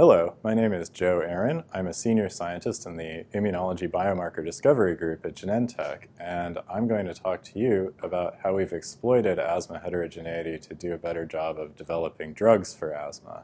Hello, 0.00 0.36
my 0.42 0.54
name 0.54 0.72
is 0.72 0.88
Joe 0.88 1.20
Arron. 1.20 1.62
I'm 1.74 1.86
a 1.86 1.92
senior 1.92 2.30
scientist 2.30 2.86
in 2.86 2.96
the 2.96 3.26
Immunology 3.34 3.86
Biomarker 3.86 4.42
Discovery 4.42 4.96
Group 4.96 5.26
at 5.26 5.34
Genentech, 5.34 6.04
and 6.18 6.58
I'm 6.72 6.88
going 6.88 7.04
to 7.04 7.12
talk 7.12 7.42
to 7.42 7.58
you 7.58 7.92
about 8.02 8.36
how 8.42 8.54
we've 8.54 8.72
exploited 8.72 9.38
asthma 9.38 9.78
heterogeneity 9.78 10.58
to 10.58 10.74
do 10.74 10.94
a 10.94 10.96
better 10.96 11.26
job 11.26 11.58
of 11.58 11.76
developing 11.76 12.32
drugs 12.32 12.72
for 12.72 12.94
asthma. 12.94 13.42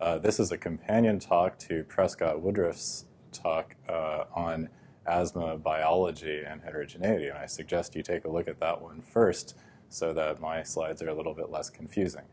Uh, 0.00 0.16
this 0.16 0.40
is 0.40 0.50
a 0.50 0.56
companion 0.56 1.18
talk 1.18 1.58
to 1.58 1.84
Prescott 1.84 2.40
Woodruff's 2.40 3.04
talk 3.30 3.76
uh, 3.86 4.24
on 4.34 4.70
asthma 5.06 5.58
biology 5.58 6.40
and 6.42 6.62
heterogeneity, 6.62 7.26
and 7.26 7.36
I 7.36 7.44
suggest 7.44 7.94
you 7.94 8.02
take 8.02 8.24
a 8.24 8.30
look 8.30 8.48
at 8.48 8.58
that 8.60 8.80
one 8.80 9.02
first 9.02 9.54
so 9.90 10.14
that 10.14 10.40
my 10.40 10.62
slides 10.62 11.02
are 11.02 11.10
a 11.10 11.14
little 11.14 11.34
bit 11.34 11.50
less 11.50 11.68
confusing. 11.68 12.24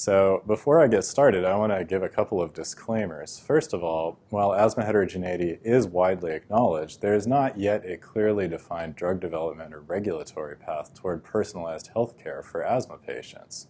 So 0.00 0.42
before 0.46 0.80
I 0.80 0.88
get 0.88 1.04
started, 1.04 1.44
I 1.44 1.56
want 1.56 1.74
to 1.74 1.84
give 1.84 2.02
a 2.02 2.08
couple 2.08 2.40
of 2.40 2.54
disclaimers. 2.54 3.38
First 3.38 3.74
of 3.74 3.84
all, 3.84 4.18
while 4.30 4.54
asthma 4.54 4.86
heterogeneity 4.86 5.58
is 5.62 5.86
widely 5.86 6.32
acknowledged, 6.32 7.02
there 7.02 7.12
is 7.12 7.26
not 7.26 7.58
yet 7.58 7.84
a 7.84 7.98
clearly 7.98 8.48
defined 8.48 8.96
drug 8.96 9.20
development 9.20 9.74
or 9.74 9.80
regulatory 9.80 10.56
path 10.56 10.94
toward 10.94 11.22
personalized 11.22 11.88
health 11.88 12.16
care 12.16 12.42
for 12.42 12.64
asthma 12.64 12.96
patients. 12.96 13.66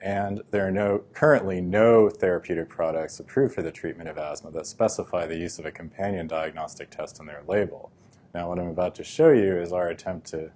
And 0.00 0.40
there 0.52 0.66
are 0.66 0.70
no, 0.70 1.02
currently 1.12 1.60
no 1.60 2.08
therapeutic 2.08 2.70
products 2.70 3.20
approved 3.20 3.54
for 3.54 3.60
the 3.60 3.70
treatment 3.70 4.08
of 4.08 4.16
asthma 4.16 4.50
that 4.52 4.66
specify 4.66 5.26
the 5.26 5.36
use 5.36 5.58
of 5.58 5.66
a 5.66 5.70
companion 5.70 6.28
diagnostic 6.28 6.88
test 6.88 7.20
in 7.20 7.26
their 7.26 7.42
label. 7.46 7.92
Now, 8.32 8.48
what 8.48 8.58
I'm 8.58 8.68
about 8.68 8.94
to 8.94 9.04
show 9.04 9.32
you 9.32 9.58
is 9.58 9.70
our 9.70 9.90
attempt 9.90 10.28
to 10.28 10.52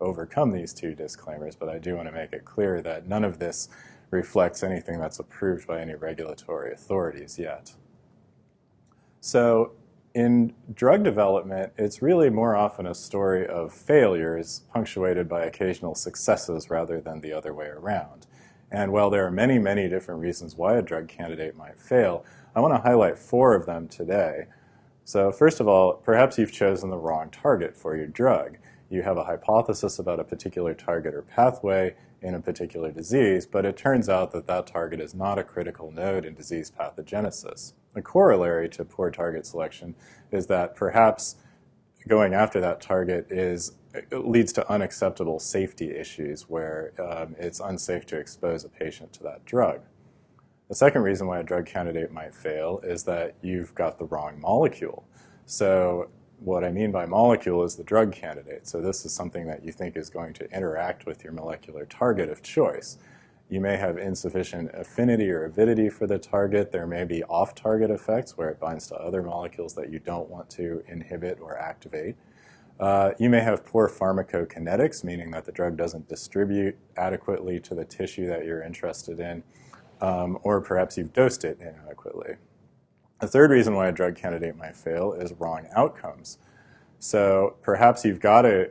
overcome 0.00 0.50
these 0.50 0.72
two 0.72 0.94
disclaimers, 0.94 1.54
but 1.54 1.68
I 1.68 1.78
do 1.78 1.94
want 1.94 2.08
to 2.08 2.12
make 2.12 2.32
it 2.32 2.44
clear 2.44 2.82
that 2.82 3.06
none 3.06 3.24
of 3.24 3.38
this 3.38 3.68
reflects 4.10 4.62
anything 4.62 4.98
that's 4.98 5.18
approved 5.18 5.66
by 5.66 5.80
any 5.80 5.94
regulatory 5.94 6.72
authorities 6.72 7.38
yet. 7.38 7.74
So 9.20 9.72
in 10.14 10.54
drug 10.74 11.04
development, 11.04 11.72
it's 11.76 12.02
really 12.02 12.30
more 12.30 12.56
often 12.56 12.86
a 12.86 12.94
story 12.94 13.46
of 13.46 13.72
failures 13.72 14.62
punctuated 14.72 15.28
by 15.28 15.44
occasional 15.44 15.94
successes 15.94 16.70
rather 16.70 17.00
than 17.00 17.20
the 17.20 17.32
other 17.32 17.52
way 17.52 17.66
around. 17.66 18.26
And 18.70 18.92
while 18.92 19.10
there 19.10 19.26
are 19.26 19.30
many, 19.30 19.58
many 19.58 19.88
different 19.88 20.20
reasons 20.20 20.56
why 20.56 20.76
a 20.76 20.82
drug 20.82 21.08
candidate 21.08 21.56
might 21.56 21.78
fail, 21.78 22.24
I 22.54 22.60
want 22.60 22.74
to 22.74 22.80
highlight 22.80 23.18
four 23.18 23.54
of 23.54 23.66
them 23.66 23.88
today. 23.88 24.46
So 25.04 25.30
first 25.32 25.60
of 25.60 25.68
all, 25.68 25.94
perhaps 25.94 26.36
you've 26.36 26.52
chosen 26.52 26.90
the 26.90 26.98
wrong 26.98 27.30
target 27.30 27.76
for 27.76 27.96
your 27.96 28.06
drug. 28.06 28.58
You 28.90 29.02
have 29.02 29.16
a 29.16 29.24
hypothesis 29.24 29.98
about 29.98 30.20
a 30.20 30.24
particular 30.24 30.74
target 30.74 31.14
or 31.14 31.22
pathway, 31.22 31.94
in 32.20 32.34
a 32.34 32.40
particular 32.40 32.90
disease, 32.90 33.46
but 33.46 33.64
it 33.64 33.76
turns 33.76 34.08
out 34.08 34.32
that 34.32 34.46
that 34.46 34.66
target 34.66 35.00
is 35.00 35.14
not 35.14 35.38
a 35.38 35.44
critical 35.44 35.90
node 35.90 36.24
in 36.24 36.34
disease 36.34 36.70
pathogenesis. 36.70 37.72
A 37.94 38.02
corollary 38.02 38.68
to 38.70 38.84
poor 38.84 39.10
target 39.10 39.46
selection 39.46 39.94
is 40.30 40.46
that 40.46 40.74
perhaps 40.74 41.36
going 42.06 42.34
after 42.34 42.60
that 42.60 42.80
target 42.80 43.26
is 43.30 43.72
leads 44.12 44.52
to 44.52 44.70
unacceptable 44.70 45.38
safety 45.38 45.90
issues 45.90 46.42
where 46.42 46.92
um, 47.00 47.34
it's 47.38 47.60
unsafe 47.60 48.06
to 48.06 48.16
expose 48.16 48.64
a 48.64 48.68
patient 48.68 49.12
to 49.12 49.22
that 49.22 49.44
drug. 49.44 49.80
The 50.68 50.74
second 50.74 51.02
reason 51.02 51.26
why 51.26 51.40
a 51.40 51.42
drug 51.42 51.66
candidate 51.66 52.12
might 52.12 52.34
fail 52.34 52.80
is 52.82 53.04
that 53.04 53.34
you've 53.40 53.74
got 53.74 53.98
the 53.98 54.04
wrong 54.04 54.40
molecule. 54.40 55.08
So 55.46 56.10
what 56.40 56.64
I 56.64 56.70
mean 56.70 56.92
by 56.92 57.06
molecule 57.06 57.64
is 57.64 57.76
the 57.76 57.84
drug 57.84 58.12
candidate. 58.12 58.68
So 58.68 58.80
this 58.80 59.04
is 59.04 59.12
something 59.12 59.46
that 59.46 59.64
you 59.64 59.72
think 59.72 59.96
is 59.96 60.08
going 60.08 60.34
to 60.34 60.50
interact 60.50 61.06
with 61.06 61.24
your 61.24 61.32
molecular 61.32 61.84
target 61.84 62.28
of 62.28 62.42
choice. 62.42 62.98
You 63.50 63.60
may 63.60 63.76
have 63.76 63.96
insufficient 63.96 64.70
affinity 64.74 65.30
or 65.30 65.44
avidity 65.44 65.88
for 65.88 66.06
the 66.06 66.18
target. 66.18 66.70
There 66.70 66.86
may 66.86 67.04
be 67.04 67.24
off-target 67.24 67.90
effects 67.90 68.36
where 68.36 68.50
it 68.50 68.60
binds 68.60 68.86
to 68.88 68.94
other 68.96 69.22
molecules 69.22 69.74
that 69.74 69.90
you 69.90 69.98
don't 69.98 70.28
want 70.28 70.50
to 70.50 70.84
inhibit 70.86 71.38
or 71.40 71.58
activate. 71.58 72.16
Uh, 72.78 73.12
you 73.18 73.28
may 73.28 73.40
have 73.40 73.64
poor 73.64 73.88
pharmacokinetics, 73.88 75.02
meaning 75.02 75.30
that 75.32 75.44
the 75.44 75.52
drug 75.52 75.76
doesn't 75.76 76.08
distribute 76.08 76.76
adequately 76.96 77.58
to 77.58 77.74
the 77.74 77.84
tissue 77.84 78.26
that 78.26 78.44
you're 78.44 78.62
interested 78.62 79.18
in, 79.18 79.42
um, 80.00 80.38
or 80.42 80.60
perhaps 80.60 80.96
you've 80.96 81.12
dosed 81.12 81.42
it 81.42 81.58
inadequately. 81.60 82.36
The 83.20 83.26
third 83.26 83.50
reason 83.50 83.74
why 83.74 83.88
a 83.88 83.92
drug 83.92 84.14
candidate 84.14 84.56
might 84.56 84.76
fail 84.76 85.12
is 85.12 85.32
wrong 85.32 85.66
outcomes. 85.74 86.38
So 87.00 87.56
perhaps 87.62 88.04
you've 88.04 88.20
got 88.20 88.46
a 88.46 88.70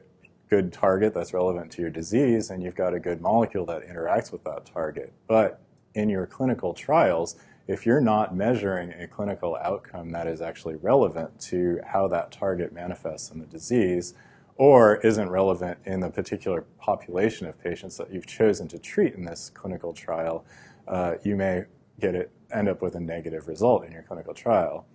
good 0.49 0.71
target 0.71 1.13
that's 1.13 1.33
relevant 1.33 1.71
to 1.73 1.81
your 1.81 1.91
disease 1.91 2.49
and 2.49 2.63
you've 2.63 2.75
got 2.75 2.93
a 2.93 2.99
good 2.99 3.19
molecule 3.19 3.65
that 3.65 3.85
interacts 3.85 4.31
with 4.31 4.45
that 4.45 4.65
target. 4.65 5.11
But 5.27 5.61
in 5.93 6.07
your 6.07 6.25
clinical 6.25 6.73
trials, 6.73 7.35
if 7.67 7.85
you're 7.85 7.99
not 7.99 8.33
measuring 8.33 8.93
a 8.93 9.07
clinical 9.07 9.57
outcome 9.61 10.11
that 10.11 10.27
is 10.27 10.41
actually 10.41 10.75
relevant 10.75 11.39
to 11.41 11.81
how 11.85 12.07
that 12.07 12.31
target 12.31 12.71
manifests 12.71 13.29
in 13.29 13.39
the 13.39 13.45
disease, 13.45 14.13
or 14.55 14.95
isn't 14.97 15.29
relevant 15.29 15.77
in 15.85 15.99
the 15.99 16.09
particular 16.09 16.61
population 16.79 17.45
of 17.45 17.61
patients 17.61 17.97
that 17.97 18.11
you've 18.11 18.25
chosen 18.25 18.67
to 18.69 18.79
treat 18.79 19.13
in 19.13 19.25
this 19.25 19.51
clinical 19.53 19.93
trial, 19.93 20.45
uh, 20.87 21.15
you 21.23 21.35
may 21.35 21.65
get 21.99 22.15
it, 22.15 22.31
end 22.53 22.69
up 22.69 22.81
with 22.81 22.95
a 22.95 22.99
negative 22.99 23.47
result 23.47 23.85
in 23.85 23.91
your 23.91 24.03
clinical 24.03 24.33
trial. 24.33 24.85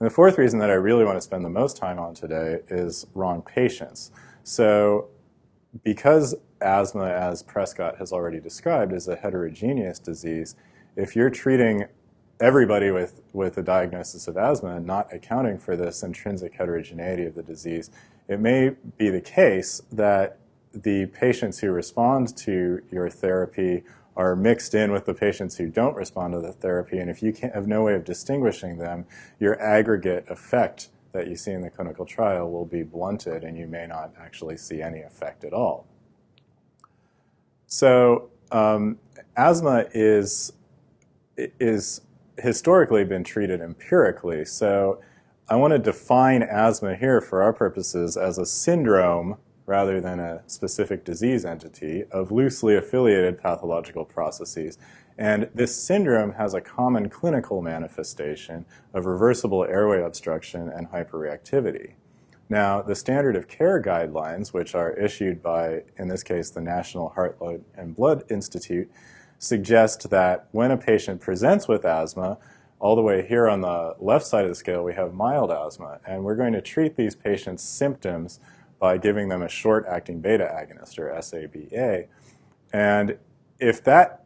And 0.00 0.06
the 0.08 0.14
fourth 0.14 0.38
reason 0.38 0.58
that 0.60 0.70
I 0.70 0.74
really 0.74 1.04
want 1.04 1.16
to 1.16 1.22
spend 1.22 1.44
the 1.44 1.50
most 1.50 1.76
time 1.76 1.98
on 1.98 2.14
today 2.14 2.60
is 2.68 3.06
wrong 3.14 3.42
patients. 3.42 4.10
So 4.44 5.08
because 5.82 6.34
asthma, 6.60 7.06
as 7.06 7.42
Prescott 7.42 7.98
has 7.98 8.12
already 8.12 8.40
described, 8.40 8.92
is 8.92 9.08
a 9.08 9.16
heterogeneous 9.16 9.98
disease, 9.98 10.56
if 10.96 11.14
you're 11.14 11.30
treating 11.30 11.84
everybody 12.40 12.90
with, 12.90 13.20
with 13.32 13.58
a 13.58 13.62
diagnosis 13.62 14.28
of 14.28 14.36
asthma 14.36 14.76
and 14.76 14.86
not 14.86 15.12
accounting 15.12 15.58
for 15.58 15.76
this 15.76 16.02
intrinsic 16.02 16.54
heterogeneity 16.54 17.24
of 17.24 17.34
the 17.34 17.42
disease, 17.42 17.90
it 18.28 18.40
may 18.40 18.70
be 18.96 19.10
the 19.10 19.20
case 19.20 19.82
that 19.90 20.38
the 20.72 21.06
patients 21.06 21.58
who 21.58 21.70
respond 21.70 22.36
to 22.36 22.82
your 22.90 23.08
therapy 23.10 23.82
are 24.18 24.34
mixed 24.34 24.74
in 24.74 24.90
with 24.90 25.06
the 25.06 25.14
patients 25.14 25.56
who 25.56 25.70
don't 25.70 25.94
respond 25.94 26.34
to 26.34 26.40
the 26.40 26.52
therapy. 26.52 26.98
And 26.98 27.08
if 27.08 27.22
you 27.22 27.32
have 27.54 27.68
no 27.68 27.84
way 27.84 27.94
of 27.94 28.04
distinguishing 28.04 28.76
them, 28.76 29.06
your 29.38 29.58
aggregate 29.62 30.26
effect 30.28 30.88
that 31.12 31.28
you 31.28 31.36
see 31.36 31.52
in 31.52 31.62
the 31.62 31.70
clinical 31.70 32.04
trial 32.04 32.50
will 32.50 32.66
be 32.66 32.82
blunted 32.82 33.44
and 33.44 33.56
you 33.56 33.68
may 33.68 33.86
not 33.86 34.12
actually 34.20 34.56
see 34.56 34.82
any 34.82 35.00
effect 35.00 35.44
at 35.44 35.52
all. 35.52 35.86
So 37.68 38.30
um, 38.50 38.98
asthma 39.36 39.86
is, 39.94 40.52
is 41.36 42.00
historically 42.38 43.04
been 43.04 43.22
treated 43.22 43.60
empirically. 43.60 44.44
So 44.44 45.00
I 45.48 45.54
want 45.54 45.72
to 45.72 45.78
define 45.78 46.42
asthma 46.42 46.96
here 46.96 47.20
for 47.20 47.40
our 47.40 47.52
purposes 47.52 48.16
as 48.16 48.36
a 48.36 48.44
syndrome 48.44 49.36
rather 49.68 50.00
than 50.00 50.18
a 50.18 50.42
specific 50.46 51.04
disease 51.04 51.44
entity 51.44 52.02
of 52.10 52.32
loosely 52.32 52.74
affiliated 52.74 53.38
pathological 53.38 54.02
processes. 54.02 54.78
And 55.18 55.50
this 55.54 55.76
syndrome 55.76 56.32
has 56.32 56.54
a 56.54 56.62
common 56.62 57.10
clinical 57.10 57.60
manifestation 57.60 58.64
of 58.94 59.04
reversible 59.04 59.64
airway 59.64 60.00
obstruction 60.00 60.70
and 60.70 60.90
hyperreactivity. 60.90 61.92
Now, 62.48 62.80
the 62.80 62.94
standard 62.94 63.36
of 63.36 63.46
care 63.46 63.82
guidelines, 63.82 64.54
which 64.54 64.74
are 64.74 64.94
issued 64.94 65.42
by, 65.42 65.82
in 65.98 66.08
this 66.08 66.22
case, 66.22 66.48
the 66.48 66.62
National 66.62 67.10
Heart 67.10 67.38
and 67.76 67.94
Blood 67.94 68.24
Institute, 68.30 68.90
suggest 69.38 70.08
that 70.08 70.48
when 70.50 70.70
a 70.70 70.78
patient 70.78 71.20
presents 71.20 71.68
with 71.68 71.84
asthma, 71.84 72.38
all 72.80 72.96
the 72.96 73.02
way 73.02 73.26
here 73.26 73.48
on 73.48 73.60
the 73.60 73.96
left 73.98 74.24
side 74.24 74.44
of 74.44 74.50
the 74.50 74.54
scale, 74.54 74.82
we 74.82 74.94
have 74.94 75.12
mild 75.12 75.50
asthma, 75.50 76.00
and 76.06 76.24
we're 76.24 76.36
going 76.36 76.54
to 76.54 76.62
treat 76.62 76.96
these 76.96 77.14
patients' 77.14 77.64
symptoms 77.64 78.40
by 78.78 78.98
giving 78.98 79.28
them 79.28 79.42
a 79.42 79.48
short-acting 79.48 80.20
beta 80.20 80.44
agonist, 80.44 80.98
or 80.98 81.10
SABA. 81.20 82.06
And 82.72 83.18
if 83.58 83.82
that 83.84 84.24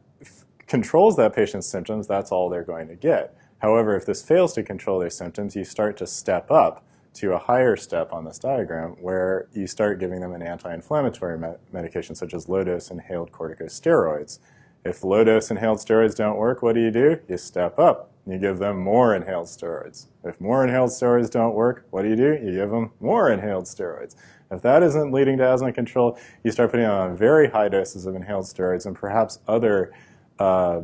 controls 0.66 1.16
that 1.16 1.34
patient's 1.34 1.66
symptoms, 1.66 2.06
that's 2.06 2.30
all 2.32 2.48
they're 2.48 2.64
going 2.64 2.88
to 2.88 2.94
get. 2.94 3.36
However, 3.58 3.96
if 3.96 4.04
this 4.04 4.22
fails 4.22 4.52
to 4.54 4.62
control 4.62 4.98
their 4.98 5.10
symptoms, 5.10 5.54
you 5.54 5.64
start 5.64 5.96
to 5.98 6.06
step 6.06 6.50
up 6.50 6.84
to 7.14 7.32
a 7.32 7.38
higher 7.38 7.76
step 7.76 8.12
on 8.12 8.24
this 8.24 8.38
diagram 8.38 8.96
where 9.00 9.46
you 9.52 9.66
start 9.66 10.00
giving 10.00 10.20
them 10.20 10.32
an 10.32 10.42
anti-inflammatory 10.42 11.38
me 11.38 11.48
medication 11.70 12.14
such 12.14 12.34
as 12.34 12.48
low-dose 12.48 12.90
inhaled 12.90 13.30
corticosteroids. 13.30 14.38
If 14.84 15.04
low-dose 15.04 15.50
inhaled 15.50 15.78
steroids 15.78 16.16
don't 16.16 16.38
work, 16.38 16.62
what 16.62 16.74
do 16.74 16.80
you 16.80 16.90
do? 16.90 17.20
You 17.28 17.36
step 17.36 17.78
up. 17.78 18.10
You 18.26 18.38
give 18.38 18.58
them 18.58 18.80
more 18.80 19.14
inhaled 19.14 19.46
steroids. 19.46 20.06
If 20.24 20.40
more 20.40 20.64
inhaled 20.64 20.90
steroids 20.90 21.30
don't 21.30 21.54
work, 21.54 21.86
what 21.90 22.02
do 22.02 22.08
you 22.08 22.16
do? 22.16 22.38
You 22.42 22.52
give 22.52 22.70
them 22.70 22.92
more 22.98 23.30
inhaled 23.30 23.64
steroids. 23.66 24.16
If 24.52 24.62
that 24.62 24.82
isn't 24.82 25.12
leading 25.12 25.38
to 25.38 25.44
asthma 25.44 25.72
control, 25.72 26.18
you 26.44 26.52
start 26.52 26.70
putting 26.70 26.86
on 26.86 27.16
very 27.16 27.48
high 27.48 27.68
doses 27.68 28.06
of 28.06 28.14
inhaled 28.14 28.44
steroids 28.44 28.86
and 28.86 28.94
perhaps 28.94 29.38
other 29.48 29.92
uh, 30.38 30.82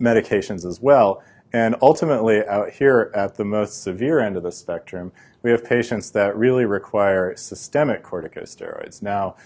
medications 0.00 0.64
as 0.66 0.80
well. 0.80 1.22
And 1.52 1.76
ultimately, 1.80 2.44
out 2.46 2.70
here 2.70 3.10
at 3.14 3.36
the 3.36 3.44
most 3.44 3.82
severe 3.82 4.20
end 4.20 4.36
of 4.36 4.42
the 4.42 4.52
spectrum, 4.52 5.12
we 5.42 5.50
have 5.50 5.64
patients 5.64 6.10
that 6.10 6.36
really 6.36 6.64
require 6.64 7.34
systemic 7.36 8.02
corticosteroids. 8.02 9.00
Now, 9.00 9.36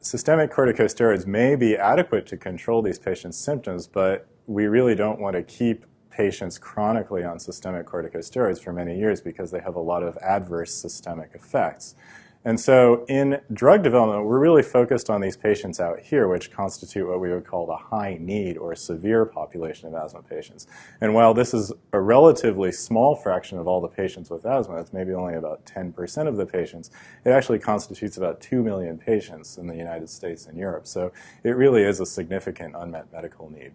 systemic 0.00 0.52
corticosteroids 0.52 1.26
may 1.26 1.56
be 1.56 1.76
adequate 1.76 2.26
to 2.28 2.36
control 2.36 2.82
these 2.82 2.98
patients' 2.98 3.36
symptoms, 3.36 3.86
but 3.86 4.28
we 4.46 4.66
really 4.66 4.94
don't 4.94 5.20
want 5.20 5.34
to 5.36 5.42
keep 5.42 5.84
patients 6.10 6.58
chronically 6.58 7.24
on 7.24 7.38
systemic 7.38 7.86
corticosteroids 7.86 8.62
for 8.62 8.72
many 8.72 8.98
years 8.98 9.20
because 9.20 9.50
they 9.50 9.60
have 9.60 9.76
a 9.76 9.80
lot 9.80 10.02
of 10.02 10.16
adverse 10.18 10.72
systemic 10.74 11.30
effects. 11.34 11.94
And 12.42 12.58
so 12.58 13.04
in 13.06 13.40
drug 13.52 13.82
development, 13.82 14.24
we're 14.24 14.38
really 14.38 14.62
focused 14.62 15.10
on 15.10 15.20
these 15.20 15.36
patients 15.36 15.78
out 15.78 16.00
here, 16.00 16.26
which 16.26 16.50
constitute 16.50 17.06
what 17.06 17.20
we 17.20 17.30
would 17.30 17.44
call 17.44 17.66
the 17.66 17.76
high 17.76 18.16
need 18.18 18.56
or 18.56 18.74
severe 18.74 19.26
population 19.26 19.88
of 19.88 19.94
asthma 19.94 20.22
patients. 20.22 20.66
And 21.02 21.12
while 21.12 21.34
this 21.34 21.52
is 21.52 21.70
a 21.92 22.00
relatively 22.00 22.72
small 22.72 23.14
fraction 23.14 23.58
of 23.58 23.68
all 23.68 23.82
the 23.82 23.88
patients 23.88 24.30
with 24.30 24.46
asthma, 24.46 24.76
it's 24.76 24.92
maybe 24.92 25.12
only 25.12 25.34
about 25.34 25.66
10% 25.66 26.26
of 26.26 26.36
the 26.36 26.46
patients, 26.46 26.90
it 27.26 27.30
actually 27.30 27.58
constitutes 27.58 28.16
about 28.16 28.40
2 28.40 28.62
million 28.62 28.96
patients 28.96 29.58
in 29.58 29.66
the 29.66 29.76
United 29.76 30.08
States 30.08 30.46
and 30.46 30.56
Europe. 30.56 30.86
So 30.86 31.12
it 31.44 31.50
really 31.50 31.82
is 31.82 32.00
a 32.00 32.06
significant 32.06 32.74
unmet 32.74 33.12
medical 33.12 33.50
need. 33.50 33.72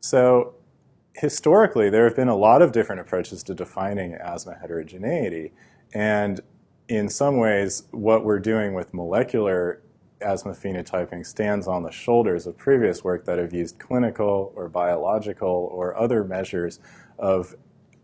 So 0.00 0.56
historically, 1.14 1.90
there 1.90 2.04
have 2.04 2.16
been 2.16 2.28
a 2.28 2.36
lot 2.36 2.60
of 2.60 2.72
different 2.72 3.00
approaches 3.00 3.42
to 3.44 3.54
defining 3.54 4.14
asthma 4.14 4.58
heterogeneity. 4.60 5.52
And 5.92 6.40
in 6.88 7.08
some 7.08 7.36
ways, 7.36 7.84
what 7.90 8.24
we're 8.24 8.38
doing 8.38 8.74
with 8.74 8.92
molecular 8.92 9.82
asthma 10.20 10.52
phenotyping 10.52 11.26
stands 11.26 11.66
on 11.66 11.82
the 11.82 11.90
shoulders 11.90 12.46
of 12.46 12.56
previous 12.56 13.02
work 13.02 13.24
that 13.24 13.38
have 13.38 13.52
used 13.52 13.78
clinical 13.78 14.52
or 14.54 14.68
biological 14.68 15.68
or 15.72 15.96
other 15.96 16.24
measures 16.24 16.78
of 17.18 17.54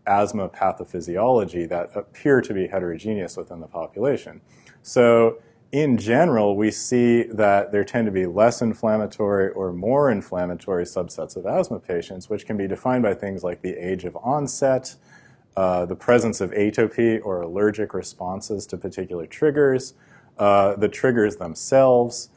asthma 0.05 0.49
pathophysiology 0.49 1.67
that 1.69 1.89
appear 1.95 2.41
to 2.41 2.53
be 2.53 2.67
heterogeneous 2.67 3.37
within 3.37 3.59
the 3.59 3.67
population. 3.67 4.41
So 4.81 5.39
in 5.71 5.97
general, 5.97 6.55
we 6.55 6.71
see 6.71 7.23
that 7.23 7.71
there 7.71 7.83
tend 7.83 8.07
to 8.07 8.11
be 8.11 8.25
less 8.25 8.61
inflammatory 8.61 9.49
or 9.51 9.71
more 9.71 10.09
inflammatory 10.09 10.85
subsets 10.85 11.35
of 11.35 11.45
asthma 11.45 11.79
patients, 11.79 12.27
which 12.27 12.45
can 12.45 12.57
be 12.57 12.67
defined 12.67 13.03
by 13.03 13.13
things 13.13 13.43
like 13.43 13.61
the 13.61 13.75
age 13.75 14.03
of 14.03 14.17
onset, 14.17 14.95
uh, 15.55 15.85
the 15.85 15.95
presence 15.95 16.41
of 16.41 16.51
atopy 16.51 17.19
or 17.23 17.41
allergic 17.41 17.93
responses 17.93 18.65
to 18.67 18.77
particular 18.77 19.25
triggers, 19.25 19.93
uh, 20.37 20.75
the 20.75 20.87
triggers 20.87 21.35
themselves, 21.37 22.29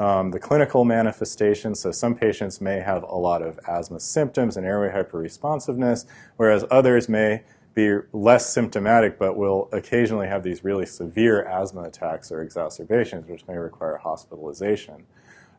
um, 0.00 0.30
the 0.30 0.38
clinical 0.38 0.84
manifestations. 0.84 1.80
So 1.80 1.90
some 1.90 2.14
patients 2.14 2.60
may 2.60 2.80
have 2.80 3.02
a 3.02 3.16
lot 3.16 3.42
of 3.42 3.58
asthma 3.66 4.00
symptoms 4.00 4.56
and 4.56 4.64
airway 4.64 4.90
hyperresponsiveness, 4.90 6.06
whereas 6.36 6.64
others 6.70 7.08
may 7.08 7.42
be 7.74 7.96
less 8.12 8.52
symptomatic 8.52 9.18
but 9.18 9.36
will 9.36 9.68
occasionally 9.72 10.26
have 10.26 10.42
these 10.42 10.64
really 10.64 10.86
severe 10.86 11.44
asthma 11.44 11.82
attacks 11.82 12.30
or 12.32 12.42
exacerbations, 12.42 13.28
which 13.28 13.46
may 13.46 13.56
require 13.56 13.96
hospitalization. 13.96 15.04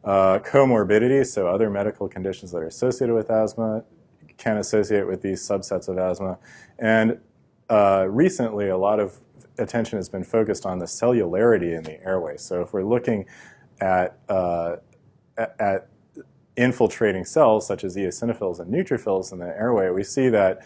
Uh, 0.04 0.40
comorbidities, 0.40 1.28
so 1.28 1.48
other 1.48 1.70
medical 1.70 2.08
conditions 2.08 2.52
that 2.52 2.60
are 2.60 2.68
associated 2.68 3.14
with 3.14 3.30
asthma, 3.30 3.84
can 4.40 4.58
associate 4.58 5.06
with 5.06 5.22
these 5.22 5.48
subsets 5.48 5.88
of 5.88 6.00
asthma. 6.00 6.40
And 6.80 7.20
uh, 7.70 8.08
recently, 8.10 8.70
a 8.70 8.78
lot 8.78 9.00
of 9.00 9.20
attention 9.60 9.98
has 9.98 10.10
been 10.10 10.24
focused 10.24 10.66
on 10.66 10.80
the 10.80 10.86
cellularity 10.86 11.78
in 11.78 11.84
the 11.84 12.04
airway. 12.04 12.38
So 12.38 12.62
if 12.62 12.74
we're 12.74 12.84
looking 12.84 13.26
at, 13.80 14.18
uh, 14.28 14.78
at 15.38 15.88
infiltrating 16.56 17.26
cells 17.26 17.68
such 17.68 17.84
as 17.84 17.96
eosinophils 17.96 18.60
and 18.60 18.74
neutrophils 18.74 19.32
in 19.32 19.40
the 19.40 19.48
airway, 19.48 19.90
we 19.92 20.04
see 20.04 20.30
that 20.30 20.66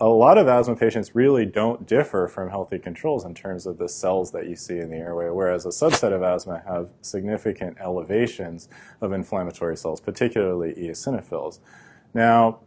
a 0.00 0.06
lot 0.06 0.38
of 0.38 0.46
asthma 0.46 0.76
patients 0.76 1.16
really 1.16 1.44
don't 1.44 1.84
differ 1.86 2.28
from 2.28 2.50
healthy 2.50 2.78
controls 2.78 3.24
in 3.24 3.34
terms 3.34 3.66
of 3.66 3.78
the 3.78 3.88
cells 3.88 4.30
that 4.30 4.48
you 4.48 4.54
see 4.54 4.78
in 4.78 4.90
the 4.90 4.96
airway, 4.96 5.28
whereas 5.28 5.66
a 5.66 5.70
subset 5.70 6.12
of 6.12 6.22
asthma 6.22 6.62
have 6.68 6.88
significant 7.02 7.76
elevations 7.80 8.68
of 9.00 9.12
inflammatory 9.12 9.76
cells, 9.76 10.00
particularly 10.00 10.72
eosinophils. 10.74 11.58
Now, 12.14 12.60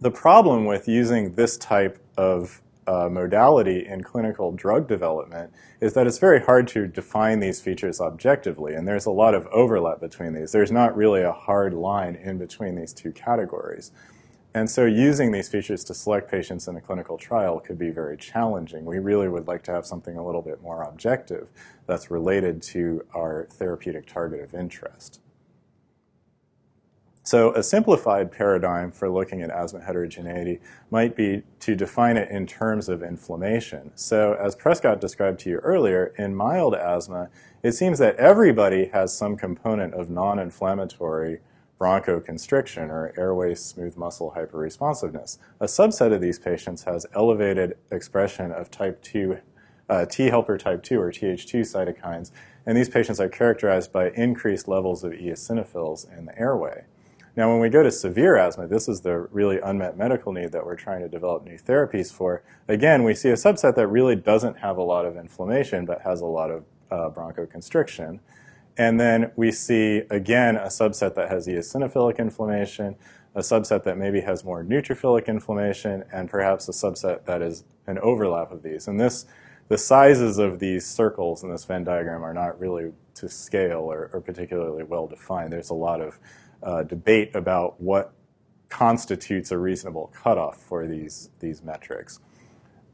the 0.00 0.10
problem 0.10 0.64
with 0.64 0.86
using 0.86 1.34
this 1.34 1.56
type 1.56 1.98
of 2.16 2.62
uh, 2.86 3.08
modality 3.10 3.84
in 3.86 4.02
clinical 4.02 4.52
drug 4.52 4.88
development 4.88 5.52
is 5.80 5.92
that 5.94 6.06
it's 6.06 6.18
very 6.18 6.40
hard 6.40 6.66
to 6.68 6.86
define 6.86 7.40
these 7.40 7.60
features 7.60 8.00
objectively, 8.00 8.74
and 8.74 8.88
there's 8.88 9.06
a 9.06 9.10
lot 9.10 9.34
of 9.34 9.46
overlap 9.48 10.00
between 10.00 10.32
these. 10.32 10.52
There's 10.52 10.72
not 10.72 10.96
really 10.96 11.22
a 11.22 11.32
hard 11.32 11.74
line 11.74 12.14
in 12.14 12.38
between 12.38 12.76
these 12.76 12.92
two 12.94 13.12
categories. 13.12 13.90
And 14.54 14.70
so 14.70 14.86
using 14.86 15.32
these 15.32 15.48
features 15.48 15.84
to 15.84 15.94
select 15.94 16.30
patients 16.30 16.66
in 16.66 16.76
a 16.76 16.80
clinical 16.80 17.18
trial 17.18 17.60
could 17.60 17.78
be 17.78 17.90
very 17.90 18.16
challenging. 18.16 18.86
We 18.86 18.98
really 18.98 19.28
would 19.28 19.46
like 19.46 19.62
to 19.64 19.72
have 19.72 19.84
something 19.84 20.16
a 20.16 20.24
little 20.24 20.42
bit 20.42 20.62
more 20.62 20.82
objective 20.82 21.48
that's 21.86 22.10
related 22.10 22.62
to 22.62 23.04
our 23.14 23.46
therapeutic 23.50 24.06
target 24.06 24.40
of 24.40 24.54
interest. 24.54 25.20
So 27.28 27.52
a 27.52 27.62
simplified 27.62 28.32
paradigm 28.32 28.90
for 28.90 29.10
looking 29.10 29.42
at 29.42 29.50
asthma 29.50 29.82
heterogeneity 29.82 30.60
might 30.90 31.14
be 31.14 31.42
to 31.60 31.76
define 31.76 32.16
it 32.16 32.30
in 32.30 32.46
terms 32.46 32.88
of 32.88 33.02
inflammation. 33.02 33.90
So 33.96 34.32
as 34.32 34.56
Prescott 34.56 34.98
described 34.98 35.40
to 35.40 35.50
you 35.50 35.56
earlier, 35.56 36.14
in 36.16 36.34
mild 36.34 36.74
asthma, 36.74 37.28
it 37.62 37.72
seems 37.72 37.98
that 37.98 38.16
everybody 38.16 38.86
has 38.94 39.14
some 39.14 39.36
component 39.36 39.92
of 39.92 40.08
non-inflammatory 40.08 41.40
bronchoconstriction 41.78 42.88
or 42.88 43.12
airway 43.18 43.54
smooth 43.54 43.94
muscle 43.98 44.32
hyperresponsiveness. 44.34 45.36
A 45.60 45.66
subset 45.66 46.14
of 46.14 46.22
these 46.22 46.38
patients 46.38 46.84
has 46.84 47.04
elevated 47.14 47.76
expression 47.90 48.52
of 48.52 48.70
type 48.70 49.02
2 49.02 49.36
uh, 49.90 50.06
T 50.06 50.28
helper 50.28 50.56
type 50.56 50.82
2 50.82 50.98
or 50.98 51.12
Th2 51.12 51.60
cytokines, 51.60 52.30
and 52.64 52.74
these 52.74 52.88
patients 52.88 53.20
are 53.20 53.28
characterized 53.28 53.92
by 53.92 54.08
increased 54.12 54.66
levels 54.66 55.04
of 55.04 55.12
eosinophils 55.12 56.10
in 56.16 56.24
the 56.24 56.38
airway. 56.38 56.84
Now, 57.38 57.52
when 57.52 57.60
we 57.60 57.68
go 57.68 57.84
to 57.84 57.90
severe 57.92 58.36
asthma, 58.36 58.66
this 58.66 58.88
is 58.88 59.02
the 59.02 59.16
really 59.16 59.60
unmet 59.60 59.96
medical 59.96 60.32
need 60.32 60.50
that 60.50 60.66
we're 60.66 60.74
trying 60.74 61.02
to 61.02 61.08
develop 61.08 61.44
new 61.44 61.56
therapies 61.56 62.12
for. 62.12 62.42
Again, 62.66 63.04
we 63.04 63.14
see 63.14 63.28
a 63.28 63.34
subset 63.34 63.76
that 63.76 63.86
really 63.86 64.16
doesn't 64.16 64.58
have 64.58 64.76
a 64.76 64.82
lot 64.82 65.06
of 65.06 65.16
inflammation 65.16 65.84
but 65.84 66.02
has 66.02 66.20
a 66.20 66.26
lot 66.26 66.50
of 66.50 66.64
uh, 66.90 67.10
bronchoconstriction. 67.10 68.18
And 68.76 68.98
then 68.98 69.30
we 69.36 69.52
see, 69.52 70.02
again, 70.10 70.56
a 70.56 70.66
subset 70.66 71.14
that 71.14 71.30
has 71.30 71.46
eosinophilic 71.46 72.18
inflammation, 72.18 72.96
a 73.36 73.40
subset 73.42 73.84
that 73.84 73.96
maybe 73.96 74.22
has 74.22 74.42
more 74.42 74.64
neutrophilic 74.64 75.28
inflammation, 75.28 76.02
and 76.12 76.28
perhaps 76.28 76.68
a 76.68 76.72
subset 76.72 77.24
that 77.26 77.40
is 77.40 77.62
an 77.86 78.00
overlap 78.00 78.50
of 78.50 78.64
these. 78.64 78.88
And 78.88 78.98
this, 78.98 79.26
the 79.68 79.78
sizes 79.78 80.38
of 80.38 80.58
these 80.58 80.84
circles 80.84 81.44
in 81.44 81.52
this 81.52 81.64
Venn 81.64 81.84
diagram 81.84 82.24
are 82.24 82.34
not 82.34 82.58
really 82.58 82.90
to 83.14 83.28
scale 83.28 83.82
or, 83.82 84.10
or 84.12 84.20
particularly 84.20 84.82
well 84.82 85.06
defined. 85.06 85.52
There's 85.52 85.70
a 85.70 85.74
lot 85.74 86.00
of 86.00 86.18
uh, 86.62 86.82
debate 86.82 87.34
about 87.34 87.80
what 87.80 88.12
constitutes 88.68 89.50
a 89.50 89.58
reasonable 89.58 90.12
cutoff 90.14 90.58
for 90.58 90.86
these, 90.86 91.30
these 91.40 91.62
metrics. 91.62 92.20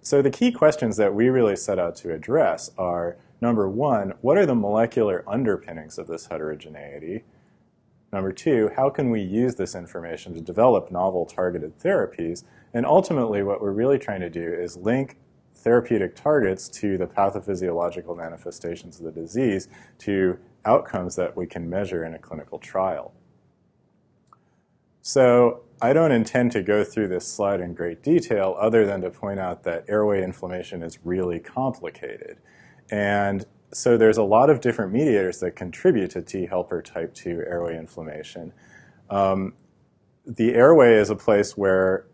So 0.00 0.20
the 0.22 0.30
key 0.30 0.52
questions 0.52 0.96
that 0.98 1.14
we 1.14 1.28
really 1.28 1.56
set 1.56 1.78
out 1.78 1.96
to 1.96 2.12
address 2.12 2.70
are, 2.76 3.16
number 3.40 3.68
one, 3.68 4.14
what 4.20 4.36
are 4.36 4.46
the 4.46 4.54
molecular 4.54 5.24
underpinnings 5.26 5.98
of 5.98 6.06
this 6.06 6.26
heterogeneity? 6.26 7.24
Number 8.12 8.30
two, 8.30 8.70
how 8.76 8.90
can 8.90 9.10
we 9.10 9.22
use 9.22 9.56
this 9.56 9.74
information 9.74 10.34
to 10.34 10.40
develop 10.40 10.92
novel 10.92 11.26
targeted 11.26 11.78
therapies? 11.80 12.44
And 12.72 12.86
ultimately, 12.86 13.42
what 13.42 13.60
we're 13.60 13.72
really 13.72 13.98
trying 13.98 14.20
to 14.20 14.30
do 14.30 14.52
is 14.52 14.76
link 14.76 15.16
therapeutic 15.54 16.14
targets 16.14 16.68
to 16.68 16.98
the 16.98 17.06
pathophysiological 17.06 18.16
manifestations 18.16 18.98
of 18.98 19.06
the 19.06 19.20
disease 19.20 19.68
to 19.98 20.38
outcomes 20.64 21.16
that 21.16 21.36
we 21.36 21.46
can 21.46 21.68
measure 21.68 22.04
in 22.04 22.14
a 22.14 22.18
clinical 22.18 22.58
trial. 22.58 23.12
So 25.06 25.60
I 25.82 25.92
don't 25.92 26.12
intend 26.12 26.52
to 26.52 26.62
go 26.62 26.82
through 26.82 27.08
this 27.08 27.28
slide 27.28 27.60
in 27.60 27.74
great 27.74 28.02
detail 28.02 28.56
other 28.58 28.86
than 28.86 29.02
to 29.02 29.10
point 29.10 29.38
out 29.38 29.62
that 29.64 29.84
airway 29.86 30.24
inflammation 30.24 30.82
is 30.82 30.98
really 31.04 31.38
complicated. 31.38 32.38
And 32.90 33.44
so 33.70 33.98
there's 33.98 34.16
a 34.16 34.22
lot 34.22 34.48
of 34.48 34.62
different 34.62 34.94
mediators 34.94 35.40
that 35.40 35.56
contribute 35.56 36.12
to 36.12 36.22
T 36.22 36.46
helper 36.46 36.80
type 36.80 37.12
2 37.12 37.44
airway 37.46 37.76
inflammation. 37.76 38.54
Um, 39.10 39.52
the 40.26 40.54
airway 40.54 40.94
is 40.94 41.10
a 41.10 41.16
place 41.16 41.54
where 41.54 42.06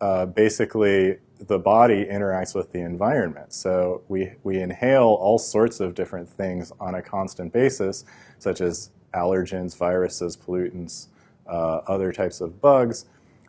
uh, 0.00 0.26
basically 0.26 1.18
the 1.40 1.58
body 1.58 2.04
interacts 2.04 2.54
with 2.54 2.70
the 2.70 2.78
environment. 2.78 3.54
So 3.54 4.02
we, 4.06 4.34
we 4.44 4.60
inhale 4.60 5.18
all 5.20 5.38
sorts 5.38 5.80
of 5.80 5.96
different 5.96 6.28
things 6.28 6.70
on 6.78 6.94
a 6.94 7.02
constant 7.02 7.52
basis, 7.52 8.04
such 8.38 8.60
as 8.60 8.90
allergens, 9.12 9.76
viruses, 9.76 10.36
pollutants, 10.36 11.08
uh, 11.48 11.80
other 11.86 12.12
types 12.12 12.40
of 12.40 12.60
bugs, 12.60 13.06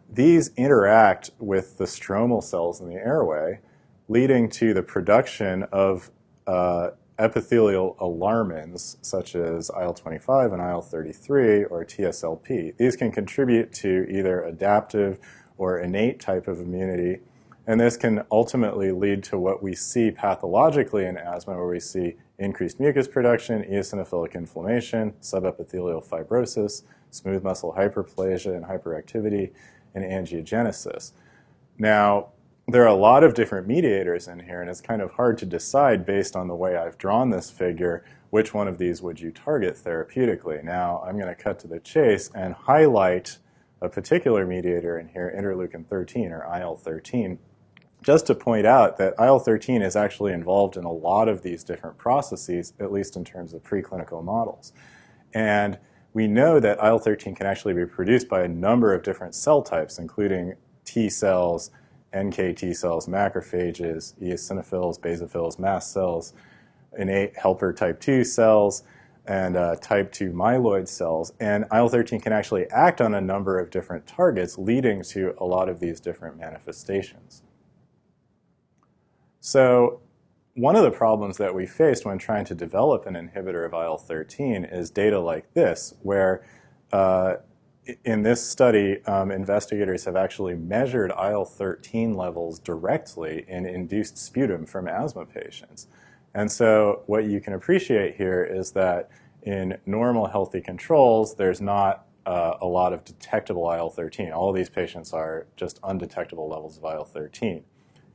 these 0.09 0.51
interact 0.55 1.31
with 1.39 1.77
the 1.77 1.85
stromal 1.85 2.43
cells 2.43 2.79
in 2.79 2.87
the 2.87 2.95
airway, 2.95 3.59
leading 4.07 4.49
to 4.49 4.73
the 4.73 4.81
production 4.81 5.63
of 5.71 6.11
uh, 6.45 6.91
epithelial 7.19 7.95
alarmins 7.99 8.97
such 9.01 9.35
as 9.35 9.69
IL-25 9.69 10.53
and 10.53 10.61
IL-33 10.61 11.69
or 11.69 11.83
TSLP. 11.83 12.77
These 12.77 12.95
can 12.95 13.11
contribute 13.11 13.73
to 13.73 14.07
either 14.09 14.41
adaptive 14.43 15.19
or 15.57 15.79
innate 15.79 16.19
type 16.19 16.47
of 16.47 16.59
immunity, 16.59 17.19
and 17.65 17.81
this 17.81 17.97
can 17.97 18.23
ultimately 18.31 18.91
lead 18.91 19.23
to 19.25 19.37
what 19.37 19.61
we 19.61 19.75
see 19.75 20.11
pathologically 20.11 21.05
in 21.05 21.17
asthma, 21.17 21.55
where 21.55 21.67
we 21.67 21.79
see 21.79 22.15
increased 22.39 22.79
mucus 22.79 23.07
production, 23.07 23.63
eosinophilic 23.63 24.35
inflammation, 24.35 25.13
subepithelial 25.21 26.07
fibrosis, 26.07 26.83
smooth 27.11 27.43
muscle 27.43 27.75
hyperplasia 27.77 28.55
and 28.55 28.65
hyperactivity, 28.65 29.51
and 29.93 30.03
angiogenesis. 30.03 31.11
Now, 31.77 32.29
there 32.67 32.83
are 32.83 32.87
a 32.87 32.95
lot 32.95 33.23
of 33.23 33.33
different 33.33 33.67
mediators 33.67 34.27
in 34.27 34.41
here, 34.41 34.61
and 34.61 34.69
it's 34.69 34.81
kind 34.81 35.01
of 35.01 35.11
hard 35.11 35.37
to 35.37 35.45
decide 35.45 36.05
based 36.05 36.35
on 36.35 36.47
the 36.47 36.55
way 36.55 36.75
I've 36.75 36.97
drawn 36.97 37.29
this 37.29 37.49
figure 37.49 38.03
which 38.29 38.53
one 38.53 38.67
of 38.67 38.77
these 38.77 39.01
would 39.01 39.21
you 39.21 39.31
target 39.31 39.75
therapeutically. 39.75 40.63
Now, 40.63 41.01
I'm 41.05 41.17
going 41.17 41.33
to 41.33 41.35
cut 41.35 41.59
to 41.59 41.67
the 41.67 41.79
chase 41.79 42.29
and 42.35 42.53
highlight 42.53 43.37
a 43.81 43.87
particular 43.87 44.45
mediator 44.45 44.99
in 44.99 45.07
here, 45.07 45.33
interleukin 45.35 45.87
13 45.87 46.31
or 46.31 46.43
IL 46.59 46.75
13, 46.75 47.39
just 48.03 48.27
to 48.27 48.35
point 48.35 48.65
out 48.65 48.97
that 48.97 49.13
IL 49.19 49.39
13 49.39 49.81
is 49.81 49.95
actually 49.95 50.33
involved 50.33 50.75
in 50.75 50.83
a 50.83 50.91
lot 50.91 51.29
of 51.29 51.41
these 51.41 51.63
different 51.63 51.97
processes, 51.97 52.73
at 52.79 52.91
least 52.91 53.15
in 53.15 53.23
terms 53.23 53.53
of 53.53 53.63
preclinical 53.63 54.23
models. 54.23 54.73
And 55.33 55.77
we 56.17 56.25
know 56.25 56.59
that 56.59 56.79
IL 56.83 56.97
13 56.97 57.35
can 57.35 57.45
actually 57.45 57.75
be 57.75 57.85
produced 57.85 58.27
by 58.27 58.41
a 58.41 58.47
number 58.47 58.91
of 58.91 59.03
different 59.03 59.35
cell 59.35 59.61
types, 59.61 59.99
including 59.99 60.55
T 60.83 61.11
cells, 61.11 61.69
NK 62.17 62.55
T 62.55 62.73
cells, 62.73 63.05
macrophages, 63.05 64.19
eosinophils, 64.19 64.99
basophils, 64.99 65.59
mast 65.59 65.93
cells, 65.93 66.33
innate 66.97 67.37
helper 67.37 67.71
type 67.71 67.99
2 67.99 68.23
cells, 68.23 68.81
and 69.27 69.55
uh, 69.55 69.75
type 69.75 70.11
2 70.11 70.31
myeloid 70.31 70.87
cells. 70.87 71.33
And 71.39 71.65
IL 71.71 71.87
13 71.87 72.19
can 72.19 72.33
actually 72.33 72.65
act 72.71 72.99
on 72.99 73.13
a 73.13 73.21
number 73.21 73.59
of 73.59 73.69
different 73.69 74.07
targets, 74.07 74.57
leading 74.57 75.03
to 75.03 75.35
a 75.37 75.45
lot 75.45 75.69
of 75.69 75.79
these 75.79 75.99
different 75.99 76.35
manifestations. 76.35 77.43
So, 79.39 79.99
one 80.57 80.75
of 80.75 80.81
the 80.81 80.89
problems 80.89 81.37
that 81.37 81.53
we 81.53 81.67
faced 81.67 82.03
when 82.03 82.17
trying 82.17 82.43
to 82.43 82.55
develop 82.55 83.05
an 83.05 83.13
inhibitor 83.13 83.63
of 83.63 83.73
IL 83.73 83.99
13 83.99 84.65
is 84.65 84.89
data 84.89 85.19
like 85.19 85.53
this, 85.53 85.93
where 86.01 86.43
uh, 86.91 87.35
in 88.03 88.23
this 88.23 88.43
study, 88.43 89.03
um, 89.05 89.29
investigators 89.29 90.05
have 90.05 90.15
actually 90.15 90.55
measured 90.55 91.11
IL 91.11 91.45
13 91.45 92.15
levels 92.15 92.57
directly 92.57 93.45
in 93.47 93.67
induced 93.67 94.17
sputum 94.17 94.65
from 94.65 94.87
asthma 94.87 95.27
patients. 95.27 95.87
And 96.33 96.51
so, 96.51 97.03
what 97.05 97.25
you 97.25 97.39
can 97.39 97.53
appreciate 97.53 98.15
here 98.15 98.43
is 98.43 98.71
that 98.71 99.11
in 99.43 99.77
normal 99.85 100.25
healthy 100.25 100.59
controls, 100.59 101.35
there's 101.35 101.61
not 101.61 102.07
uh, 102.25 102.55
a 102.59 102.65
lot 102.65 102.93
of 102.93 103.05
detectable 103.05 103.71
IL 103.71 103.91
13. 103.91 104.31
All 104.31 104.49
of 104.49 104.55
these 104.55 104.69
patients 104.69 105.13
are 105.13 105.45
just 105.55 105.79
undetectable 105.83 106.49
levels 106.49 106.79
of 106.79 106.83
IL 106.83 107.05
13. 107.05 107.63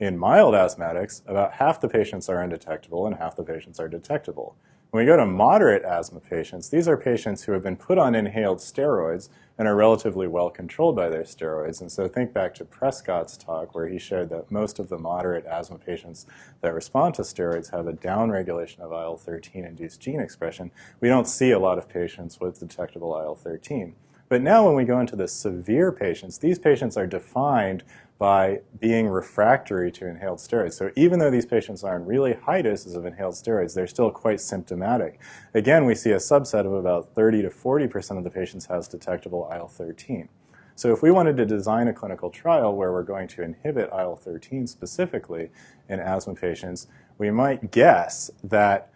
In 0.02 0.18
mild 0.18 0.54
asthmatics, 0.54 1.22
about 1.28 1.52
half 1.52 1.80
the 1.80 1.88
patients 1.88 2.28
are 2.28 2.42
undetectable 2.42 3.06
and 3.06 3.14
half 3.18 3.36
the 3.36 3.44
patients 3.44 3.78
are 3.78 3.86
detectable. 3.86 4.56
When 4.90 5.04
we 5.04 5.06
go 5.06 5.16
to 5.16 5.24
moderate 5.24 5.84
asthma 5.84 6.18
patients, 6.18 6.70
these 6.70 6.88
are 6.88 6.96
patients 6.96 7.44
who 7.44 7.52
have 7.52 7.62
been 7.62 7.76
put 7.76 7.98
on 7.98 8.16
inhaled 8.16 8.58
steroids 8.58 9.28
and 9.56 9.68
are 9.68 9.76
relatively 9.76 10.26
well 10.26 10.50
controlled 10.50 10.96
by 10.96 11.08
their 11.08 11.22
steroids. 11.22 11.80
And 11.80 11.92
so 11.92 12.08
think 12.08 12.32
back 12.32 12.52
to 12.54 12.64
Prescott's 12.64 13.36
talk 13.36 13.76
where 13.76 13.86
he 13.86 13.96
showed 13.96 14.28
that 14.30 14.50
most 14.50 14.80
of 14.80 14.88
the 14.88 14.98
moderate 14.98 15.46
asthma 15.46 15.78
patients 15.78 16.26
that 16.62 16.74
respond 16.74 17.14
to 17.14 17.22
steroids 17.22 17.70
have 17.70 17.86
a 17.86 17.92
downregulation 17.92 18.80
of 18.80 18.90
IL-13 18.90 19.64
induced 19.64 20.00
gene 20.00 20.18
expression. 20.18 20.72
We 21.00 21.10
don't 21.10 21.28
see 21.28 21.52
a 21.52 21.60
lot 21.60 21.78
of 21.78 21.88
patients 21.88 22.40
with 22.40 22.58
detectable 22.58 23.16
IL-13. 23.16 23.92
But 24.32 24.40
now 24.40 24.64
when 24.64 24.74
we 24.74 24.84
go 24.84 24.98
into 24.98 25.14
the 25.14 25.28
severe 25.28 25.92
patients, 25.92 26.38
these 26.38 26.58
patients 26.58 26.96
are 26.96 27.06
defined 27.06 27.84
by 28.22 28.60
being 28.78 29.08
refractory 29.08 29.90
to 29.90 30.06
inhaled 30.06 30.38
steroids. 30.38 30.74
So 30.74 30.92
even 30.94 31.18
though 31.18 31.28
these 31.28 31.44
patients 31.44 31.82
are 31.82 31.96
on 31.96 32.06
really 32.06 32.34
high 32.34 32.62
doses 32.62 32.94
of 32.94 33.04
inhaled 33.04 33.34
steroids, 33.34 33.74
they're 33.74 33.88
still 33.88 34.12
quite 34.12 34.40
symptomatic. 34.40 35.18
Again, 35.54 35.86
we 35.86 35.96
see 35.96 36.12
a 36.12 36.18
subset 36.18 36.64
of 36.64 36.72
about 36.72 37.16
30 37.16 37.42
to 37.42 37.48
40% 37.48 38.18
of 38.18 38.22
the 38.22 38.30
patients 38.30 38.66
has 38.66 38.86
detectable 38.86 39.50
IL-13. 39.52 40.28
So 40.76 40.92
if 40.92 41.02
we 41.02 41.10
wanted 41.10 41.36
to 41.38 41.44
design 41.44 41.88
a 41.88 41.92
clinical 41.92 42.30
trial 42.30 42.76
where 42.76 42.92
we're 42.92 43.02
going 43.02 43.26
to 43.26 43.42
inhibit 43.42 43.90
IL-13 43.90 44.68
specifically 44.68 45.50
in 45.88 45.98
asthma 45.98 46.36
patients, 46.36 46.86
we 47.18 47.32
might 47.32 47.72
guess 47.72 48.30
that 48.44 48.92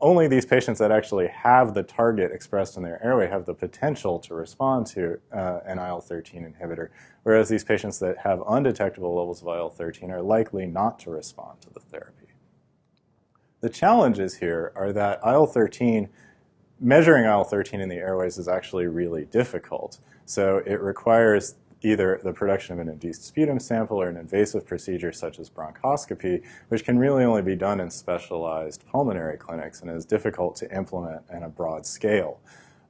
only 0.00 0.28
these 0.28 0.44
patients 0.44 0.78
that 0.78 0.92
actually 0.92 1.28
have 1.28 1.72
the 1.72 1.82
target 1.82 2.30
expressed 2.30 2.76
in 2.76 2.82
their 2.82 3.02
airway 3.04 3.28
have 3.28 3.46
the 3.46 3.54
potential 3.54 4.18
to 4.18 4.34
respond 4.34 4.86
to 4.86 5.18
uh, 5.32 5.60
an 5.64 5.78
IL 5.78 6.00
13 6.00 6.54
inhibitor, 6.54 6.88
whereas 7.22 7.48
these 7.48 7.64
patients 7.64 7.98
that 8.00 8.18
have 8.18 8.42
undetectable 8.46 9.14
levels 9.16 9.40
of 9.40 9.48
IL 9.48 9.70
13 9.70 10.10
are 10.10 10.20
likely 10.20 10.66
not 10.66 10.98
to 11.00 11.10
respond 11.10 11.62
to 11.62 11.70
the 11.70 11.80
therapy. 11.80 12.26
The 13.60 13.70
challenges 13.70 14.36
here 14.36 14.72
are 14.76 14.92
that 14.92 15.20
IL 15.26 15.46
13, 15.46 16.10
measuring 16.78 17.24
IL 17.24 17.44
13 17.44 17.80
in 17.80 17.88
the 17.88 17.96
airways 17.96 18.36
is 18.36 18.48
actually 18.48 18.86
really 18.86 19.24
difficult. 19.24 19.98
So 20.26 20.58
it 20.66 20.80
requires 20.80 21.54
either 21.86 22.20
the 22.24 22.32
production 22.32 22.74
of 22.74 22.80
an 22.80 22.88
induced 22.88 23.24
sputum 23.24 23.60
sample 23.60 24.02
or 24.02 24.08
an 24.08 24.16
invasive 24.16 24.66
procedure 24.66 25.12
such 25.12 25.38
as 25.38 25.48
bronchoscopy, 25.48 26.42
which 26.68 26.84
can 26.84 26.98
really 26.98 27.24
only 27.24 27.42
be 27.42 27.54
done 27.54 27.78
in 27.78 27.90
specialized 27.90 28.84
pulmonary 28.90 29.36
clinics 29.36 29.80
and 29.80 29.90
is 29.90 30.04
difficult 30.04 30.56
to 30.56 30.76
implement 30.76 31.22
on 31.32 31.44
a 31.44 31.48
broad 31.48 31.86
scale. 31.86 32.40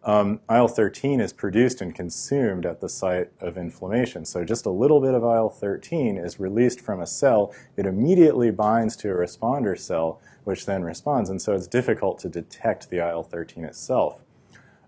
Um, 0.02 0.40
IL-13 0.48 1.20
is 1.20 1.32
produced 1.32 1.80
and 1.80 1.94
consumed 1.94 2.64
at 2.64 2.80
the 2.80 2.88
site 2.88 3.28
of 3.40 3.58
inflammation. 3.58 4.24
So 4.24 4.44
just 4.44 4.64
a 4.64 4.70
little 4.70 5.00
bit 5.00 5.14
of 5.14 5.22
IL-13 5.24 6.24
is 6.24 6.38
released 6.38 6.80
from 6.80 7.00
a 7.00 7.06
cell. 7.06 7.52
It 7.76 7.86
immediately 7.86 8.52
binds 8.52 8.96
to 8.98 9.10
a 9.10 9.14
responder 9.14 9.76
cell, 9.76 10.20
which 10.44 10.64
then 10.64 10.84
responds. 10.84 11.28
And 11.28 11.42
so 11.42 11.54
it's 11.54 11.66
difficult 11.66 12.20
to 12.20 12.28
detect 12.28 12.88
the 12.88 12.98
IL-13 12.98 13.64
itself. 13.64 14.22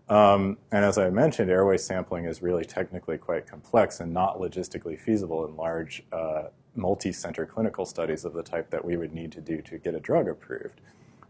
Um, 0.09 0.57
and 0.73 0.85
as 0.85 0.97
I 0.97 1.11
mentioned, 1.11 1.51
airway 1.51 1.77
sampling 1.77 2.25
is 2.25 2.41
really 2.41 2.65
technically 2.65 3.19
quite 3.19 3.47
complex 3.47 4.01
and 4.01 4.13
not 4.13 4.39
logistically 4.39 4.99
feasible 4.99 5.45
in 5.47 5.55
large 5.57 6.03
uh, 6.13 6.45
multi-center 6.75 7.45
clinical 7.45 7.85
studies 7.85 8.25
of 8.25 8.33
the 8.33 8.43
type 8.43 8.71
that 8.71 8.85
we 8.85 8.97
would 8.97 9.13
need 9.13 9.33
to 9.33 9.41
do 9.41 9.61
to 9.63 9.77
get 9.79 9.95
a 9.95 10.01
drug 10.01 10.29
approved. 10.29 10.81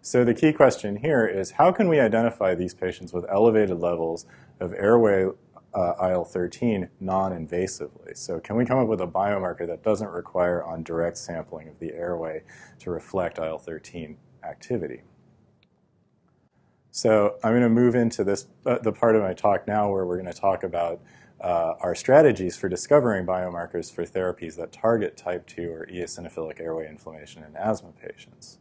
So 0.01 0.25
the 0.25 0.35
key 0.35 0.53
question 0.53 0.97
here 0.97 1.27
is 1.27 1.53
how 1.53 1.73
can 1.73 1.89
we 1.89 1.99
identify 1.99 2.55
these 2.55 2.73
patients 2.73 3.13
with 3.13 3.25
elevated 3.29 3.81
levels 3.81 4.27
of 4.61 4.73
airway 4.75 5.27
uh, 5.75 5.95
IL-13 6.01 6.89
non-invasively? 7.01 8.17
So 8.17 8.39
can 8.39 8.57
we 8.57 8.65
come 8.65 8.79
up 8.79 8.87
with 8.87 9.01
a 9.01 9.07
biomarker 9.07 9.67
that 9.67 9.83
doesn't 9.83 10.09
require 10.09 10.63
on 10.63 10.85
direct 10.85 11.19
sampling 11.19 11.69
of 11.69 11.79
the 11.81 11.93
airway 11.95 12.43
to 12.79 12.91
reflect 12.91 13.39
IL-13 13.39 14.17
activity? 14.45 15.03
So 16.99 17.37
I'm 17.45 17.53
going 17.53 17.63
to 17.63 17.69
move 17.69 17.95
into 17.95 18.25
this 18.25 18.49
uh, 18.67 18.79
the 18.79 18.91
part 18.91 19.15
of 19.15 19.23
my 19.23 19.33
talk 19.33 19.69
now 19.69 19.89
where 19.89 20.05
we're 20.05 20.21
going 20.21 20.35
to 20.35 20.41
talk 20.41 20.65
about 20.65 21.01
uh, 21.41 21.75
our 21.79 21.95
strategies 21.95 22.57
for 22.57 22.69
discovering 22.69 23.25
biomarkers 23.25 23.95
for 23.95 24.05
therapies 24.05 24.57
that 24.57 24.73
target 24.73 25.17
type 25.17 25.47
2 25.47 25.71
or 25.71 25.87
eosinophilic 25.87 26.59
airway 26.59 26.89
inflammation 26.89 27.45
in 27.45 27.55
asthma 27.55 27.93
patients. 27.93 28.59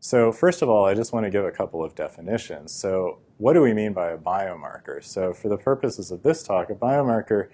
So 0.00 0.32
first 0.32 0.62
of 0.62 0.68
all, 0.68 0.84
I 0.84 0.94
just 0.94 1.12
want 1.12 1.26
to 1.26 1.30
give 1.30 1.44
a 1.44 1.52
couple 1.52 1.84
of 1.84 1.94
definitions. 1.94 2.72
So 2.72 3.20
what 3.36 3.52
do 3.52 3.60
we 3.60 3.72
mean 3.72 3.92
by 3.92 4.10
a 4.10 4.18
biomarker? 4.18 5.04
So 5.04 5.32
for 5.32 5.48
the 5.48 5.58
purposes 5.58 6.10
of 6.10 6.24
this 6.24 6.42
talk, 6.42 6.70
a 6.70 6.74
biomarker 6.74 7.50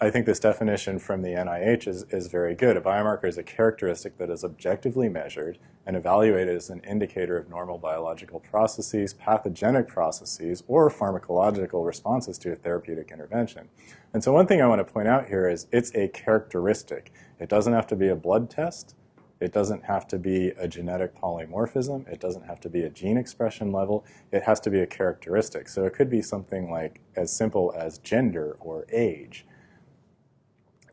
I 0.00 0.10
think 0.10 0.26
this 0.26 0.38
definition 0.38 0.98
from 0.98 1.22
the 1.22 1.30
NIH 1.30 1.88
is, 1.88 2.04
is 2.10 2.28
very 2.28 2.54
good. 2.54 2.76
A 2.76 2.80
biomarker 2.80 3.26
is 3.26 3.38
a 3.38 3.42
characteristic 3.42 4.18
that 4.18 4.30
is 4.30 4.44
objectively 4.44 5.08
measured 5.08 5.58
and 5.86 5.96
evaluated 5.96 6.56
as 6.56 6.70
an 6.70 6.80
indicator 6.80 7.36
of 7.36 7.48
normal 7.48 7.78
biological 7.78 8.40
processes, 8.40 9.14
pathogenic 9.14 9.88
processes, 9.88 10.62
or 10.68 10.90
pharmacological 10.90 11.84
responses 11.84 12.38
to 12.38 12.52
a 12.52 12.56
therapeutic 12.56 13.10
intervention. 13.10 13.68
And 14.12 14.22
so 14.22 14.32
one 14.32 14.46
thing 14.46 14.62
I 14.62 14.66
want 14.66 14.86
to 14.86 14.92
point 14.92 15.08
out 15.08 15.28
here 15.28 15.48
is 15.48 15.66
it's 15.72 15.94
a 15.94 16.08
characteristic. 16.08 17.12
It 17.40 17.48
doesn't 17.48 17.72
have 17.72 17.86
to 17.88 17.96
be 17.96 18.08
a 18.08 18.16
blood 18.16 18.48
test. 18.48 18.94
It 19.42 19.52
doesn't 19.52 19.84
have 19.84 20.06
to 20.08 20.18
be 20.18 20.48
a 20.56 20.68
genetic 20.68 21.20
polymorphism. 21.20 22.06
It 22.06 22.20
doesn't 22.20 22.46
have 22.46 22.60
to 22.60 22.68
be 22.68 22.82
a 22.82 22.90
gene 22.90 23.16
expression 23.16 23.72
level. 23.72 24.04
It 24.30 24.44
has 24.44 24.60
to 24.60 24.70
be 24.70 24.80
a 24.80 24.86
characteristic. 24.86 25.68
So 25.68 25.84
it 25.84 25.94
could 25.94 26.08
be 26.08 26.22
something 26.22 26.70
like 26.70 27.00
as 27.16 27.34
simple 27.36 27.74
as 27.76 27.98
gender 27.98 28.56
or 28.60 28.86
age. 28.92 29.44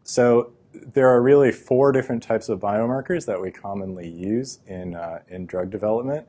So 0.04 0.54
there 0.74 1.08
are 1.08 1.22
really 1.22 1.52
four 1.52 1.92
different 1.92 2.24
types 2.24 2.50
of 2.50 2.60
biomarkers 2.60 3.28
that 3.28 3.40
we 3.40 3.52
commonly 3.52 4.08
use 4.08 4.60
in, 4.66 4.96
uh, 4.96 5.20
in 5.28 5.46
drug 5.46 5.70
development. 5.70 6.28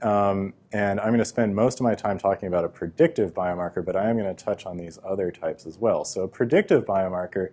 Um, 0.00 0.54
and 0.72 1.00
I'm 1.00 1.08
going 1.08 1.18
to 1.18 1.24
spend 1.24 1.54
most 1.54 1.80
of 1.80 1.84
my 1.84 1.94
time 1.94 2.18
talking 2.18 2.46
about 2.46 2.64
a 2.64 2.68
predictive 2.68 3.34
biomarker, 3.34 3.84
but 3.84 3.96
I 3.96 4.08
am 4.08 4.16
going 4.16 4.34
to 4.34 4.44
touch 4.44 4.64
on 4.64 4.76
these 4.76 4.98
other 5.04 5.30
types 5.30 5.66
as 5.66 5.76
well. 5.76 6.04
So 6.04 6.22
a 6.22 6.28
predictive 6.28 6.84
biomarker 6.84 7.50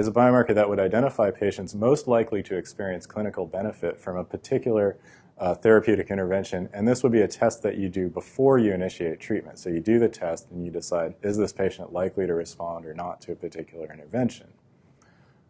is 0.00 0.08
a 0.08 0.12
biomarker 0.12 0.54
that 0.54 0.66
would 0.66 0.80
identify 0.80 1.30
patients 1.30 1.74
most 1.74 2.08
likely 2.08 2.42
to 2.42 2.56
experience 2.56 3.04
clinical 3.04 3.44
benefit 3.44 4.00
from 4.00 4.16
a 4.16 4.24
particular 4.24 4.96
uh, 5.38 5.54
therapeutic 5.54 6.10
intervention. 6.10 6.70
And 6.72 6.88
this 6.88 7.02
would 7.02 7.12
be 7.12 7.20
a 7.20 7.28
test 7.28 7.62
that 7.64 7.76
you 7.76 7.90
do 7.90 8.08
before 8.08 8.58
you 8.58 8.72
initiate 8.72 9.20
treatment. 9.20 9.58
So 9.58 9.68
you 9.68 9.80
do 9.80 9.98
the 9.98 10.08
test 10.08 10.50
and 10.50 10.64
you 10.64 10.70
decide, 10.70 11.16
is 11.22 11.36
this 11.36 11.52
patient 11.52 11.92
likely 11.92 12.26
to 12.26 12.32
respond 12.32 12.86
or 12.86 12.94
not 12.94 13.20
to 13.22 13.32
a 13.32 13.36
particular 13.36 13.92
intervention? 13.92 14.48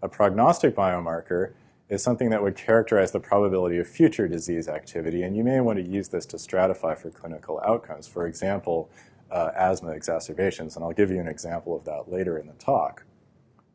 A 0.03 0.09
prognostic 0.09 0.75
biomarker 0.75 1.53
is 1.89 2.03
something 2.03 2.31
that 2.31 2.43
would 2.43 2.57
characterize 2.57 3.13
the 3.13 3.21
probability 3.21 3.79
of 3.79 3.87
future 3.87 4.27
disease 4.27 4.69
activity, 4.69 5.23
and 5.23 5.37
you 5.37 5.45
may 5.45 5.61
want 5.61 5.79
to 5.79 5.89
use 5.89 6.09
this 6.09 6.27
to 6.27 6.37
stratify 6.39 6.99
for 6.99 7.11
clinical 7.11 7.61
outcomes. 7.65 8.09
For 8.09 8.27
example, 8.27 8.91
uh, 9.31 9.51
asthma 9.57 9.91
exacerbations, 9.91 10.75
and 10.75 10.85
I'll 10.85 10.93
give 10.93 11.11
you 11.11 11.21
an 11.21 11.29
example 11.29 11.77
of 11.77 11.85
that 11.85 12.11
later 12.11 12.39
in 12.39 12.47
the 12.47 12.53
talk. 12.55 13.05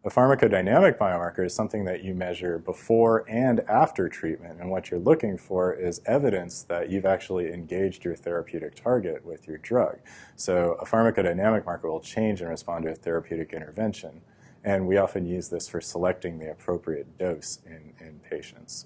A 0.05 0.09
pharmacodynamic 0.09 0.99
biomarker 0.99 1.43
is 1.47 1.55
something 1.55 1.85
that 1.85 2.03
you 2.03 2.13
measure 2.13 2.59
before 2.59 3.25
and 3.27 3.61
after 3.61 4.07
treatment, 4.07 4.61
and 4.61 4.69
what 4.69 4.91
you're 4.91 4.99
looking 4.99 5.35
for 5.35 5.73
is 5.73 5.99
evidence 6.05 6.61
that 6.61 6.91
you've 6.91 7.07
actually 7.07 7.51
engaged 7.51 8.05
your 8.05 8.15
therapeutic 8.15 8.75
target 8.75 9.25
with 9.25 9.47
your 9.47 9.57
drug. 9.57 9.97
So 10.35 10.73
a 10.73 10.85
pharmacodynamic 10.85 11.65
marker 11.65 11.89
will 11.89 12.01
change 12.01 12.39
and 12.39 12.51
respond 12.51 12.85
to 12.85 12.91
a 12.91 12.95
therapeutic 12.95 13.51
intervention, 13.51 14.21
and 14.63 14.87
we 14.87 14.97
often 14.97 15.25
use 15.25 15.49
this 15.49 15.67
for 15.67 15.81
selecting 15.81 16.37
the 16.37 16.51
appropriate 16.51 17.17
dose 17.17 17.57
in, 17.65 17.93
in 17.99 18.19
patients. 18.29 18.85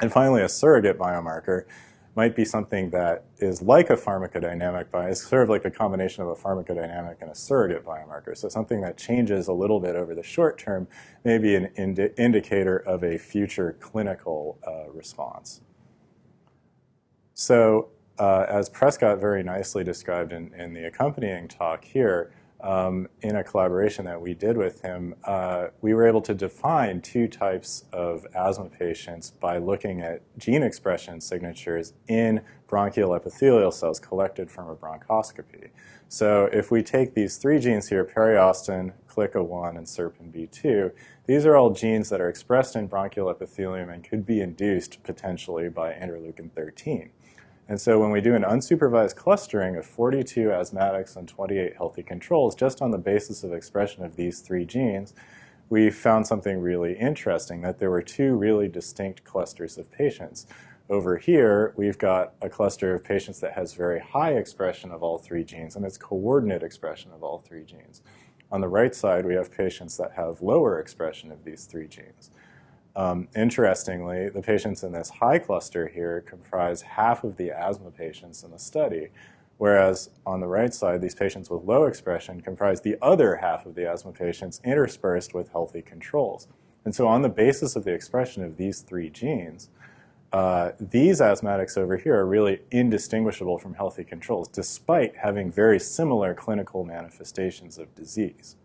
And 0.00 0.12
finally, 0.12 0.42
a 0.42 0.48
surrogate 0.48 0.98
biomarker 0.98 1.66
might 2.14 2.36
be 2.36 2.44
something 2.44 2.90
that 2.90 3.24
is 3.38 3.62
like 3.62 3.88
a 3.88 3.96
pharmacodynamic 3.96 4.90
bio, 4.90 5.08
it's 5.08 5.26
sort 5.26 5.42
of 5.42 5.48
like 5.48 5.64
a 5.64 5.70
combination 5.70 6.22
of 6.22 6.28
a 6.28 6.34
pharmacodynamic 6.34 7.16
and 7.22 7.30
a 7.30 7.34
surrogate 7.34 7.84
biomarker. 7.84 8.36
So 8.36 8.48
something 8.48 8.82
that 8.82 8.98
changes 8.98 9.48
a 9.48 9.52
little 9.52 9.80
bit 9.80 9.96
over 9.96 10.14
the 10.14 10.22
short 10.22 10.58
term 10.58 10.88
may 11.24 11.38
be 11.38 11.54
an 11.54 11.66
indi 11.76 12.10
indicator 12.18 12.76
of 12.76 13.02
a 13.02 13.16
future 13.16 13.76
clinical 13.80 14.58
uh, 14.66 14.90
response. 14.90 15.62
So 17.34 17.88
uh, 18.18 18.44
as 18.48 18.68
Prescott 18.68 19.18
very 19.18 19.42
nicely 19.42 19.82
described 19.82 20.32
in, 20.32 20.52
in 20.54 20.74
the 20.74 20.86
accompanying 20.86 21.48
talk 21.48 21.84
here, 21.84 22.32
um, 22.62 23.08
in 23.22 23.36
a 23.36 23.44
collaboration 23.44 24.04
that 24.04 24.20
we 24.20 24.34
did 24.34 24.56
with 24.56 24.82
him, 24.82 25.14
uh, 25.24 25.68
we 25.80 25.94
were 25.94 26.06
able 26.06 26.22
to 26.22 26.34
define 26.34 27.00
two 27.00 27.26
types 27.26 27.84
of 27.92 28.26
asthma 28.34 28.66
patients 28.66 29.30
by 29.30 29.58
looking 29.58 30.00
at 30.00 30.22
gene 30.38 30.62
expression 30.62 31.20
signatures 31.20 31.92
in 32.06 32.40
bronchial 32.68 33.14
epithelial 33.14 33.72
cells 33.72 34.00
collected 34.00 34.50
from 34.50 34.68
a 34.68 34.76
bronchoscopy. 34.76 35.70
So 36.08 36.48
if 36.52 36.70
we 36.70 36.82
take 36.82 37.14
these 37.14 37.36
three 37.36 37.58
genes 37.58 37.88
here, 37.88 38.04
periostin, 38.04 38.92
CLICA1, 39.08 39.76
and 39.76 39.86
SERPINB2, 39.86 40.92
these 41.26 41.46
are 41.46 41.56
all 41.56 41.70
genes 41.70 42.10
that 42.10 42.20
are 42.20 42.28
expressed 42.28 42.76
in 42.76 42.86
bronchial 42.86 43.30
epithelium 43.30 43.88
and 43.88 44.04
could 44.04 44.24
be 44.24 44.40
induced 44.40 45.02
potentially 45.02 45.68
by 45.68 45.92
interleukin 45.92 46.50
13. 46.52 47.10
And 47.68 47.80
so 47.80 47.98
when 47.98 48.10
we 48.10 48.20
do 48.20 48.34
an 48.34 48.42
unsupervised 48.42 49.16
clustering 49.16 49.76
of 49.76 49.86
42 49.86 50.48
asthmatics 50.48 51.16
and 51.16 51.28
28 51.28 51.76
healthy 51.76 52.02
controls, 52.02 52.54
just 52.54 52.82
on 52.82 52.90
the 52.90 52.98
basis 52.98 53.44
of 53.44 53.52
expression 53.52 54.04
of 54.04 54.16
these 54.16 54.40
three 54.40 54.64
genes, 54.64 55.14
we 55.70 55.88
found 55.88 56.26
something 56.26 56.60
really 56.60 56.94
interesting, 56.94 57.62
that 57.62 57.78
there 57.78 57.90
were 57.90 58.02
two 58.02 58.34
really 58.34 58.68
distinct 58.68 59.24
clusters 59.24 59.78
of 59.78 59.90
patients. 59.90 60.46
Over 60.90 61.16
here, 61.16 61.72
we've 61.76 61.96
got 61.96 62.34
a 62.42 62.50
cluster 62.50 62.94
of 62.94 63.04
patients 63.04 63.40
that 63.40 63.52
has 63.52 63.72
very 63.72 64.00
high 64.00 64.32
expression 64.32 64.90
of 64.90 65.02
all 65.02 65.16
three 65.16 65.44
genes, 65.44 65.74
and 65.74 65.86
it's 65.86 65.96
coordinate 65.96 66.62
expression 66.62 67.10
of 67.12 67.22
all 67.22 67.38
three 67.38 67.64
genes. 67.64 68.02
On 68.50 68.60
the 68.60 68.68
right 68.68 68.94
side, 68.94 69.24
we 69.24 69.34
have 69.34 69.50
patients 69.50 69.96
that 69.96 70.12
have 70.12 70.42
lower 70.42 70.78
expression 70.78 71.32
of 71.32 71.44
these 71.44 71.64
three 71.64 71.88
genes. 71.88 72.30
Um, 72.94 73.28
interestingly, 73.34 74.28
the 74.28 74.42
patients 74.42 74.82
in 74.82 74.92
this 74.92 75.08
high 75.08 75.38
cluster 75.38 75.88
here 75.88 76.20
comprise 76.20 76.82
half 76.82 77.24
of 77.24 77.36
the 77.36 77.50
asthma 77.50 77.90
patients 77.90 78.42
in 78.42 78.50
the 78.50 78.58
study, 78.58 79.08
whereas 79.56 80.10
on 80.26 80.40
the 80.40 80.46
right 80.46 80.74
side, 80.74 81.00
these 81.00 81.14
patients 81.14 81.48
with 81.48 81.64
low 81.64 81.84
expression 81.84 82.42
comprise 82.42 82.82
the 82.82 82.96
other 83.00 83.36
half 83.36 83.64
of 83.64 83.74
the 83.74 83.90
asthma 83.90 84.12
patients 84.12 84.60
interspersed 84.62 85.32
with 85.32 85.50
healthy 85.52 85.80
controls. 85.80 86.48
And 86.84 86.94
so 86.94 87.06
on 87.06 87.22
the 87.22 87.28
basis 87.28 87.76
of 87.76 87.84
the 87.84 87.94
expression 87.94 88.44
of 88.44 88.56
these 88.56 88.80
three 88.80 89.08
genes, 89.08 89.70
uh, 90.32 90.72
these 90.80 91.20
asthmatics 91.20 91.78
over 91.78 91.96
here 91.96 92.18
are 92.18 92.26
really 92.26 92.60
indistinguishable 92.70 93.58
from 93.58 93.74
healthy 93.74 94.04
controls, 94.04 94.48
despite 94.48 95.16
having 95.16 95.50
very 95.50 95.78
similar 95.78 96.34
clinical 96.34 96.84
manifestations 96.84 97.78
of 97.78 97.94
disease 97.94 98.56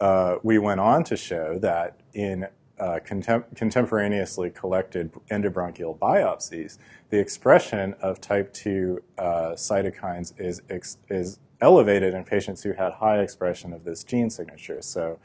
uh, 0.00 0.36
we 0.42 0.58
went 0.58 0.80
on 0.80 1.04
to 1.04 1.16
show 1.16 1.58
that 1.58 2.00
in 2.12 2.46
uh, 2.78 2.98
contem 3.06 3.44
contemporaneously 3.54 4.50
collected 4.50 5.12
endobronchial 5.30 5.96
biopsies, 5.96 6.78
the 7.10 7.18
expression 7.18 7.94
of 8.00 8.20
type 8.20 8.52
2 8.52 9.02
uh, 9.16 9.22
cytokines 9.52 10.32
is, 10.38 10.60
is 11.08 11.38
elevated 11.60 12.14
in 12.14 12.24
patients 12.24 12.62
who 12.62 12.72
had 12.72 12.94
high 12.94 13.20
expression 13.20 13.72
of 13.72 13.84
this 13.84 14.02
gene 14.02 14.28
signature. 14.28 14.82
So 14.82 15.18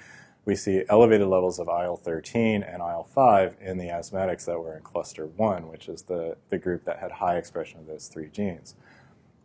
we 0.45 0.55
see 0.55 0.83
elevated 0.89 1.27
levels 1.27 1.59
of 1.59 1.67
IL-13 1.67 2.65
and 2.67 2.81
IL-5 2.81 3.59
in 3.61 3.77
the 3.77 3.87
asthmatics 3.87 4.45
that 4.45 4.59
were 4.59 4.77
in 4.77 4.83
cluster 4.83 5.27
1, 5.27 5.67
which 5.67 5.89
is 5.89 6.03
the, 6.03 6.37
the 6.49 6.57
group 6.57 6.85
that 6.85 6.99
had 6.99 7.11
high 7.11 7.37
expression 7.37 7.79
of 7.79 7.87
those 7.87 8.07
three 8.07 8.29
genes. 8.29 8.75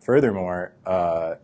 Furthermore, 0.00 0.72
uh, 0.86 1.36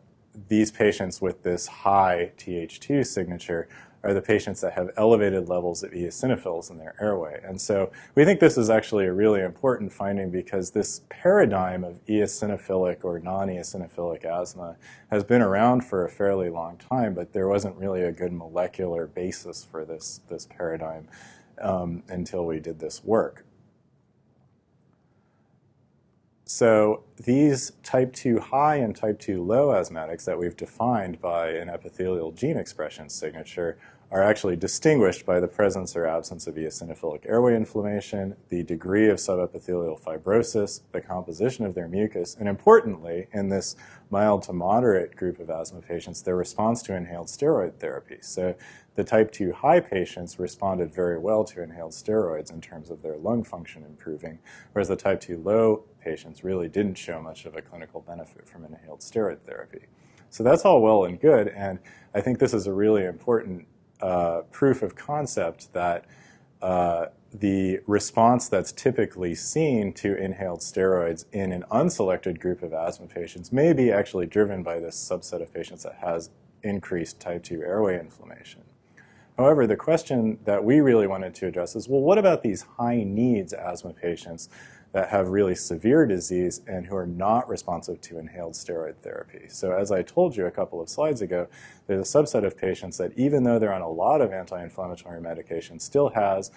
these 0.48 0.70
patients 0.70 1.20
with 1.20 1.42
this 1.42 1.66
high 1.66 2.32
Th2 2.38 3.06
signature 3.06 3.68
are 4.02 4.14
the 4.14 4.22
patients 4.22 4.62
that 4.62 4.72
have 4.72 4.90
elevated 4.96 5.48
levels 5.48 5.82
of 5.82 5.90
eosinophils 5.90 6.70
in 6.70 6.78
their 6.78 6.94
airway. 7.00 7.40
And 7.44 7.60
so 7.60 7.90
we 8.14 8.24
think 8.24 8.40
this 8.40 8.56
is 8.56 8.70
actually 8.70 9.04
a 9.04 9.12
really 9.12 9.42
important 9.42 9.92
finding 9.92 10.30
because 10.30 10.70
this 10.70 11.02
paradigm 11.10 11.84
of 11.84 12.04
eosinophilic 12.06 13.04
or 13.04 13.18
non-eosinophilic 13.18 14.24
asthma 14.24 14.76
has 15.10 15.22
been 15.22 15.42
around 15.42 15.82
for 15.82 16.04
a 16.04 16.08
fairly 16.08 16.48
long 16.48 16.78
time, 16.78 17.12
but 17.12 17.32
there 17.32 17.48
wasn't 17.48 17.76
really 17.76 18.02
a 18.02 18.12
good 18.12 18.32
molecular 18.32 19.06
basis 19.06 19.64
for 19.64 19.84
this, 19.84 20.20
this 20.28 20.46
paradigm 20.46 21.06
um, 21.60 22.02
until 22.08 22.46
we 22.46 22.58
did 22.58 22.80
this 22.80 23.04
work. 23.04 23.44
So 26.52 27.04
these 27.16 27.70
type 27.84 28.12
2 28.12 28.40
high 28.40 28.74
and 28.74 28.94
type 28.94 29.20
2 29.20 29.40
low 29.40 29.68
asthmatics 29.68 30.24
that 30.24 30.36
we've 30.36 30.56
defined 30.56 31.20
by 31.20 31.50
an 31.50 31.68
epithelial 31.68 32.32
gene 32.32 32.56
expression 32.56 33.08
signature 33.08 33.78
are 34.10 34.22
actually 34.22 34.56
distinguished 34.56 35.24
by 35.24 35.38
the 35.38 35.46
presence 35.46 35.94
or 35.94 36.04
absence 36.04 36.48
of 36.48 36.56
eosinophilic 36.56 37.24
airway 37.26 37.54
inflammation, 37.54 38.34
the 38.48 38.64
degree 38.64 39.08
of 39.08 39.18
subepithelial 39.18 40.00
fibrosis, 40.00 40.80
the 40.90 41.00
composition 41.00 41.64
of 41.64 41.74
their 41.74 41.86
mucus, 41.86 42.34
and 42.34 42.48
importantly, 42.48 43.28
in 43.32 43.48
this 43.48 43.76
mild 44.10 44.42
to 44.42 44.52
moderate 44.52 45.14
group 45.14 45.38
of 45.38 45.48
asthma 45.48 45.80
patients, 45.80 46.22
their 46.22 46.34
response 46.34 46.82
to 46.82 46.94
inhaled 46.94 47.28
steroid 47.28 47.74
therapy. 47.74 48.18
So 48.20 48.56
the 48.96 49.04
type 49.04 49.30
2 49.30 49.52
high 49.52 49.78
patients 49.78 50.40
responded 50.40 50.92
very 50.92 51.16
well 51.16 51.44
to 51.44 51.62
inhaled 51.62 51.92
steroids 51.92 52.52
in 52.52 52.60
terms 52.60 52.90
of 52.90 53.02
their 53.02 53.16
lung 53.16 53.44
function 53.44 53.84
improving, 53.84 54.40
whereas 54.72 54.88
the 54.88 54.96
type 54.96 55.20
2 55.20 55.38
low 55.38 55.84
patients 56.02 56.42
really 56.42 56.68
didn't 56.68 56.96
show 56.96 57.22
much 57.22 57.44
of 57.44 57.54
a 57.54 57.62
clinical 57.62 58.00
benefit 58.00 58.48
from 58.48 58.64
inhaled 58.64 59.00
steroid 59.00 59.38
therapy. 59.46 59.86
So 60.30 60.42
that's 60.42 60.64
all 60.64 60.82
well 60.82 61.04
and 61.04 61.20
good, 61.20 61.46
and 61.48 61.78
I 62.12 62.20
think 62.20 62.40
this 62.40 62.52
is 62.52 62.66
a 62.66 62.72
really 62.72 63.04
important 63.04 63.66
uh, 64.02 64.42
proof 64.50 64.82
of 64.82 64.96
concept 64.96 65.72
that 65.72 66.04
uh, 66.62 67.06
the 67.32 67.80
response 67.86 68.48
that's 68.48 68.72
typically 68.72 69.34
seen 69.34 69.92
to 69.92 70.16
inhaled 70.16 70.60
steroids 70.60 71.24
in 71.32 71.52
an 71.52 71.64
unselected 71.70 72.40
group 72.40 72.62
of 72.62 72.72
asthma 72.72 73.06
patients 73.06 73.52
may 73.52 73.72
be 73.72 73.92
actually 73.92 74.26
driven 74.26 74.62
by 74.62 74.80
this 74.80 74.96
subset 74.96 75.40
of 75.40 75.52
patients 75.54 75.84
that 75.84 75.98
has 76.00 76.30
increased 76.62 77.20
type 77.20 77.44
2 77.44 77.62
airway 77.62 77.98
inflammation. 77.98 78.62
However, 79.38 79.66
the 79.66 79.76
question 79.76 80.38
that 80.44 80.64
we 80.64 80.80
really 80.80 81.06
wanted 81.06 81.34
to 81.36 81.46
address 81.46 81.74
is, 81.74 81.88
well, 81.88 82.00
what 82.02 82.18
about 82.18 82.42
these 82.42 82.62
high 82.78 83.04
needs 83.04 83.52
asthma 83.52 83.94
patients 83.94 84.50
that 84.92 85.08
have 85.08 85.28
really 85.28 85.54
severe 85.54 86.04
disease 86.04 86.60
and 86.66 86.86
who 86.86 86.96
are 86.96 87.06
not 87.06 87.48
responsive 87.48 88.00
to 88.00 88.18
inhaled 88.18 88.54
steroid 88.54 88.96
therapy. 88.96 89.46
So 89.48 89.72
as 89.72 89.92
I 89.92 90.02
told 90.02 90.36
you 90.36 90.46
a 90.46 90.50
couple 90.50 90.80
of 90.80 90.88
slides 90.88 91.22
ago, 91.22 91.46
there's 91.86 92.14
a 92.14 92.18
subset 92.18 92.44
of 92.44 92.56
patients 92.56 92.98
that 92.98 93.12
even 93.16 93.44
though 93.44 93.58
they're 93.58 93.72
on 93.72 93.82
a 93.82 93.88
lot 93.88 94.20
of 94.20 94.32
anti-inflammatory 94.32 95.20
medication, 95.20 95.78
still 95.78 96.08
has 96.10 96.50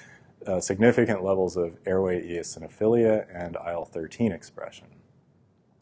uh, 0.47 0.59
significant 0.59 1.23
levels 1.23 1.55
of 1.55 1.77
airway 1.85 2.21
eosinophilia 2.27 3.27
and 3.33 3.55
IL-13 3.55 4.33
expression. 4.33 4.87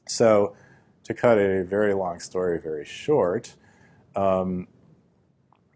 So 0.08 0.56
to 1.04 1.14
cut 1.14 1.38
a 1.38 1.64
very 1.64 1.94
long 1.94 2.20
story 2.20 2.60
very 2.60 2.86
short, 2.86 3.56
um, 4.16 4.68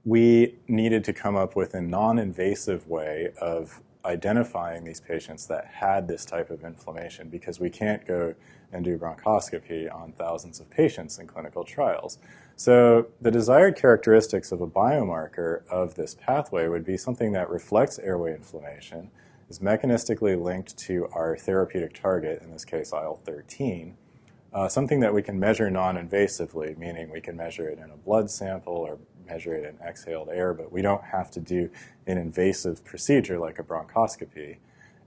we 0.03 0.55
needed 0.67 1.03
to 1.05 1.13
come 1.13 1.35
up 1.35 1.55
with 1.55 1.73
a 1.73 1.81
non-invasive 1.81 2.87
way 2.87 3.31
of 3.41 3.81
identifying 4.05 4.83
these 4.83 5.01
patients 5.01 5.47
that 5.47 5.65
had 5.65 6.07
this 6.07 6.23
type 6.23 6.49
of 6.49 6.63
inflammation 6.63 7.29
because 7.29 7.59
we 7.59 7.69
can't 7.69 8.05
go 8.05 8.35
and 8.71 8.85
do 8.85 8.97
bronchoscopy 8.97 9.93
on 9.93 10.11
thousands 10.13 10.59
of 10.59 10.69
patients 10.69 11.17
in 11.17 11.27
clinical 11.27 11.63
trials. 11.63 12.17
So 12.55 13.07
the 13.19 13.31
desired 13.31 13.75
characteristics 13.75 14.51
of 14.51 14.61
a 14.61 14.67
biomarker 14.67 15.67
of 15.67 15.95
this 15.95 16.15
pathway 16.15 16.67
would 16.67 16.85
be 16.85 16.97
something 16.97 17.31
that 17.33 17.49
reflects 17.49 17.99
airway 17.99 18.33
inflammation, 18.33 19.11
is 19.49 19.59
mechanistically 19.59 20.41
linked 20.41 20.77
to 20.77 21.07
our 21.11 21.37
therapeutic 21.37 21.93
target, 21.93 22.41
in 22.41 22.51
this 22.51 22.65
case 22.65 22.91
IL-13, 22.91 23.93
uh, 24.53 24.67
something 24.69 25.01
that 25.01 25.13
we 25.13 25.21
can 25.21 25.39
measure 25.39 25.69
non-invasively, 25.69 26.77
meaning 26.77 27.11
we 27.11 27.21
can 27.21 27.35
measure 27.35 27.67
it 27.67 27.77
in 27.77 27.91
a 27.91 27.97
blood 27.97 28.31
sample 28.31 28.73
or 28.73 28.97
measure 29.27 29.53
it 29.53 29.65
in 29.65 29.79
exhaled 29.85 30.29
air, 30.29 30.53
but 30.53 30.71
we 30.71 30.81
don't 30.81 31.03
have 31.03 31.31
to 31.31 31.39
do 31.39 31.69
an 32.07 32.17
invasive 32.17 32.83
procedure 32.83 33.39
like 33.39 33.59
a 33.59 33.63
bronchoscopy, 33.63 34.57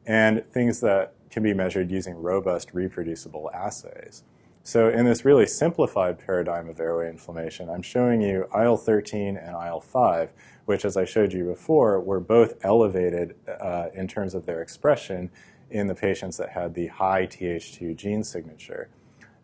and 0.06 0.44
things 0.50 0.80
that 0.80 1.14
can 1.30 1.42
be 1.42 1.52
measured 1.52 1.90
using 1.90 2.14
robust 2.14 2.72
reproducible 2.72 3.50
assays. 3.52 4.24
So 4.62 4.88
in 4.88 5.06
this 5.06 5.24
really 5.24 5.46
simplified 5.46 6.18
paradigm 6.18 6.68
of 6.68 6.78
airway 6.78 7.08
inflammation, 7.08 7.70
I'm 7.70 7.80
showing 7.80 8.20
you 8.20 8.46
IL-13 8.54 9.42
and 9.42 9.54
IL-5, 9.54 10.28
which, 10.66 10.84
as 10.84 10.96
I 10.96 11.06
showed 11.06 11.32
you 11.32 11.44
before, 11.44 12.00
were 12.00 12.20
both 12.20 12.62
elevated 12.62 13.34
uh, 13.48 13.86
in 13.94 14.06
terms 14.06 14.34
of 14.34 14.44
their 14.44 14.60
expression 14.60 15.30
in 15.70 15.86
the 15.86 15.94
patients 15.94 16.36
that 16.36 16.50
had 16.50 16.74
the 16.74 16.88
high 16.88 17.26
Th2 17.26 17.96
gene 17.96 18.22
signature. 18.22 18.90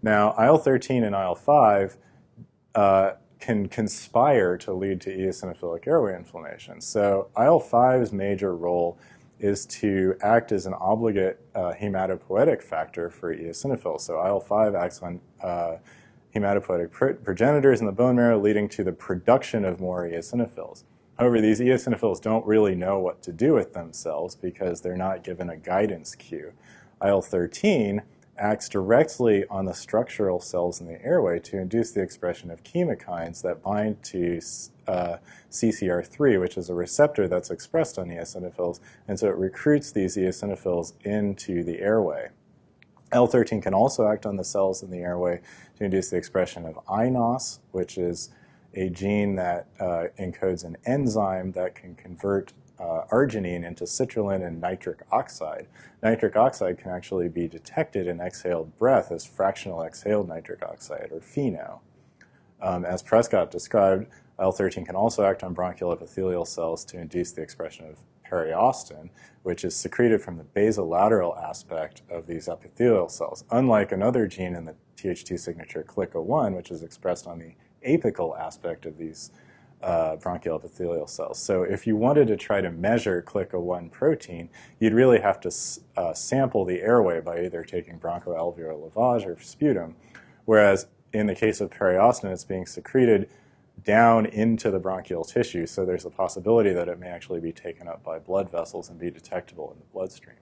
Now, 0.02 0.34
IL-13 0.38 1.04
and 1.04 1.14
IL-5 1.14 1.96
uh, 2.74 3.12
can 3.44 3.68
conspire 3.68 4.56
to 4.56 4.72
lead 4.72 5.02
to 5.02 5.14
eosinophilic 5.14 5.86
airway 5.86 6.16
inflammation. 6.16 6.80
So 6.80 7.28
IL-5's 7.36 8.10
major 8.10 8.56
role 8.56 8.96
is 9.38 9.66
to 9.66 10.16
act 10.22 10.50
as 10.50 10.64
an 10.64 10.72
obligate 10.72 11.44
uh, 11.54 11.74
hematopoietic 11.78 12.62
factor 12.62 13.10
for 13.10 13.36
eosinophils. 13.36 14.00
So 14.00 14.14
IL-5 14.14 14.80
acts 14.80 15.02
on 15.02 15.20
uh, 15.42 15.76
hematopoietic 16.34 17.22
progenitors 17.22 17.80
in 17.80 17.86
the 17.86 17.92
bone 17.92 18.16
marrow, 18.16 18.40
leading 18.40 18.66
to 18.70 18.82
the 18.82 18.92
production 18.92 19.66
of 19.66 19.78
more 19.78 20.08
eosinophils. 20.08 20.84
However, 21.18 21.42
these 21.42 21.60
eosinophils 21.60 22.22
don't 22.22 22.46
really 22.46 22.74
know 22.74 22.98
what 22.98 23.20
to 23.24 23.32
do 23.32 23.52
with 23.52 23.74
themselves 23.74 24.34
because 24.34 24.80
they're 24.80 24.96
not 24.96 25.22
given 25.22 25.50
a 25.50 25.56
guidance 25.58 26.14
cue. 26.14 26.54
IL-13 27.04 28.00
acts 28.38 28.68
directly 28.68 29.44
on 29.48 29.64
the 29.64 29.74
structural 29.74 30.40
cells 30.40 30.80
in 30.80 30.86
the 30.86 31.02
airway 31.04 31.38
to 31.38 31.58
induce 31.58 31.92
the 31.92 32.02
expression 32.02 32.50
of 32.50 32.62
chemokines 32.62 33.42
that 33.42 33.62
bind 33.62 34.02
to 34.02 34.40
uh, 34.86 35.16
CCR3, 35.50 36.40
which 36.40 36.56
is 36.56 36.68
a 36.68 36.74
receptor 36.74 37.28
that's 37.28 37.50
expressed 37.50 37.98
on 37.98 38.08
eosinophils, 38.08 38.80
and 39.06 39.18
so 39.18 39.28
it 39.28 39.36
recruits 39.36 39.92
these 39.92 40.16
eosinophils 40.16 40.92
into 41.04 41.62
the 41.62 41.80
airway. 41.80 42.28
L13 43.12 43.62
can 43.62 43.74
also 43.74 44.08
act 44.08 44.26
on 44.26 44.36
the 44.36 44.44
cells 44.44 44.82
in 44.82 44.90
the 44.90 44.98
airway 44.98 45.40
to 45.76 45.84
induce 45.84 46.10
the 46.10 46.16
expression 46.16 46.66
of 46.66 46.74
iNOS, 46.86 47.60
which 47.70 47.96
is 47.96 48.30
a 48.74 48.88
gene 48.90 49.36
that 49.36 49.68
uh, 49.78 50.04
encodes 50.18 50.64
an 50.64 50.76
enzyme 50.84 51.52
that 51.52 51.76
can 51.76 51.94
convert 51.94 52.52
uh, 52.78 53.04
arginine 53.10 53.64
into 53.64 53.84
citrulline 53.84 54.44
and 54.46 54.60
nitric 54.60 55.02
oxide. 55.12 55.66
Nitric 56.02 56.36
oxide 56.36 56.78
can 56.78 56.90
actually 56.90 57.28
be 57.28 57.48
detected 57.48 58.06
in 58.06 58.20
exhaled 58.20 58.76
breath 58.76 59.12
as 59.12 59.24
fractional 59.24 59.82
exhaled 59.82 60.28
nitric 60.28 60.62
oxide, 60.62 61.08
or 61.12 61.20
FeNO. 61.20 61.80
Um, 62.60 62.84
as 62.84 63.02
Prescott 63.02 63.50
described, 63.50 64.06
IL-13 64.38 64.86
can 64.86 64.96
also 64.96 65.24
act 65.24 65.44
on 65.44 65.54
bronchial 65.54 65.92
epithelial 65.92 66.44
cells 66.44 66.84
to 66.86 66.98
induce 66.98 67.32
the 67.32 67.42
expression 67.42 67.86
of 67.86 67.98
periostin, 68.28 69.10
which 69.42 69.64
is 69.64 69.76
secreted 69.76 70.22
from 70.22 70.38
the 70.38 70.44
basolateral 70.44 71.40
aspect 71.40 72.02
of 72.10 72.26
these 72.26 72.48
epithelial 72.48 73.08
cells, 73.08 73.44
unlike 73.50 73.92
another 73.92 74.26
gene 74.26 74.54
in 74.54 74.64
the 74.64 74.74
Th2 74.96 75.38
signature, 75.38 75.84
CLICA1, 75.86 76.56
which 76.56 76.70
is 76.70 76.82
expressed 76.82 77.26
on 77.26 77.38
the 77.38 77.54
apical 77.86 78.38
aspect 78.38 78.86
of 78.86 78.96
these 78.96 79.30
uh, 79.84 80.16
bronchial 80.16 80.56
epithelial 80.56 81.06
cells. 81.06 81.38
So 81.38 81.62
if 81.62 81.86
you 81.86 81.94
wanted 81.94 82.28
to 82.28 82.36
try 82.36 82.62
to 82.62 82.70
measure 82.70 83.22
CLICA1 83.22 83.90
protein, 83.90 84.48
you'd 84.80 84.94
really 84.94 85.20
have 85.20 85.40
to 85.40 85.52
uh, 85.96 86.14
sample 86.14 86.64
the 86.64 86.80
airway 86.80 87.20
by 87.20 87.44
either 87.44 87.62
taking 87.62 87.98
bronchoalveolar 87.98 88.90
lavage 88.90 89.26
or 89.26 89.38
sputum, 89.40 89.96
whereas 90.46 90.86
in 91.12 91.26
the 91.26 91.34
case 91.34 91.60
of 91.60 91.70
periostin, 91.70 92.32
it's 92.32 92.44
being 92.44 92.64
secreted 92.64 93.28
down 93.82 94.24
into 94.24 94.70
the 94.70 94.78
bronchial 94.78 95.24
tissue, 95.24 95.66
so 95.66 95.84
there's 95.84 96.06
a 96.06 96.10
possibility 96.10 96.72
that 96.72 96.88
it 96.88 96.98
may 96.98 97.08
actually 97.08 97.40
be 97.40 97.52
taken 97.52 97.86
up 97.86 98.02
by 98.02 98.18
blood 98.18 98.50
vessels 98.50 98.88
and 98.88 98.98
be 98.98 99.10
detectable 99.10 99.70
in 99.72 99.78
the 99.78 99.86
bloodstream. 99.92 100.36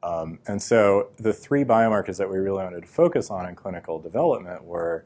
Um, 0.00 0.38
and 0.46 0.62
so 0.62 1.10
the 1.16 1.32
three 1.32 1.64
biomarkers 1.64 2.18
that 2.18 2.30
we 2.30 2.38
really 2.38 2.62
wanted 2.62 2.82
to 2.82 2.86
focus 2.86 3.30
on 3.30 3.48
in 3.48 3.56
clinical 3.56 3.98
development 3.98 4.62
were 4.62 5.04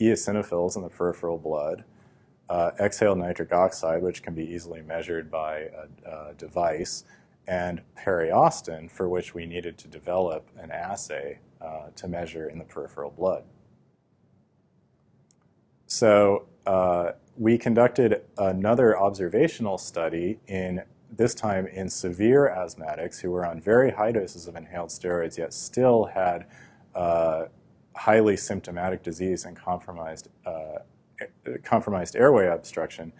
eosinophils 0.00 0.76
in 0.76 0.82
the 0.82 0.88
peripheral 0.88 1.38
blood, 1.38 1.84
uh, 2.48 2.70
exhaled 2.78 3.18
nitric 3.18 3.52
oxide, 3.52 4.02
which 4.02 4.22
can 4.22 4.34
be 4.34 4.44
easily 4.44 4.82
measured 4.82 5.30
by 5.30 5.68
a, 6.04 6.10
a, 6.10 6.34
device, 6.34 7.04
and 7.48 7.80
periostin, 7.98 8.90
for 8.90 9.08
which 9.08 9.34
we 9.34 9.46
needed 9.46 9.78
to 9.78 9.88
develop 9.88 10.48
an 10.58 10.70
assay 10.70 11.38
uh, 11.60 11.88
to 11.94 12.08
measure 12.08 12.48
in 12.48 12.58
the 12.58 12.64
peripheral 12.64 13.10
blood. 13.10 13.44
So 15.86 16.46
uh, 16.66 17.12
we 17.36 17.58
conducted 17.58 18.22
another 18.38 18.98
observational 18.98 19.78
study 19.78 20.40
in 20.46 20.82
this 21.10 21.34
time 21.34 21.66
in 21.66 21.88
severe 21.88 22.52
asthmatics 22.56 23.20
who 23.20 23.30
were 23.30 23.46
on 23.46 23.60
very 23.60 23.92
high 23.92 24.12
doses 24.12 24.48
of 24.48 24.56
inhaled 24.56 24.90
steroids 24.90 25.38
yet 25.38 25.54
still 25.54 26.04
had 26.06 26.46
uh, 26.94 27.46
highly 27.96 28.36
symptomatic 28.36 29.02
disease 29.02 29.44
and 29.44 29.56
compromised, 29.56 30.28
uh, 30.44 30.78
compromised 31.64 32.14
airway 32.14 32.46
obstruction. 32.46 33.12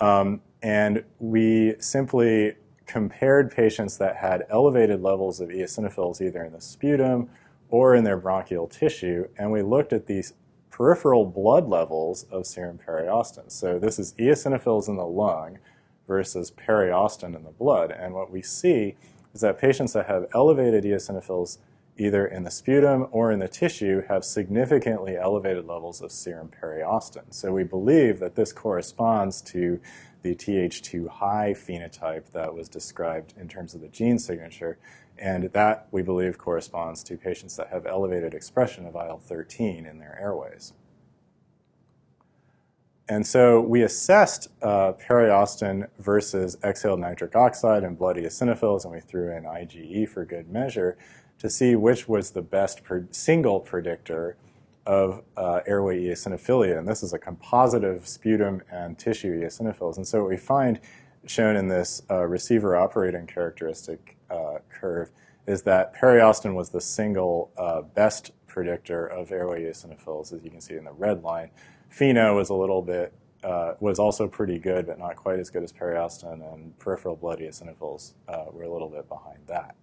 Um, 0.00 0.42
and 0.62 1.04
we 1.18 1.74
simply 1.78 2.56
compared 2.86 3.50
patients 3.50 3.98
that 3.98 4.16
had 4.16 4.44
elevated 4.50 5.00
levels 5.00 5.40
of 5.40 5.48
eosinophils 5.48 6.20
either 6.20 6.44
in 6.44 6.52
the 6.52 6.60
sputum 6.60 7.28
or 7.68 7.94
in 7.94 8.04
their 8.04 8.16
bronchial 8.16 8.68
tissue, 8.68 9.28
and 9.38 9.50
we 9.50 9.62
looked 9.62 9.92
at 9.92 10.06
these 10.06 10.34
peripheral 10.70 11.24
blood 11.24 11.66
levels 11.68 12.24
of 12.30 12.46
serum 12.46 12.78
periostin. 12.78 13.50
So 13.50 13.78
this 13.78 13.98
is 13.98 14.12
eosinophils 14.14 14.88
in 14.88 14.96
the 14.96 15.06
lung 15.06 15.58
versus 16.06 16.50
periostin 16.50 17.34
in 17.34 17.44
the 17.44 17.50
blood. 17.50 17.90
And 17.90 18.14
what 18.14 18.30
we 18.30 18.42
see 18.42 18.94
is 19.34 19.40
that 19.40 19.58
patients 19.58 19.94
that 19.94 20.06
have 20.06 20.26
elevated 20.34 20.84
eosinophils 20.84 21.58
either 21.98 22.26
in 22.26 22.42
the 22.42 22.50
sputum 22.50 23.06
or 23.10 23.32
in 23.32 23.38
the 23.38 23.48
tissue, 23.48 24.02
have 24.08 24.24
significantly 24.24 25.16
elevated 25.16 25.66
levels 25.66 26.02
of 26.02 26.12
serum 26.12 26.50
periostin. 26.50 27.32
So 27.32 27.52
we 27.52 27.64
believe 27.64 28.18
that 28.20 28.34
this 28.34 28.52
corresponds 28.52 29.40
to 29.42 29.80
the 30.22 30.34
Th2 30.34 31.08
high 31.08 31.54
phenotype 31.56 32.32
that 32.32 32.54
was 32.54 32.68
described 32.68 33.34
in 33.38 33.48
terms 33.48 33.74
of 33.74 33.80
the 33.80 33.88
gene 33.88 34.18
signature, 34.18 34.78
and 35.18 35.44
that 35.52 35.88
we 35.90 36.02
believe 36.02 36.36
corresponds 36.36 37.02
to 37.04 37.16
patients 37.16 37.56
that 37.56 37.68
have 37.68 37.86
elevated 37.86 38.34
expression 38.34 38.84
of 38.86 38.94
IL-13 38.94 39.88
in 39.88 39.98
their 39.98 40.18
airways. 40.20 40.74
And 43.08 43.24
so 43.24 43.60
we 43.60 43.82
assessed 43.82 44.48
uh, 44.62 44.92
periostin 44.94 45.88
versus 45.98 46.56
exhaled 46.64 46.98
nitric 46.98 47.36
oxide 47.36 47.84
and 47.84 47.96
blood 47.96 48.16
eosinophils, 48.16 48.84
and 48.84 48.92
we 48.92 49.00
threw 49.00 49.30
in 49.34 49.44
IgE 49.44 50.08
for 50.08 50.24
good 50.24 50.50
measure 50.50 50.98
to 51.38 51.50
see 51.50 51.76
which 51.76 52.08
was 52.08 52.30
the 52.30 52.42
best 52.42 52.80
single 53.10 53.60
predictor 53.60 54.36
of 54.86 55.22
uh, 55.36 55.60
airway 55.66 56.00
eosinophilia. 56.02 56.78
And 56.78 56.86
this 56.86 57.02
is 57.02 57.12
a 57.12 57.18
composite 57.18 57.84
of 57.84 58.06
sputum 58.06 58.62
and 58.70 58.98
tissue 58.98 59.40
eosinophils. 59.40 59.96
And 59.96 60.06
so 60.06 60.20
what 60.20 60.30
we 60.30 60.36
find 60.36 60.80
shown 61.26 61.56
in 61.56 61.68
this 61.68 62.02
uh, 62.08 62.24
receiver 62.24 62.76
operating 62.76 63.26
characteristic 63.26 64.16
uh, 64.30 64.58
curve 64.70 65.10
is 65.46 65.62
that 65.62 65.94
periostin 65.94 66.54
was 66.54 66.70
the 66.70 66.80
single 66.80 67.50
uh, 67.56 67.82
best 67.82 68.30
predictor 68.46 69.06
of 69.06 69.32
airway 69.32 69.64
eosinophils, 69.64 70.32
as 70.32 70.42
you 70.44 70.50
can 70.50 70.60
see 70.60 70.74
in 70.74 70.84
the 70.84 70.92
red 70.92 71.22
line. 71.22 71.50
FeNO 71.90 72.36
was 72.36 72.48
a 72.48 72.54
little 72.54 72.82
bit 72.82 73.12
uh, 73.44 73.74
was 73.78 73.98
also 73.98 74.26
pretty 74.26 74.58
good, 74.58 74.86
but 74.86 74.98
not 74.98 75.14
quite 75.14 75.38
as 75.38 75.50
good 75.50 75.62
as 75.62 75.72
periostin, 75.72 76.42
and 76.52 76.76
peripheral 76.78 77.14
blood 77.14 77.38
eosinophils 77.38 78.14
uh, 78.28 78.46
were 78.50 78.64
a 78.64 78.72
little 78.72 78.88
bit 78.88 79.08
behind 79.08 79.38
that. 79.46 79.76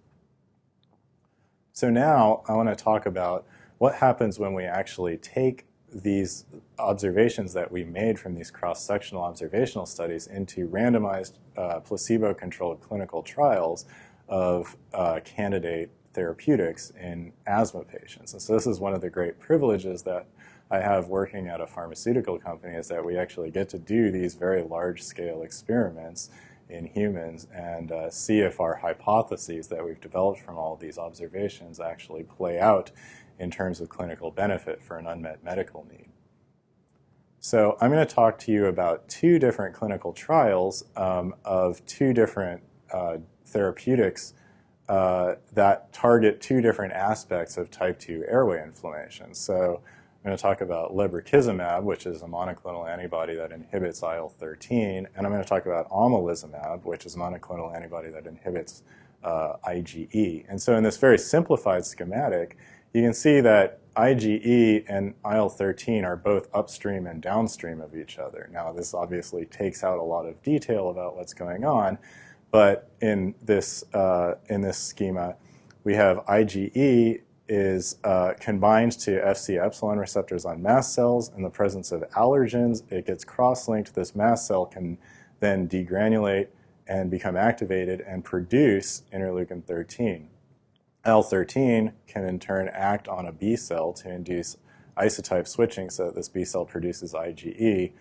So 1.74 1.90
now 1.90 2.44
I 2.46 2.52
want 2.54 2.68
to 2.68 2.76
talk 2.76 3.04
about 3.04 3.44
what 3.78 3.96
happens 3.96 4.38
when 4.38 4.54
we 4.54 4.62
actually 4.62 5.16
take 5.16 5.66
these 5.92 6.44
observations 6.78 7.52
that 7.54 7.72
we 7.72 7.82
made 7.82 8.16
from 8.16 8.36
these 8.36 8.48
cross-sectional 8.48 9.20
observational 9.20 9.84
studies 9.84 10.28
into 10.28 10.68
randomized 10.68 11.32
uh, 11.56 11.80
placebo-controlled 11.80 12.80
clinical 12.80 13.24
trials 13.24 13.86
of 14.28 14.76
uh, 14.92 15.18
candidate 15.24 15.90
therapeutics 16.12 16.90
in 16.90 17.32
asthma 17.44 17.82
patients. 17.82 18.34
And 18.34 18.40
so 18.40 18.54
this 18.54 18.68
is 18.68 18.78
one 18.78 18.94
of 18.94 19.00
the 19.00 19.10
great 19.10 19.40
privileges 19.40 20.04
that 20.04 20.28
I 20.70 20.78
have 20.78 21.08
working 21.08 21.48
at 21.48 21.60
a 21.60 21.66
pharmaceutical 21.66 22.38
company 22.38 22.76
is 22.76 22.86
that 22.86 23.04
we 23.04 23.18
actually 23.18 23.50
get 23.50 23.68
to 23.70 23.80
do 23.80 24.12
these 24.12 24.36
very 24.36 24.62
large-scale 24.62 25.42
experiments 25.42 26.30
in 26.68 26.86
humans 26.86 27.46
and 27.52 27.92
uh, 27.92 28.10
see 28.10 28.40
if 28.40 28.60
our 28.60 28.76
hypotheses 28.76 29.68
that 29.68 29.84
we've 29.84 30.00
developed 30.00 30.40
from 30.40 30.56
all 30.56 30.76
these 30.76 30.98
observations 30.98 31.80
actually 31.80 32.22
play 32.22 32.58
out 32.58 32.90
in 33.38 33.50
terms 33.50 33.80
of 33.80 33.88
clinical 33.88 34.30
benefit 34.30 34.82
for 34.82 34.98
an 34.98 35.06
unmet 35.06 35.42
medical 35.44 35.86
need. 35.90 36.08
So 37.40 37.76
I'm 37.80 37.90
going 37.90 38.06
to 38.06 38.14
talk 38.14 38.38
to 38.40 38.52
you 38.52 38.66
about 38.66 39.08
two 39.08 39.38
different 39.38 39.74
clinical 39.74 40.12
trials 40.12 40.84
um, 40.96 41.34
of 41.44 41.84
two 41.84 42.14
different 42.14 42.62
uh, 42.92 43.18
therapeutics 43.44 44.32
uh, 44.88 45.34
that 45.52 45.92
target 45.92 46.40
two 46.40 46.60
different 46.60 46.92
aspects 46.92 47.56
of 47.56 47.70
type 47.70 47.98
2 47.98 48.24
airway 48.28 48.62
inflammation. 48.62 49.34
So 49.34 49.80
I'm 50.24 50.30
going 50.30 50.38
to 50.38 50.42
talk 50.42 50.62
about 50.62 50.92
lebrikizumab, 50.96 51.82
which 51.82 52.06
is 52.06 52.22
a 52.22 52.24
monoclonal 52.24 52.90
antibody 52.90 53.34
that 53.34 53.52
inhibits 53.52 54.02
IL-13, 54.02 55.04
and 55.14 55.26
I'm 55.26 55.30
going 55.30 55.42
to 55.42 55.48
talk 55.48 55.66
about 55.66 55.90
omalizumab, 55.90 56.82
which 56.84 57.04
is 57.04 57.14
a 57.14 57.18
monoclonal 57.18 57.76
antibody 57.76 58.08
that 58.08 58.26
inhibits 58.26 58.84
uh, 59.22 59.56
IgE. 59.68 60.46
And 60.48 60.62
so 60.62 60.76
in 60.76 60.82
this 60.82 60.96
very 60.96 61.18
simplified 61.18 61.84
schematic, 61.84 62.56
you 62.94 63.02
can 63.02 63.12
see 63.12 63.42
that 63.42 63.80
IgE 63.96 64.86
and 64.88 65.12
IL-13 65.26 66.04
are 66.04 66.16
both 66.16 66.48
upstream 66.54 67.06
and 67.06 67.20
downstream 67.20 67.82
of 67.82 67.94
each 67.94 68.18
other. 68.18 68.48
Now, 68.50 68.72
this 68.72 68.94
obviously 68.94 69.44
takes 69.44 69.84
out 69.84 69.98
a 69.98 70.02
lot 70.02 70.24
of 70.24 70.42
detail 70.42 70.88
about 70.88 71.16
what's 71.16 71.34
going 71.34 71.66
on, 71.66 71.98
but 72.50 72.90
in 73.02 73.34
this, 73.42 73.84
uh, 73.92 74.36
in 74.48 74.62
this 74.62 74.78
schema, 74.78 75.36
we 75.84 75.94
have 75.96 76.24
IgE 76.24 77.20
is 77.48 77.98
uh, 78.04 78.32
combined 78.40 78.92
to 78.92 79.20
Fc 79.20 79.62
epsilon 79.62 79.98
receptors 79.98 80.44
on 80.44 80.62
mast 80.62 80.94
cells. 80.94 81.30
In 81.36 81.42
the 81.42 81.50
presence 81.50 81.92
of 81.92 82.02
allergens, 82.10 82.82
it 82.90 83.06
gets 83.06 83.24
cross-linked. 83.24 83.94
This 83.94 84.14
mast 84.14 84.46
cell 84.46 84.66
can 84.66 84.98
then 85.40 85.68
degranulate 85.68 86.48
and 86.86 87.10
become 87.10 87.36
activated 87.36 88.00
and 88.00 88.24
produce 88.24 89.02
interleukin 89.12 89.64
13. 89.64 90.28
L13 91.04 91.92
can 92.06 92.24
in 92.24 92.38
turn 92.38 92.68
act 92.68 93.08
on 93.08 93.26
a 93.26 93.32
B 93.32 93.56
cell 93.56 93.92
to 93.94 94.10
induce 94.10 94.56
isotype 94.96 95.46
switching 95.46 95.90
so 95.90 96.06
that 96.06 96.14
this 96.14 96.28
B 96.28 96.44
cell 96.44 96.64
produces 96.64 97.12
IgE 97.12 97.92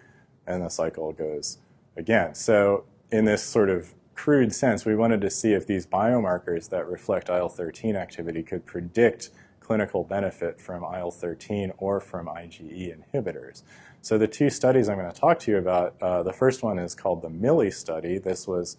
and 0.47 0.61
the 0.61 0.69
cycle 0.69 1.11
goes 1.11 1.57
again. 1.97 2.35
So 2.35 2.85
in 3.11 3.25
this 3.25 3.43
sort 3.43 3.69
of 3.69 3.93
crude 4.15 4.53
sense, 4.53 4.85
we 4.85 4.95
wanted 4.95 5.21
to 5.21 5.29
see 5.29 5.53
if 5.53 5.67
these 5.67 5.85
biomarkers 5.85 6.69
that 6.69 6.87
reflect 6.87 7.29
IL-13 7.29 7.95
activity 7.95 8.43
could 8.43 8.65
predict 8.65 9.29
clinical 9.59 10.03
benefit 10.03 10.59
from 10.59 10.83
IL-13 10.83 11.71
or 11.77 11.99
from 11.99 12.27
IgE 12.27 12.95
inhibitors. 12.95 13.63
So 14.01 14.17
the 14.17 14.27
two 14.27 14.49
studies 14.49 14.89
I'm 14.89 14.97
going 14.97 15.11
to 15.11 15.17
talk 15.17 15.39
to 15.39 15.51
you 15.51 15.57
about, 15.57 15.95
uh, 16.01 16.23
the 16.23 16.33
first 16.33 16.61
one 16.61 16.77
is 16.77 16.93
called 16.93 17.21
the 17.21 17.29
MILLY 17.29 17.71
study. 17.71 18.17
This 18.17 18.47
was 18.47 18.75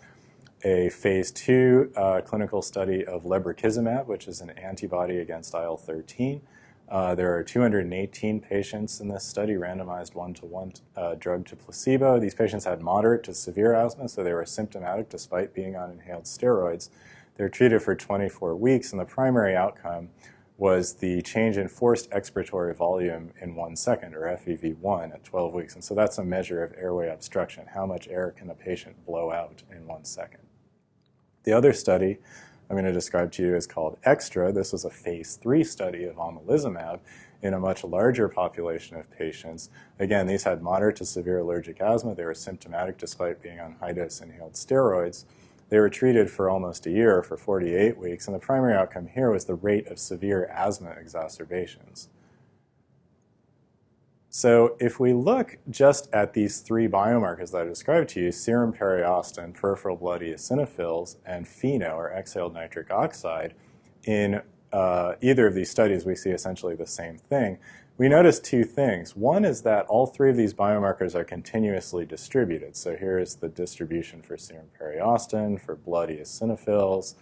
a 0.63 0.91
phase 0.91 1.31
two 1.31 1.91
uh, 1.97 2.21
clinical 2.21 2.63
study 2.63 3.05
of 3.05 3.25
lebrikizumab, 3.25 4.07
which 4.07 4.29
is 4.29 4.41
an 4.41 4.51
antibody 4.51 5.19
against 5.19 5.55
IL-13. 5.55 6.41
Uh, 6.89 7.15
there 7.15 7.35
are 7.35 7.43
218 7.43 8.41
patients 8.41 9.01
in 9.01 9.09
this 9.09 9.25
study, 9.25 9.55
randomized 9.55 10.15
one-to-one 10.15 10.73
uh, 10.97 11.15
drug 11.15 11.47
to 11.47 11.57
placebo. 11.57 12.21
These 12.21 12.35
patients 12.35 12.65
had 12.67 12.83
moderate 12.83 13.23
to 13.25 13.35
severe 13.35 13.75
asthma, 13.75 14.09
so 14.09 14.23
they 14.23 14.35
were 14.35 14.45
symptomatic 14.45 15.09
despite 15.09 15.55
being 15.55 15.77
on 15.77 15.91
inhaled 15.91 16.25
steroids. 16.25 16.91
They 17.37 17.45
were 17.45 17.51
treated 17.51 17.83
for 17.83 17.95
24 17.95 18.55
weeks, 18.57 18.93
and 18.93 19.01
the 19.01 19.07
primary 19.07 19.57
outcome 19.57 20.11
was 20.57 20.95
the 20.95 21.21
change 21.23 21.57
in 21.57 21.69
forced 21.69 22.11
expiratory 22.11 22.77
volume 22.77 23.33
in 23.41 23.57
one 23.57 23.75
second, 23.75 24.15
or 24.15 24.23
FEV1, 24.23 25.13
at 25.13 25.25
12 25.25 25.53
weeks. 25.53 25.75
And 25.75 25.83
so 25.83 25.95
that's 25.95 26.19
a 26.19 26.25
measure 26.25 26.63
of 26.63 26.73
airway 26.79 27.09
obstruction. 27.09 27.67
How 27.75 27.87
much 27.87 28.07
air 28.09 28.31
can 28.31 28.51
a 28.51 28.55
patient 28.55 29.05
blow 29.05 29.33
out 29.33 29.65
in 29.75 29.87
one 29.87 30.05
second? 30.05 30.41
The 31.43 31.53
other 31.53 31.73
study 31.73 32.19
I'm 32.75 32.81
going 32.81 32.93
to 32.93 32.99
describe 32.99 33.31
to 33.35 33.43
you 33.45 33.55
is 33.55 33.69
called 33.69 33.99
EXTRA. 34.05 34.53
This 34.53 34.73
was 34.73 34.85
a 34.85 34.91
phase 34.91 35.37
three 35.37 35.63
study 35.63 36.03
of 36.07 36.17
omalizumab 36.17 36.99
in 37.41 37.55
a 37.55 37.61
much 37.61 37.85
larger 37.85 38.29
population 38.29 38.97
of 38.97 39.09
patients. 39.13 39.71
Again, 40.01 40.27
these 40.27 40.43
had 40.43 40.61
moderate 40.61 40.97
to 40.97 41.05
severe 41.05 41.39
allergic 41.39 41.81
asthma. 41.81 42.17
They 42.17 42.25
were 42.25 42.35
symptomatic 42.35 42.99
despite 42.99 43.41
being 43.41 43.61
on 43.61 43.77
high 43.79 43.93
dose 43.93 44.21
inhaled 44.21 44.55
steroids. 44.55 45.25
They 45.69 45.79
were 45.79 45.89
treated 45.89 46.33
for 46.33 46.51
almost 46.51 46.85
a 46.87 46.91
year, 46.91 47.23
for 47.23 47.37
48 47.37 47.97
weeks, 47.97 48.27
and 48.27 48.35
the 48.35 48.41
primary 48.41 48.75
outcome 48.75 49.07
here 49.07 49.31
was 49.31 49.45
the 49.45 49.55
rate 49.55 49.87
of 49.87 50.01
severe 50.01 50.47
asthma 50.47 50.97
exacerbations. 51.01 52.09
So 54.37 54.75
if 54.81 54.99
we 54.99 55.13
look 55.13 55.59
just 55.71 56.13
at 56.13 56.33
these 56.33 56.59
three 56.59 56.89
biomarkers 56.89 57.53
that 57.53 57.63
I 57.63 57.65
described 57.67 58.09
to 58.11 58.21
you, 58.21 58.33
serum 58.33 58.73
periostin, 58.73 59.55
peripheral 59.55 59.95
blood 59.95 60.23
eosinophils, 60.23 61.19
and 61.25 61.47
FeNO, 61.47 61.95
or 61.95 62.11
exhaled 62.11 62.53
nitric 62.53 62.91
oxide, 62.91 63.55
in 64.03 64.43
uh, 64.73 65.13
either 65.21 65.47
of 65.47 65.55
these 65.55 65.71
studies 65.71 66.05
we 66.05 66.17
see 66.17 66.31
essentially 66.31 66.75
the 66.75 66.85
same 66.85 67.17
thing. 67.17 67.59
We 67.97 68.09
notice 68.09 68.41
two 68.41 68.65
things. 68.65 69.15
One 69.15 69.45
is 69.45 69.63
that 69.63 69.87
all 69.87 70.09
three 70.09 70.31
of 70.31 70.37
these 70.37 70.53
biomarkers 70.53 71.15
are 71.15 71.23
continuously 71.23 72.05
distributed. 72.05 72.75
So 72.75 72.97
here 72.97 73.21
is 73.21 73.37
the 73.37 73.49
distribution 73.49 74.21
for 74.21 74.37
serum 74.37 74.67
periostin, 74.77 75.61
for 75.61 75.77
blood 75.77 76.09
eosinophils, 76.09 77.15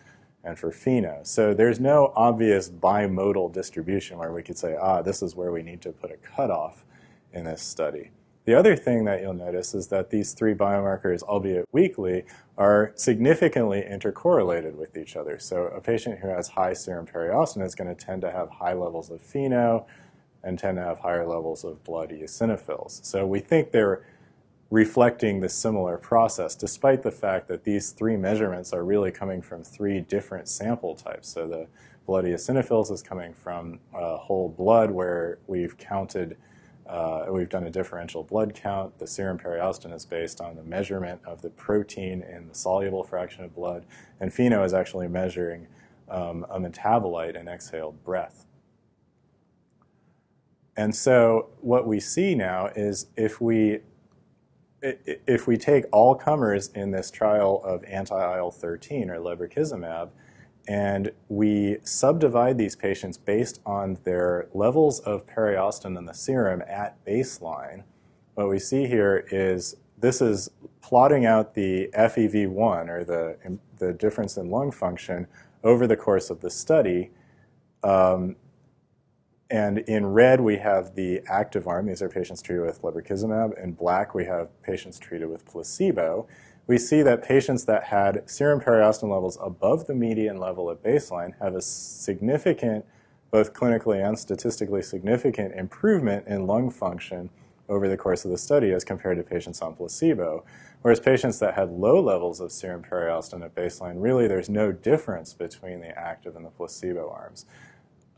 and 0.42 0.58
for 0.58 0.72
FeNO. 0.72 1.26
So 1.26 1.52
there's 1.52 1.78
no 1.78 2.14
obvious 2.16 2.70
bimodal 2.70 3.52
distribution 3.52 4.16
where 4.16 4.32
we 4.32 4.42
could 4.42 4.56
say, 4.56 4.78
ah, 4.80 5.02
this 5.02 5.20
is 5.20 5.36
where 5.36 5.52
we 5.52 5.62
need 5.62 5.82
to 5.82 5.92
put 5.92 6.10
a 6.10 6.16
cutoff 6.16 6.86
in 7.32 7.44
this 7.44 7.62
study. 7.62 8.10
The 8.44 8.54
other 8.54 8.74
thing 8.74 9.04
that 9.04 9.20
you'll 9.20 9.34
notice 9.34 9.72
is 9.72 9.86
that 9.88 10.10
these 10.10 10.32
three 10.32 10.54
biomarkers, 10.54 11.22
albeit 11.22 11.68
weakly, 11.70 12.24
are 12.58 12.92
significantly 12.96 13.82
intercorrelated 13.88 14.74
with 14.74 14.96
each 14.96 15.14
other. 15.16 15.38
So 15.38 15.66
a 15.66 15.80
patient 15.80 16.18
who 16.18 16.28
has 16.28 16.48
high 16.48 16.72
serum 16.72 17.06
periostin 17.06 17.64
is 17.64 17.76
going 17.76 17.94
to 17.94 18.04
tend 18.04 18.22
to 18.22 18.32
have 18.32 18.50
high 18.50 18.72
levels 18.72 19.10
of 19.10 19.22
FeNO 19.22 19.86
and 20.42 20.58
tend 20.58 20.76
to 20.76 20.82
have 20.82 20.98
higher 20.98 21.24
levels 21.24 21.62
of 21.62 21.84
blood 21.84 22.10
eosinophils. 22.10 23.04
So 23.04 23.24
we 23.24 23.38
think 23.38 23.70
they're 23.70 24.04
reflecting 24.70 25.40
the 25.40 25.48
similar 25.48 25.96
process, 25.96 26.56
despite 26.56 27.02
the 27.02 27.12
fact 27.12 27.46
that 27.46 27.62
these 27.62 27.90
three 27.90 28.16
measurements 28.16 28.72
are 28.72 28.84
really 28.84 29.12
coming 29.12 29.40
from 29.40 29.62
three 29.62 30.00
different 30.00 30.48
sample 30.48 30.96
types. 30.96 31.28
So 31.28 31.46
the 31.46 31.68
blood 32.06 32.24
eosinophils 32.24 32.90
is 32.90 33.02
coming 33.02 33.34
from 33.34 33.78
uh, 33.94 34.16
whole 34.16 34.48
blood, 34.48 34.90
where 34.90 35.38
we've 35.46 35.76
counted 35.78 36.36
uh, 36.92 37.24
we've 37.30 37.48
done 37.48 37.64
a 37.64 37.70
differential 37.70 38.22
blood 38.22 38.54
count. 38.54 38.98
The 38.98 39.06
serum 39.06 39.38
periostin 39.38 39.94
is 39.94 40.04
based 40.04 40.42
on 40.42 40.56
the 40.56 40.62
measurement 40.62 41.22
of 41.24 41.40
the 41.40 41.48
protein 41.48 42.22
in 42.22 42.48
the 42.48 42.54
soluble 42.54 43.02
fraction 43.02 43.44
of 43.44 43.54
blood. 43.54 43.86
And 44.20 44.30
FeNO 44.30 44.62
is 44.62 44.74
actually 44.74 45.08
measuring 45.08 45.68
um, 46.10 46.44
a 46.50 46.60
metabolite 46.60 47.34
in 47.34 47.48
exhaled 47.48 48.04
breath. 48.04 48.44
And 50.76 50.94
so 50.94 51.48
what 51.62 51.86
we 51.86 51.98
see 51.98 52.34
now 52.34 52.66
is 52.76 53.06
if 53.16 53.40
we 53.40 53.80
if 54.82 55.46
we 55.46 55.56
take 55.56 55.84
all 55.92 56.14
comers 56.14 56.68
in 56.74 56.90
this 56.90 57.10
trial 57.10 57.62
of 57.64 57.84
anti-IL-13 57.84 59.08
or 59.08 59.18
lebrikizumab 59.18 60.10
and 60.68 61.10
we 61.28 61.78
subdivide 61.82 62.58
these 62.58 62.76
patients 62.76 63.18
based 63.18 63.60
on 63.66 63.98
their 64.04 64.48
levels 64.54 65.00
of 65.00 65.26
periostin 65.26 65.98
in 65.98 66.06
the 66.06 66.14
serum 66.14 66.62
at 66.68 67.04
baseline. 67.04 67.82
What 68.34 68.48
we 68.48 68.58
see 68.58 68.86
here 68.86 69.26
is 69.30 69.76
this 69.98 70.20
is 70.20 70.50
plotting 70.80 71.26
out 71.26 71.54
the 71.54 71.88
FEV1, 71.94 72.88
or 72.88 73.04
the, 73.04 73.58
the 73.78 73.92
difference 73.92 74.36
in 74.36 74.50
lung 74.50 74.70
function, 74.70 75.26
over 75.64 75.86
the 75.86 75.96
course 75.96 76.30
of 76.30 76.40
the 76.40 76.50
study. 76.50 77.10
Um, 77.82 78.36
and 79.50 79.78
in 79.80 80.06
red, 80.06 80.40
we 80.40 80.56
have 80.56 80.94
the 80.94 81.20
active 81.26 81.66
arm. 81.66 81.86
These 81.86 82.02
are 82.02 82.08
patients 82.08 82.40
treated 82.40 82.64
with 82.64 82.82
lebrikizumab. 82.82 83.62
In 83.62 83.72
black, 83.72 84.14
we 84.14 84.24
have 84.24 84.48
patients 84.62 84.98
treated 84.98 85.28
with 85.28 85.44
placebo 85.44 86.26
we 86.66 86.78
see 86.78 87.02
that 87.02 87.24
patients 87.24 87.64
that 87.64 87.84
had 87.84 88.28
serum 88.28 88.60
periostin 88.60 89.10
levels 89.10 89.36
above 89.40 89.86
the 89.86 89.94
median 89.94 90.38
level 90.38 90.70
at 90.70 90.82
baseline 90.82 91.34
have 91.40 91.54
a 91.54 91.62
significant, 91.62 92.84
both 93.30 93.52
clinically 93.52 94.06
and 94.06 94.18
statistically 94.18 94.82
significant 94.82 95.54
improvement 95.54 96.26
in 96.26 96.46
lung 96.46 96.70
function 96.70 97.30
over 97.68 97.88
the 97.88 97.96
course 97.96 98.24
of 98.24 98.30
the 98.30 98.38
study 98.38 98.70
as 98.72 98.84
compared 98.84 99.16
to 99.16 99.22
patients 99.22 99.60
on 99.60 99.74
placebo. 99.74 100.44
Whereas 100.82 101.00
patients 101.00 101.38
that 101.38 101.54
had 101.54 101.70
low 101.70 102.00
levels 102.00 102.40
of 102.40 102.52
serum 102.52 102.82
periostin 102.82 103.44
at 103.44 103.54
baseline, 103.54 103.94
really 103.96 104.26
there's 104.26 104.48
no 104.48 104.72
difference 104.72 105.32
between 105.32 105.80
the 105.80 105.96
active 105.98 106.36
and 106.36 106.44
the 106.44 106.50
placebo 106.50 107.10
arms. 107.10 107.46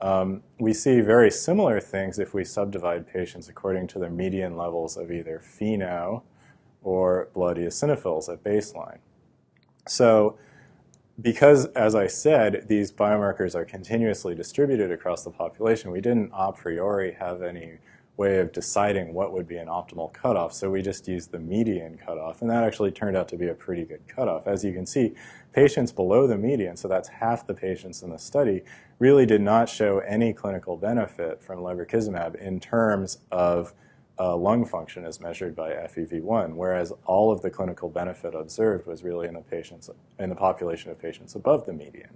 Um, 0.00 0.42
we 0.59 0.74
see 0.74 1.00
very 1.00 1.30
similar 1.30 1.80
things 1.80 2.18
if 2.18 2.35
we 2.35 2.44
subdivide 2.44 3.07
patients 3.07 3.48
according 3.48 3.87
to 3.88 3.98
their 3.98 4.11
median 4.11 4.57
levels 4.57 4.96
of 4.96 5.11
either 5.11 5.40
FeNO, 5.42 6.22
or 6.85 7.29
blood 7.35 7.57
eosinophils 7.57 8.33
at 8.33 8.44
baseline. 8.44 8.99
So 9.88 10.38
because, 11.20 11.66
as 11.66 11.94
I 11.94 12.07
said, 12.07 12.66
these 12.68 12.90
biomarkers 12.90 13.55
are 13.55 13.64
continuously 13.64 14.35
distributed 14.35 14.90
across 14.90 15.25
the 15.25 15.31
population, 15.31 15.90
we 15.90 16.01
didn't 16.01 16.31
a 16.35 16.53
priori 16.53 17.12
have 17.12 17.42
any 17.42 17.79
way 18.16 18.38
of 18.38 18.53
deciding 18.53 19.12
what 19.12 19.33
would 19.33 19.47
be 19.47 19.57
an 19.57 19.66
optimal 19.66 20.12
cutoff, 20.12 20.53
so 20.53 20.70
we 20.70 20.83
just 20.83 21.09
used 21.09 21.33
the 21.33 21.38
median 21.38 21.99
cutoff, 21.99 22.40
and 22.40 22.51
that 22.51 22.62
actually 22.62 22.92
turned 22.92 23.16
out 23.16 23.29
to 23.29 23.37
be 23.37 23.49
a 23.49 23.55
pretty 23.55 23.85
good 23.85 24.07
cutoff. 24.07 24.47
As 24.47 24.64
you 24.64 24.73
can 24.73 24.87
see, 24.87 25.14
patients 25.53 25.90
below 25.90 26.27
the 26.27 26.38
median, 26.38 26.77
so 26.77 26.87
that's 26.87 27.09
half 27.09 27.47
the 27.47 27.55
patients 27.55 28.03
in 28.03 28.11
the 28.11 28.18
study, 28.18 28.62
really 29.01 29.27
did 29.27 29.40
not 29.40 29.68
show 29.68 29.99
any 30.01 30.33
clinical 30.33 30.77
benefit 30.77 31.42
from 31.42 31.59
lebrikizumab 31.59 32.37
in 32.37 32.61
terms 32.61 33.18
of 33.33 33.75
uh, 34.18 34.37
lung 34.37 34.64
function 34.64 35.05
is 35.05 35.20
measured 35.20 35.57
by 35.57 35.70
FEV1, 35.70 36.55
whereas 36.55 36.92
all 37.05 37.33
of 37.33 37.42
the 37.42 37.50
clinical 37.50 37.88
benefit 37.88 38.35
observed 38.35 38.87
was 38.87 39.03
really 39.03 39.27
in 39.27 39.35
the 39.35 39.40
patients 39.40 39.90
in 40.18 40.29
the 40.29 40.37
population 40.37 40.90
of 40.90 41.00
patients 41.00 41.35
above 41.35 41.66
the 41.66 41.72
median. 41.72 42.11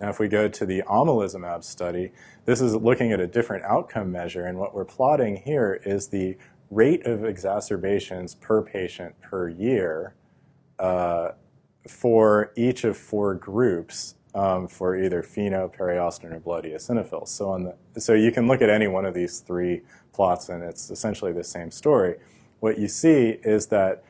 Now, 0.00 0.10
if 0.10 0.18
we 0.18 0.28
go 0.28 0.46
to 0.46 0.66
the 0.66 0.82
omalizumab 0.82 1.64
study, 1.64 2.12
this 2.44 2.60
is 2.60 2.74
looking 2.74 3.12
at 3.12 3.20
a 3.20 3.26
different 3.26 3.64
outcome 3.64 4.12
measure, 4.12 4.44
and 4.44 4.58
what 4.58 4.74
we're 4.74 4.84
plotting 4.84 5.36
here 5.36 5.80
is 5.86 6.08
the 6.08 6.36
rate 6.70 7.06
of 7.06 7.24
exacerbations 7.24 8.34
per 8.34 8.60
patient 8.60 9.18
per 9.22 9.48
year 9.48 10.14
uh, 10.78 11.30
for 11.88 12.52
each 12.56 12.84
of 12.84 12.96
four 12.96 13.34
groups 13.34 14.16
um, 14.36 14.68
for 14.68 15.02
either 15.02 15.22
FeNO, 15.22 15.74
periostin, 15.74 16.32
or 16.32 16.40
blood 16.40 16.64
eosinophils. 16.64 17.28
So, 17.28 17.48
on 17.48 17.72
the, 17.94 18.00
so 18.00 18.12
you 18.12 18.30
can 18.30 18.46
look 18.46 18.60
at 18.60 18.68
any 18.68 18.86
one 18.86 19.06
of 19.06 19.14
these 19.14 19.40
three 19.40 19.80
plots, 20.12 20.50
and 20.50 20.62
it's 20.62 20.90
essentially 20.90 21.32
the 21.32 21.42
same 21.42 21.70
story. 21.70 22.16
What 22.60 22.78
you 22.78 22.86
see 22.86 23.38
is 23.42 23.68
that 23.68 24.04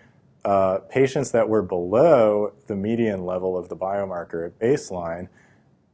uh, 0.45 0.79
patients 0.89 1.31
that 1.31 1.49
were 1.49 1.62
below 1.62 2.53
the 2.67 2.75
median 2.75 3.25
level 3.25 3.57
of 3.57 3.69
the 3.69 3.77
biomarker 3.77 4.47
at 4.47 4.59
baseline 4.59 5.29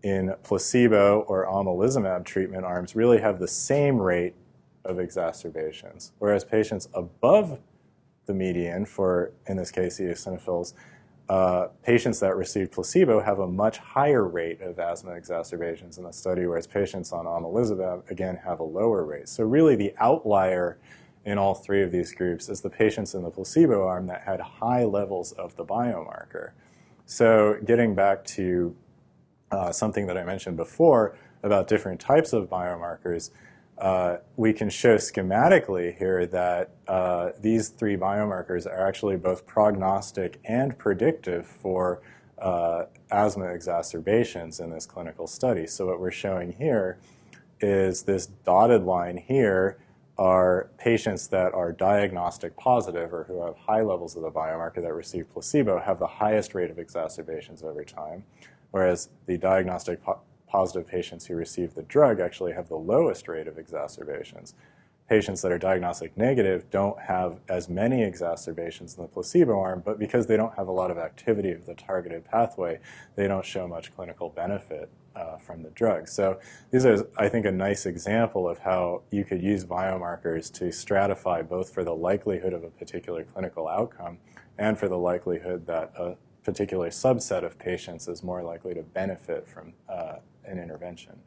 in 0.02 0.34
placebo 0.42 1.20
or 1.28 1.46
omalizumab 1.46 2.24
treatment 2.24 2.64
arms 2.64 2.96
really 2.96 3.20
have 3.20 3.38
the 3.38 3.48
same 3.48 3.98
rate 3.98 4.34
of 4.84 4.98
exacerbations, 4.98 6.12
whereas 6.18 6.42
patients 6.42 6.88
above 6.94 7.60
the 8.24 8.34
median 8.34 8.86
for, 8.86 9.32
in 9.46 9.58
this 9.58 9.70
case, 9.70 10.00
eosinophils, 10.00 10.72
uh, 11.28 11.68
patients 11.82 12.20
that 12.20 12.36
receive 12.36 12.70
placebo 12.70 13.20
have 13.20 13.38
a 13.38 13.46
much 13.46 13.78
higher 13.78 14.26
rate 14.26 14.60
of 14.60 14.78
asthma 14.78 15.12
exacerbations 15.12 15.96
in 15.98 16.04
the 16.04 16.12
study, 16.12 16.46
whereas 16.46 16.66
patients 16.66 17.12
on 17.12 17.26
omalizumab, 17.26 18.10
again, 18.10 18.36
have 18.44 18.60
a 18.60 18.64
lower 18.64 19.04
rate. 19.04 19.28
So 19.28 19.44
really 19.44 19.76
the 19.76 19.94
outlier 19.98 20.78
in 21.24 21.38
all 21.38 21.54
three 21.54 21.82
of 21.82 21.92
these 21.92 22.12
groups 22.12 22.48
is 22.48 22.60
the 22.60 22.70
patients 22.70 23.14
in 23.14 23.22
the 23.22 23.30
placebo 23.30 23.86
arm 23.86 24.06
that 24.08 24.22
had 24.22 24.40
high 24.40 24.84
levels 24.84 25.32
of 25.32 25.56
the 25.56 25.64
biomarker. 25.64 26.50
So 27.06 27.58
getting 27.64 27.94
back 27.94 28.24
to 28.24 28.74
uh, 29.50 29.70
something 29.70 30.06
that 30.06 30.18
I 30.18 30.24
mentioned 30.24 30.56
before 30.56 31.16
about 31.42 31.68
different 31.68 32.00
types 32.00 32.32
of 32.32 32.48
biomarkers, 32.48 33.30
uh, 33.78 34.18
we 34.36 34.52
can 34.52 34.70
show 34.70 34.96
schematically 34.96 35.96
here 35.96 36.26
that 36.26 36.70
uh, 36.86 37.30
these 37.40 37.68
three 37.68 37.96
biomarkers 37.96 38.66
are 38.66 38.86
actually 38.86 39.16
both 39.16 39.46
prognostic 39.46 40.38
and 40.44 40.78
predictive 40.78 41.46
for 41.46 42.00
uh, 42.38 42.84
asthma 43.10 43.46
exacerbations 43.46 44.60
in 44.60 44.70
this 44.70 44.86
clinical 44.86 45.26
study. 45.26 45.66
So 45.66 45.86
what 45.86 46.00
we're 46.00 46.10
showing 46.10 46.52
here 46.52 46.98
is 47.60 48.02
this 48.02 48.26
dotted 48.26 48.82
line 48.82 49.16
here 49.16 49.78
are 50.18 50.70
patients 50.78 51.28
that 51.28 51.54
are 51.54 51.72
diagnostic 51.72 52.56
positive 52.56 53.14
or 53.14 53.24
who 53.24 53.44
have 53.44 53.56
high 53.56 53.80
levels 53.80 54.14
of 54.16 54.22
the 54.22 54.30
biomarker 54.30 54.82
that 54.82 54.92
receive 54.92 55.28
placebo 55.32 55.80
have 55.80 55.98
the 55.98 56.06
highest 56.06 56.54
rate 56.54 56.70
of 56.70 56.78
exacerbations 56.78 57.62
over 57.62 57.82
time, 57.82 58.24
whereas 58.70 59.08
the 59.26 59.38
diagnostic 59.38 60.02
po 60.02 60.20
positive 60.52 60.86
patients 60.86 61.24
who 61.24 61.34
receive 61.34 61.74
the 61.74 61.82
drug 61.84 62.20
actually 62.20 62.52
have 62.52 62.68
the 62.68 62.76
lowest 62.76 63.26
rate 63.26 63.48
of 63.48 63.56
exacerbations. 63.56 64.54
Patients 65.08 65.40
that 65.40 65.50
are 65.50 65.58
diagnostic 65.58 66.14
negative 66.16 66.70
don't 66.70 67.00
have 67.00 67.40
as 67.48 67.70
many 67.70 68.02
exacerbations 68.04 68.94
in 68.94 69.02
the 69.02 69.08
placebo 69.08 69.58
arm, 69.58 69.82
but 69.84 69.98
because 69.98 70.26
they 70.26 70.36
don't 70.36 70.54
have 70.54 70.68
a 70.68 70.72
lot 70.72 70.90
of 70.90 70.98
activity 70.98 71.52
of 71.52 71.64
the 71.64 71.74
targeted 71.74 72.24
pathway, 72.24 72.78
they 73.16 73.26
don't 73.26 73.46
show 73.46 73.66
much 73.66 73.94
clinical 73.96 74.28
benefit 74.28 74.90
uh, 75.16 75.38
from 75.38 75.62
the 75.62 75.70
drug. 75.70 76.06
So 76.06 76.38
these 76.70 76.84
are, 76.84 77.06
I 77.16 77.30
think, 77.30 77.46
a 77.46 77.52
nice 77.52 77.86
example 77.86 78.46
of 78.46 78.58
how 78.58 79.02
you 79.10 79.24
could 79.24 79.42
use 79.42 79.64
biomarkers 79.64 80.52
to 80.54 80.66
stratify 80.66 81.46
both 81.46 81.72
for 81.72 81.82
the 81.82 81.94
likelihood 81.94 82.52
of 82.52 82.62
a 82.62 82.70
particular 82.70 83.24
clinical 83.24 83.68
outcome 83.68 84.18
and 84.58 84.78
for 84.78 84.88
the 84.88 84.98
likelihood 84.98 85.66
that 85.66 85.92
a 85.96 86.16
particular 86.44 86.90
subset 86.90 87.42
of 87.44 87.58
patients 87.58 88.06
is 88.08 88.22
more 88.22 88.42
likely 88.42 88.74
to 88.74 88.82
benefit 88.82 89.48
from 89.48 89.72
uh, 89.88 90.16
an 90.44 90.58
intervention. 90.58 91.18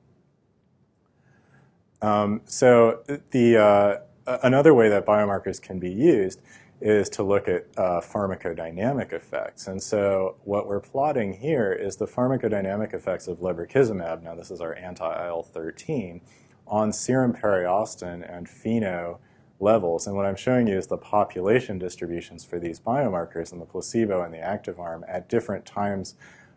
Um, 2.01 2.41
so 2.45 3.03
the, 3.31 3.57
uh, 3.57 4.37
another 4.43 4.73
way 4.73 4.89
that 4.89 5.05
biomarkers 5.05 5.61
can 5.61 5.79
be 5.79 5.91
used 5.91 6.41
is 6.81 7.09
to 7.09 7.23
look 7.23 7.47
at 7.47 7.65
uh, 7.77 8.01
pharmacodynamic 8.01 9.13
effects. 9.13 9.67
And 9.67 9.81
so 9.81 10.35
what 10.43 10.67
we're 10.67 10.81
plotting 10.81 11.33
here 11.33 11.71
is 11.71 11.95
the 11.95 12.05
pharmacodynamic 12.05 12.93
effects 12.93 13.27
of 13.27 13.39
lebrikizumab, 13.39 14.21
now 14.21 14.35
this 14.35 14.51
is 14.51 14.61
our 14.61 14.75
anti-IL-13, 14.75 16.21
on 16.67 16.91
serum 16.91 17.33
periostin 17.33 18.23
and 18.29 18.47
FeNO 18.47 19.19
levels. 19.59 20.05
And 20.05 20.15
what 20.15 20.25
I'm 20.25 20.35
showing 20.35 20.67
you 20.67 20.77
is 20.77 20.87
the 20.87 20.97
population 20.97 21.79
distributions 21.79 22.43
for 22.43 22.59
these 22.59 22.79
biomarkers 22.79 23.53
in 23.53 23.59
the 23.59 23.65
placebo 23.65 24.21
and 24.21 24.33
the 24.33 24.39
active 24.39 24.79
arm 24.79 25.05
at 25.07 25.29
different 25.29 25.65
times 25.65 26.15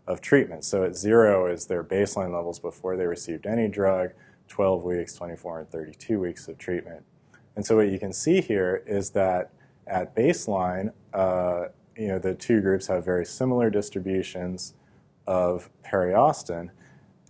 of 0.09 0.23
treatment. 0.23 0.65
So 0.65 0.83
at 0.83 0.97
zero 0.97 1.47
is 1.47 1.67
their 1.67 1.85
baseline 1.85 2.33
levels 2.33 2.59
before 2.59 2.97
they 2.97 3.07
received 3.07 3.47
any 3.47 3.69
drug, 3.69 4.11
12 4.49 4.83
weeks, 4.83 5.15
24, 5.15 5.61
and 5.61 5.71
32 5.71 6.19
weeks 6.19 6.49
of 6.49 6.57
treatment. 6.57 7.05
And 7.55 7.65
so 7.65 7.77
what 7.77 7.91
you 7.91 7.99
can 7.99 8.15
see 8.15 8.41
here 8.41 8.83
is 8.87 9.11
that 9.11 9.53
at 9.87 10.17
baseline, 10.17 10.93
uh, 11.13 11.67
you 11.95 12.09
know, 12.09 12.19
the 12.19 12.35
two 12.35 12.61
groups 12.63 12.87
have 12.87 13.05
very 13.05 13.27
similar 13.27 13.69
distributions 13.69 14.75
of 15.27 15.69
periostin. 15.85 16.71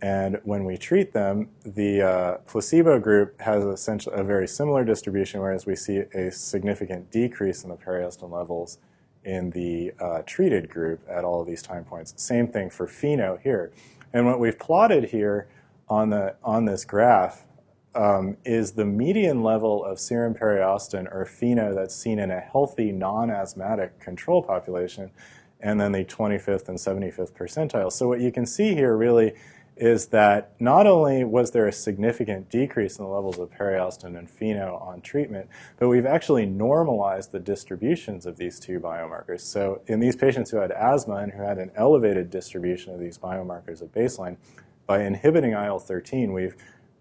And 0.00 0.38
when 0.44 0.64
we 0.64 0.76
treat 0.76 1.12
them, 1.12 1.48
the 1.64 2.02
uh, 2.02 2.36
placebo 2.46 3.00
group 3.00 3.40
has 3.40 3.64
essentially 3.64 4.14
a 4.16 4.22
very 4.22 4.46
similar 4.46 4.84
distribution, 4.84 5.40
whereas 5.40 5.66
we 5.66 5.74
see 5.74 6.04
a 6.14 6.30
significant 6.30 7.10
decrease 7.10 7.64
in 7.64 7.70
the 7.70 7.76
periostin 7.76 8.30
levels 8.30 8.78
in 9.28 9.50
the 9.50 9.92
uh, 10.00 10.22
treated 10.24 10.70
group 10.70 11.00
at 11.06 11.22
all 11.22 11.42
of 11.42 11.46
these 11.46 11.62
time 11.62 11.84
points. 11.84 12.14
Same 12.16 12.48
thing 12.48 12.70
for 12.70 12.86
FeNO 12.86 13.38
here. 13.42 13.70
And 14.12 14.24
what 14.24 14.40
we've 14.40 14.58
plotted 14.58 15.10
here 15.10 15.48
on, 15.86 16.08
the, 16.08 16.34
on 16.42 16.64
this 16.64 16.86
graph 16.86 17.44
um, 17.94 18.38
is 18.46 18.72
the 18.72 18.86
median 18.86 19.42
level 19.42 19.84
of 19.84 20.00
serum 20.00 20.34
periostin 20.34 21.06
or 21.12 21.26
FeNO 21.26 21.74
that's 21.74 21.94
seen 21.94 22.18
in 22.18 22.30
a 22.30 22.40
healthy 22.40 22.90
non-asthmatic 22.90 24.00
control 24.00 24.42
population, 24.42 25.10
and 25.60 25.78
then 25.78 25.92
the 25.92 26.04
25th 26.04 26.68
and 26.68 26.78
75th 26.78 27.32
percentile. 27.32 27.92
So 27.92 28.08
what 28.08 28.20
you 28.20 28.32
can 28.32 28.46
see 28.46 28.74
here 28.74 28.96
really 28.96 29.34
is 29.78 30.08
that 30.08 30.52
not 30.60 30.86
only 30.86 31.24
was 31.24 31.52
there 31.52 31.66
a 31.66 31.72
significant 31.72 32.50
decrease 32.50 32.98
in 32.98 33.04
the 33.04 33.10
levels 33.10 33.38
of 33.38 33.50
periostin 33.50 34.18
and 34.18 34.28
FeNO 34.28 34.80
on 34.82 35.00
treatment, 35.00 35.48
but 35.78 35.88
we've 35.88 36.06
actually 36.06 36.46
normalized 36.46 37.32
the 37.32 37.38
distributions 37.38 38.26
of 38.26 38.36
these 38.36 38.58
two 38.58 38.80
biomarkers. 38.80 39.40
So 39.40 39.82
in 39.86 40.00
these 40.00 40.16
patients 40.16 40.50
who 40.50 40.56
had 40.58 40.72
asthma 40.72 41.16
and 41.16 41.32
who 41.32 41.42
had 41.42 41.58
an 41.58 41.70
elevated 41.76 42.30
distribution 42.30 42.92
of 42.92 43.00
these 43.00 43.18
biomarkers 43.18 43.80
at 43.80 43.92
baseline, 43.92 44.36
by 44.86 45.02
inhibiting 45.02 45.52
IL-13, 45.52 46.32
we've 46.32 46.56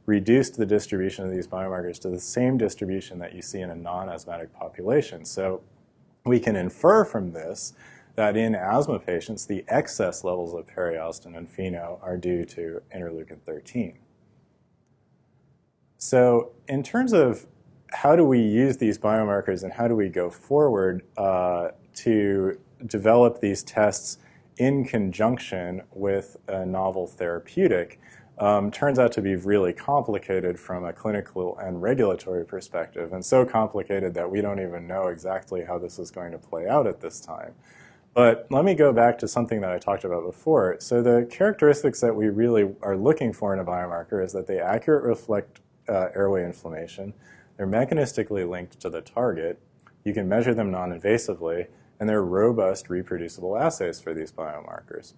reduced 0.05 0.57
the 0.57 0.65
distribution 0.65 1.25
of 1.25 1.31
these 1.31 1.47
biomarkers 1.47 1.99
to 1.99 2.09
the 2.09 2.19
same 2.19 2.57
distribution 2.57 3.19
that 3.19 3.33
you 3.33 3.41
see 3.41 3.59
in 3.59 3.69
a 3.69 3.75
non-asthmatic 3.75 4.53
population. 4.53 5.25
So 5.25 5.61
we 6.25 6.39
can 6.39 6.55
infer 6.55 7.05
from 7.05 7.31
this 7.31 7.73
that 8.17 8.35
in 8.35 8.55
asthma 8.55 8.97
patients, 8.97 9.45
the 9.45 9.63
excess 9.67 10.23
levels 10.23 10.53
of 10.53 10.65
periostin 10.65 11.37
and 11.37 11.47
FeNO 11.47 11.99
are 12.01 12.17
due 12.17 12.43
to 12.45 12.81
interleukin 12.93 13.39
13. 13.45 13.99
So 15.99 16.51
in 16.67 16.81
terms 16.81 17.13
of 17.13 17.45
how 17.93 18.15
do 18.15 18.25
we 18.25 18.41
use 18.41 18.77
these 18.77 18.97
biomarkers 18.97 19.63
and 19.63 19.71
how 19.71 19.87
do 19.87 19.95
we 19.95 20.09
go 20.09 20.31
forward 20.31 21.03
uh, 21.15 21.69
to 21.97 22.59
develop 22.87 23.39
these 23.39 23.61
tests 23.61 24.17
in 24.57 24.83
conjunction 24.83 25.83
with 25.93 26.37
a 26.47 26.65
novel 26.65 27.05
therapeutic, 27.05 27.99
um, 28.39 28.71
turns 28.71 28.97
out 28.97 29.11
to 29.11 29.21
be 29.21 29.35
really 29.35 29.73
complicated 29.73 30.59
from 30.59 30.83
a 30.85 30.91
clinical 30.91 31.55
and 31.59 31.83
regulatory 31.83 32.45
perspective, 32.45 33.13
and 33.13 33.23
so 33.23 33.45
complicated 33.45 34.15
that 34.15 34.29
we 34.29 34.41
don't 34.41 34.59
even 34.59 34.87
know 34.87 35.07
exactly 35.07 35.65
how 35.65 35.77
this 35.77 35.99
is 35.99 36.09
going 36.09 36.31
to 36.31 36.39
play 36.39 36.67
out 36.67 36.87
at 36.87 36.99
this 36.99 37.19
time. 37.19 37.53
But 38.17 38.47
let 38.49 38.65
me 38.65 38.73
go 38.73 38.91
back 38.91 39.19
to 39.19 39.27
something 39.27 39.61
that 39.61 39.69
I 39.71 39.77
talked 39.77 40.03
about 40.03 40.25
before. 40.25 40.77
So 40.79 41.03
the 41.03 41.27
characteristics 41.29 42.01
that 42.01 42.15
we 42.15 42.29
really 42.29 42.73
are 42.81 42.97
looking 42.97 43.31
for 43.31 43.53
in 43.53 43.59
a 43.59 43.63
biomarker 43.63 44.25
is 44.25 44.33
that 44.33 44.47
they 44.47 44.59
accurately 44.59 45.09
reflect 45.09 45.61
uh, 45.87 46.07
airway 46.15 46.43
inflammation, 46.43 47.13
they're 47.57 47.67
mechanistically 47.67 48.49
linked 48.49 48.79
to 48.79 48.89
the 48.89 49.01
target, 49.01 49.59
you 50.03 50.15
can 50.15 50.27
measure 50.27 50.55
them 50.55 50.71
non-invasively, 50.71 51.67
and 51.99 52.09
they're 52.09 52.23
robust 52.23 52.89
reproducible 52.89 53.55
assays 53.55 54.01
for 54.01 54.15
these 54.15 54.31
biomarkers. 54.31 55.13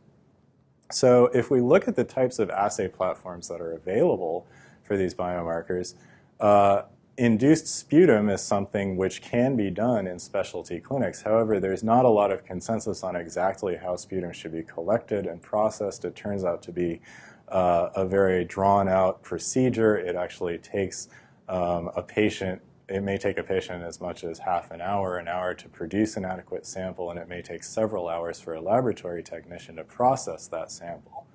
So 0.91 1.27
if 1.27 1.49
we 1.49 1.61
look 1.61 1.87
at 1.87 1.95
the 1.95 2.03
types 2.03 2.37
of 2.37 2.49
assay 2.49 2.89
platforms 2.89 3.47
that 3.47 3.61
are 3.61 3.71
available 3.71 4.45
for 4.83 4.97
these 4.97 5.15
biomarkers, 5.15 5.93
uh, 6.41 6.81
induced 7.19 7.67
sputum 7.67 8.29
is 8.29 8.41
something 8.41 8.95
which 8.95 9.21
can 9.21 9.57
be 9.57 9.69
done 9.69 10.07
in 10.07 10.17
specialty 10.19 10.79
clinics. 10.79 11.21
However, 11.21 11.59
there's 11.59 11.83
not 11.83 12.05
a 12.05 12.09
lot 12.09 12.31
of 12.31 12.45
consensus 12.45 13.03
on 13.03 13.15
exactly 13.15 13.75
how 13.75 13.97
sputum 13.97 14.31
should 14.31 14.53
be 14.53 14.63
collected 14.63 15.25
and 15.25 15.41
processed. 15.41 16.05
It 16.05 16.15
turns 16.15 16.45
out 16.45 16.63
to 16.63 16.71
be 16.71 17.01
uh, 17.49 17.89
a 17.93 18.05
very 18.05 18.45
drawn 18.45 18.87
out 18.87 19.21
procedure. 19.21 19.97
It 19.97 20.15
actually 20.15 20.57
takes 20.59 21.09
um, 21.49 21.91
a 21.95 22.01
patient 22.01 22.61
it 22.87 23.03
may 23.03 23.19
take 23.19 23.37
a 23.37 23.43
patient 23.43 23.83
as 23.83 24.01
much 24.01 24.23
as 24.23 24.39
half 24.39 24.71
an 24.71 24.81
hour, 24.81 25.19
an 25.19 25.27
hour 25.27 25.53
to 25.53 25.69
produce 25.69 26.17
an 26.17 26.25
adequate 26.25 26.65
sample, 26.65 27.11
and 27.11 27.19
it 27.19 27.29
may 27.29 27.39
take 27.39 27.63
several 27.63 28.07
hours 28.07 28.39
for 28.39 28.55
a 28.55 28.61
laboratory 28.61 29.21
technician 29.21 29.75
to 29.75 29.83
process 29.83 30.47
that 30.47 30.71
sample. 30.71 31.27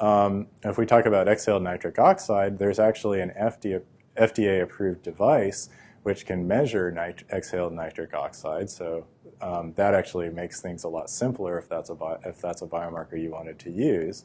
Um, 0.00 0.46
if 0.64 0.78
we 0.78 0.86
talk 0.86 1.04
about 1.04 1.28
exhaled 1.28 1.62
nitric 1.62 1.98
oxide, 1.98 2.58
there's 2.58 2.78
actually 2.78 3.20
an 3.20 3.32
FDA, 3.38 3.82
FDA 4.18 4.62
approved 4.62 5.02
device 5.02 5.68
which 6.08 6.24
can 6.24 6.46
measure 6.46 6.90
nit 6.90 7.22
exhaled 7.30 7.72
nitric 7.72 8.14
oxide. 8.14 8.70
So 8.70 9.06
um, 9.42 9.72
that 9.76 9.94
actually 9.94 10.30
makes 10.30 10.58
things 10.58 10.84
a 10.84 10.88
lot 10.88 11.10
simpler 11.10 11.58
if 11.58 11.68
that's 11.68 11.90
a, 11.90 12.18
if 12.24 12.40
that's 12.40 12.62
a 12.62 12.66
biomarker 12.66 13.20
you 13.20 13.30
wanted 13.30 13.58
to 13.58 13.70
use. 13.70 14.24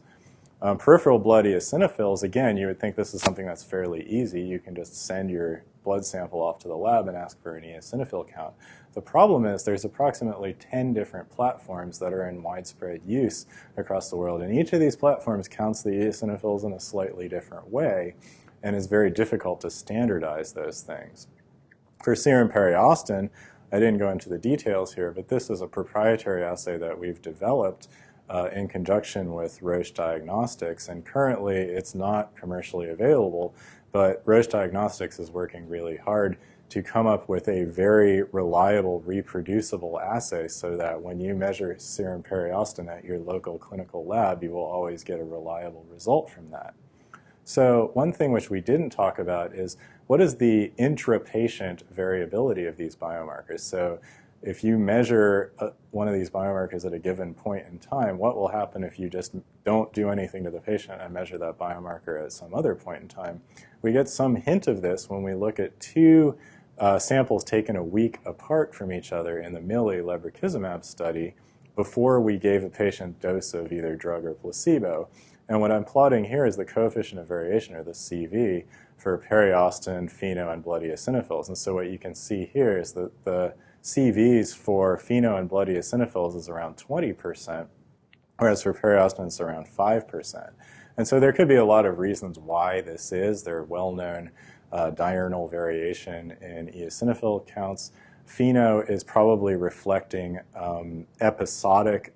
Um, 0.61 0.77
peripheral 0.77 1.19
blood 1.19 1.43
eosinophils, 1.43 2.23
again, 2.23 2.55
you 2.55 2.67
would 2.67 2.79
think 2.79 2.95
this 2.95 3.13
is 3.13 3.21
something 3.21 3.45
that's 3.45 3.65
fairly 3.65 4.03
easy. 4.03 4.41
You 4.41 4.59
can 4.59 4.75
just 4.75 4.95
send 4.95 5.29
your 5.29 5.65
blood 5.83 6.05
sample 6.05 6.41
off 6.41 6.57
to 6.59 6.69
the 6.69 6.77
lab 6.77 7.09
and 7.09 7.17
ask 7.17 7.41
for 7.43 7.57
an 7.57 7.65
eosinophil 7.65 8.33
count. 8.33 8.53
The 8.93 9.01
problem 9.01 9.45
is 9.45 9.65
there's 9.65 9.83
approximately 9.83 10.53
10 10.53 10.93
different 10.93 11.29
platforms 11.29 11.99
that 11.99 12.13
are 12.13 12.29
in 12.29 12.41
widespread 12.41 13.01
use 13.05 13.45
across 13.75 14.09
the 14.09 14.15
world, 14.15 14.41
and 14.41 14.57
each 14.57 14.71
of 14.71 14.79
these 14.79 14.95
platforms 14.95 15.49
counts 15.49 15.83
the 15.83 15.89
eosinophils 15.89 16.63
in 16.63 16.71
a 16.71 16.79
slightly 16.79 17.27
different 17.27 17.69
way, 17.69 18.15
and 18.63 18.75
it's 18.75 18.87
very 18.87 19.11
difficult 19.11 19.61
to 19.61 19.69
standardize 19.69 20.53
those 20.53 20.81
things. 20.81 21.27
For 22.01 22.15
serum 22.15 22.49
periostin, 22.49 23.29
I 23.71 23.79
didn't 23.79 23.97
go 23.97 24.09
into 24.09 24.29
the 24.29 24.37
details 24.37 24.93
here, 24.93 25.11
but 25.11 25.27
this 25.27 25.49
is 25.49 25.61
a 25.61 25.67
proprietary 25.67 26.43
assay 26.43 26.77
that 26.77 26.97
we've 26.97 27.21
developed 27.21 27.87
uh, 28.29 28.49
in 28.53 28.67
conjunction 28.67 29.33
with 29.33 29.61
Roche 29.61 29.91
Diagnostics, 29.91 30.87
and 30.87 31.05
currently 31.05 31.57
it's 31.57 31.93
not 31.93 32.35
commercially 32.35 32.89
available, 32.89 33.53
but 33.91 34.21
Roche 34.25 34.47
Diagnostics 34.47 35.19
is 35.19 35.29
working 35.29 35.67
really 35.67 35.97
hard 35.97 36.37
to 36.69 36.81
come 36.81 37.05
up 37.05 37.29
with 37.29 37.47
a 37.47 37.65
very 37.65 38.23
reliable, 38.31 39.01
reproducible 39.01 39.99
assay 39.99 40.47
so 40.47 40.75
that 40.75 40.99
when 40.99 41.19
you 41.19 41.35
measure 41.35 41.75
serum 41.77 42.23
periostin 42.23 42.87
at 42.87 43.03
your 43.03 43.19
local 43.19 43.59
clinical 43.59 44.05
lab, 44.05 44.41
you 44.41 44.51
will 44.51 44.65
always 44.65 45.03
get 45.03 45.19
a 45.19 45.23
reliable 45.23 45.85
result 45.91 46.29
from 46.29 46.49
that. 46.49 46.73
So 47.43 47.91
one 47.93 48.13
thing 48.13 48.31
which 48.31 48.49
we 48.49 48.61
didn't 48.61 48.91
talk 48.91 49.19
about 49.19 49.53
is 49.53 49.77
what 50.07 50.21
is 50.21 50.37
the 50.37 50.71
intra-patient 50.77 51.83
variability 51.91 52.65
of 52.65 52.77
these 52.77 52.95
biomarkers? 52.95 53.61
So 53.61 53.99
if 54.41 54.63
you 54.63 54.77
measure 54.77 55.53
uh, 55.59 55.69
one 55.91 56.07
of 56.07 56.13
these 56.13 56.29
biomarkers 56.29 56.85
at 56.85 56.93
a 56.93 56.99
given 56.99 57.33
point 57.33 57.65
in 57.69 57.79
time, 57.79 58.17
what 58.17 58.35
will 58.35 58.49
happen 58.49 58.83
if 58.83 58.99
you 58.99 59.09
just 59.09 59.35
don't 59.63 59.91
do 59.93 60.09
anything 60.09 60.43
to 60.43 60.51
the 60.51 60.59
patient 60.59 61.01
and 61.01 61.13
measure 61.13 61.37
that 61.37 61.57
biomarker 61.57 62.23
at 62.23 62.31
some 62.33 62.53
other 62.53 62.75
point 62.75 63.01
in 63.01 63.07
time? 63.07 63.41
We 63.81 63.93
get 63.93 64.09
some 64.09 64.35
hint 64.35 64.67
of 64.67 64.81
this 64.81 65.09
when 65.09 65.23
we 65.23 65.33
look 65.33 65.59
at 65.59 65.79
two 65.79 66.37
uh, 66.77 66.99
samples 66.99 67.43
taken 67.43 67.75
a 67.75 67.83
week 67.83 68.19
apart 68.25 68.75
from 68.75 68.91
each 68.91 69.13
other 69.13 69.39
in 69.39 69.53
the 69.53 69.61
MILLY 69.61 69.97
lebrikizumab 69.97 70.83
study 70.83 71.35
before 71.75 72.19
we 72.19 72.37
gave 72.37 72.63
a 72.63 72.69
patient 72.69 73.19
dose 73.21 73.53
of 73.53 73.71
either 73.71 73.95
drug 73.95 74.25
or 74.25 74.33
placebo. 74.33 75.07
And 75.49 75.59
what 75.59 75.71
I'm 75.71 75.83
plotting 75.83 76.25
here 76.25 76.45
is 76.45 76.55
the 76.55 76.65
coefficient 76.65 77.19
of 77.19 77.27
variation, 77.27 77.75
or 77.75 77.83
the 77.83 77.91
CV, 77.91 78.65
for 78.97 79.17
periostin, 79.17 80.09
FeNO, 80.09 80.51
and 80.51 80.63
blood 80.63 80.81
eosinophils. 80.83 81.47
And 81.47 81.57
so 81.57 81.73
what 81.73 81.89
you 81.89 81.97
can 81.97 82.15
see 82.15 82.49
here 82.53 82.77
is 82.77 82.93
that 82.93 83.25
the 83.25 83.53
CVs 83.83 84.55
for 84.55 84.97
FeNO 84.97 85.37
and 85.37 85.49
blood 85.49 85.67
eosinophils 85.67 86.37
is 86.37 86.47
around 86.47 86.77
20%, 86.77 87.67
whereas 88.37 88.63
for 88.63 88.73
periostin 88.73 89.27
it's 89.27 89.41
around 89.41 89.67
5%. 89.67 90.51
And 90.95 91.07
so 91.07 91.19
there 91.19 91.33
could 91.33 91.47
be 91.49 91.55
a 91.55 91.65
lot 91.65 91.85
of 91.85 91.99
reasons 91.99 92.39
why 92.39 92.79
this 92.79 93.11
is. 93.11 93.43
There 93.43 93.57
are 93.57 93.63
well-known 93.63 94.31
uh, 94.71 94.91
diurnal 94.91 95.49
variation 95.49 96.31
in 96.41 96.67
eosinophil 96.67 97.45
counts. 97.47 97.91
FeNO 98.25 98.89
is 98.89 99.03
probably 99.03 99.55
reflecting 99.55 100.39
um, 100.55 101.05
episodic 101.19 102.13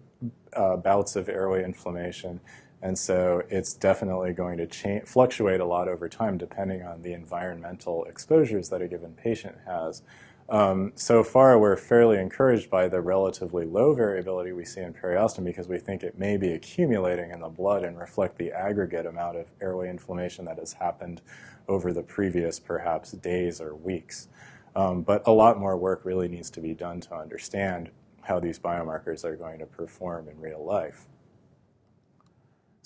uh, 0.53 0.77
bouts 0.77 1.15
of 1.15 1.27
airway 1.27 1.63
inflammation, 1.63 2.39
and 2.81 2.97
so 2.97 3.43
it's 3.49 3.73
definitely 3.73 4.33
going 4.33 4.57
to 4.57 4.67
change, 4.67 5.05
fluctuate 5.05 5.59
a 5.59 5.65
lot 5.65 5.87
over 5.87 6.07
time 6.07 6.37
depending 6.37 6.83
on 6.83 7.01
the 7.01 7.13
environmental 7.13 8.05
exposures 8.05 8.69
that 8.69 8.81
a 8.81 8.87
given 8.87 9.13
patient 9.13 9.57
has. 9.65 10.03
Um, 10.49 10.93
so 10.95 11.23
far, 11.23 11.59
we're 11.59 11.75
fairly 11.75 12.17
encouraged 12.17 12.69
by 12.69 12.87
the 12.87 13.01
relatively 13.01 13.65
low 13.65 13.93
variability 13.93 14.53
we 14.53 14.63
see 14.63 14.79
in 14.79 14.93
periostin 14.93 15.43
because 15.43 15.67
we 15.67 15.77
think 15.77 16.03
it 16.03 16.17
may 16.17 16.37
be 16.37 16.53
accumulating 16.53 17.31
in 17.31 17.41
the 17.41 17.49
blood 17.49 17.83
and 17.83 17.99
reflect 17.99 18.37
the 18.37 18.51
aggregate 18.51 19.05
amount 19.05 19.37
of 19.37 19.47
airway 19.59 19.89
inflammation 19.89 20.45
that 20.45 20.57
has 20.57 20.73
happened 20.73 21.21
over 21.67 21.91
the 21.91 22.03
previous 22.03 22.59
perhaps 22.59 23.11
days 23.11 23.59
or 23.59 23.75
weeks. 23.75 24.29
Um, 24.73 25.01
but 25.01 25.21
a 25.25 25.31
lot 25.31 25.59
more 25.59 25.75
work 25.75 26.05
really 26.05 26.29
needs 26.29 26.49
to 26.51 26.61
be 26.61 26.73
done 26.73 27.01
to 27.01 27.15
understand 27.15 27.89
how 28.21 28.39
these 28.39 28.59
biomarkers 28.59 29.25
are 29.25 29.35
going 29.35 29.59
to 29.59 29.65
perform 29.65 30.29
in 30.29 30.39
real 30.39 30.63
life. 30.63 31.07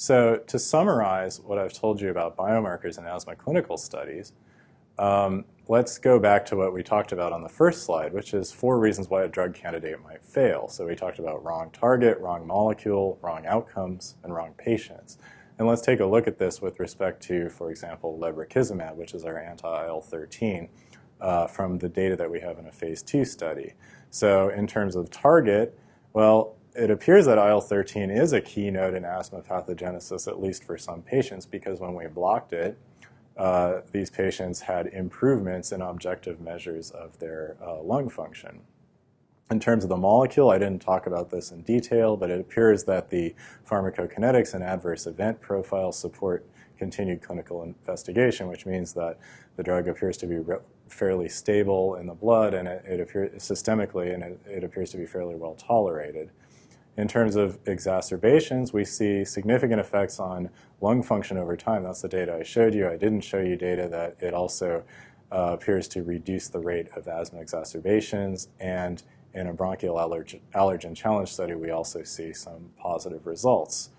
So 0.01 0.37
to 0.47 0.57
summarize 0.57 1.39
what 1.39 1.59
I've 1.59 1.73
told 1.73 2.01
you 2.01 2.09
about 2.09 2.35
biomarkers 2.35 2.97
in 2.97 3.05
asthma 3.05 3.35
clinical 3.35 3.77
studies, 3.77 4.33
um, 4.97 5.45
let's 5.67 5.99
go 5.99 6.17
back 6.17 6.43
to 6.47 6.55
what 6.55 6.73
we 6.73 6.81
talked 6.81 7.11
about 7.11 7.31
on 7.31 7.43
the 7.43 7.49
first 7.49 7.83
slide, 7.83 8.11
which 8.11 8.33
is 8.33 8.51
four 8.51 8.79
reasons 8.79 9.09
why 9.09 9.21
a 9.21 9.27
drug 9.27 9.53
candidate 9.53 10.01
might 10.01 10.25
fail. 10.25 10.67
So 10.69 10.87
we 10.87 10.95
talked 10.95 11.19
about 11.19 11.43
wrong 11.43 11.69
target, 11.69 12.17
wrong 12.17 12.47
molecule, 12.47 13.19
wrong 13.21 13.45
outcomes, 13.45 14.15
and 14.23 14.33
wrong 14.33 14.55
patients. 14.57 15.19
And 15.59 15.67
let's 15.67 15.83
take 15.83 15.99
a 15.99 16.05
look 16.07 16.25
at 16.25 16.39
this 16.39 16.63
with 16.63 16.79
respect 16.79 17.21
to, 17.27 17.49
for 17.49 17.69
example, 17.69 18.17
lebrikizumab, 18.19 18.95
which 18.95 19.13
is 19.13 19.23
our 19.23 19.37
anti-IL-13, 19.37 20.69
uh, 21.21 21.45
from 21.45 21.77
the 21.77 21.89
data 21.89 22.15
that 22.15 22.31
we 22.31 22.39
have 22.39 22.57
in 22.57 22.65
a 22.65 22.71
phase 22.71 23.03
two 23.03 23.23
study. 23.23 23.75
So 24.09 24.49
in 24.49 24.65
terms 24.65 24.95
of 24.95 25.11
target, 25.11 25.77
well, 26.13 26.55
it 26.75 26.89
appears 26.89 27.25
that 27.25 27.37
IL-13 27.37 28.15
is 28.15 28.33
a 28.33 28.41
key 28.41 28.71
node 28.71 28.93
in 28.93 29.03
asthma 29.03 29.41
pathogenesis, 29.41 30.27
at 30.27 30.41
least 30.41 30.63
for 30.63 30.77
some 30.77 31.01
patients, 31.01 31.45
because 31.45 31.79
when 31.79 31.93
we 31.93 32.07
blocked 32.07 32.53
it, 32.53 32.77
uh, 33.37 33.81
these 33.91 34.09
patients 34.09 34.61
had 34.61 34.87
improvements 34.87 35.71
in 35.71 35.81
objective 35.81 36.39
measures 36.39 36.91
of 36.91 37.17
their 37.19 37.57
uh, 37.65 37.81
lung 37.81 38.09
function. 38.09 38.61
In 39.49 39.59
terms 39.59 39.83
of 39.83 39.89
the 39.89 39.97
molecule, 39.97 40.49
I 40.49 40.57
didn't 40.57 40.81
talk 40.81 41.07
about 41.07 41.29
this 41.29 41.51
in 41.51 41.61
detail, 41.63 42.15
but 42.15 42.29
it 42.29 42.39
appears 42.39 42.85
that 42.85 43.09
the 43.09 43.35
pharmacokinetics 43.69 44.53
and 44.53 44.63
adverse 44.63 45.07
event 45.07 45.41
profiles 45.41 45.97
support 45.97 46.45
continued 46.77 47.21
clinical 47.21 47.63
investigation, 47.63 48.47
which 48.47 48.65
means 48.65 48.93
that 48.93 49.17
the 49.57 49.63
drug 49.63 49.87
appears 49.87 50.17
to 50.17 50.25
be 50.25 50.39
fairly 50.87 51.27
stable 51.27 51.95
in 51.95 52.07
the 52.07 52.13
blood 52.13 52.53
and 52.53 52.67
it, 52.67 52.83
it 52.85 52.99
appears 52.99 53.31
systemically, 53.43 54.13
and 54.13 54.23
it, 54.23 54.39
it 54.45 54.63
appears 54.63 54.89
to 54.91 54.97
be 54.97 55.05
fairly 55.05 55.35
well 55.35 55.55
tolerated. 55.55 56.31
In 56.97 57.07
terms 57.07 57.35
of 57.35 57.57
exacerbations, 57.65 58.73
we 58.73 58.83
see 58.83 59.23
significant 59.23 59.79
effects 59.79 60.19
on 60.19 60.49
lung 60.81 61.01
function 61.01 61.37
over 61.37 61.55
time. 61.55 61.83
That's 61.83 62.01
the 62.01 62.09
data 62.09 62.37
I 62.39 62.43
showed 62.43 62.73
you. 62.73 62.87
I 62.87 62.97
didn't 62.97 63.21
show 63.21 63.39
you 63.39 63.55
data 63.55 63.87
that 63.89 64.17
it 64.19 64.33
also 64.33 64.83
uh, 65.31 65.51
appears 65.53 65.87
to 65.89 66.03
reduce 66.03 66.49
the 66.49 66.59
rate 66.59 66.89
of 66.95 67.07
asthma 67.07 67.39
exacerbations. 67.39 68.49
And 68.59 69.01
in 69.33 69.47
a 69.47 69.53
bronchial 69.53 69.95
allergen, 69.95 70.41
allergen 70.53 70.95
challenge 70.95 71.31
study, 71.31 71.55
we 71.55 71.71
also 71.71 72.03
see 72.03 72.33
some 72.33 72.71
positive 72.77 73.25
results. 73.25 73.91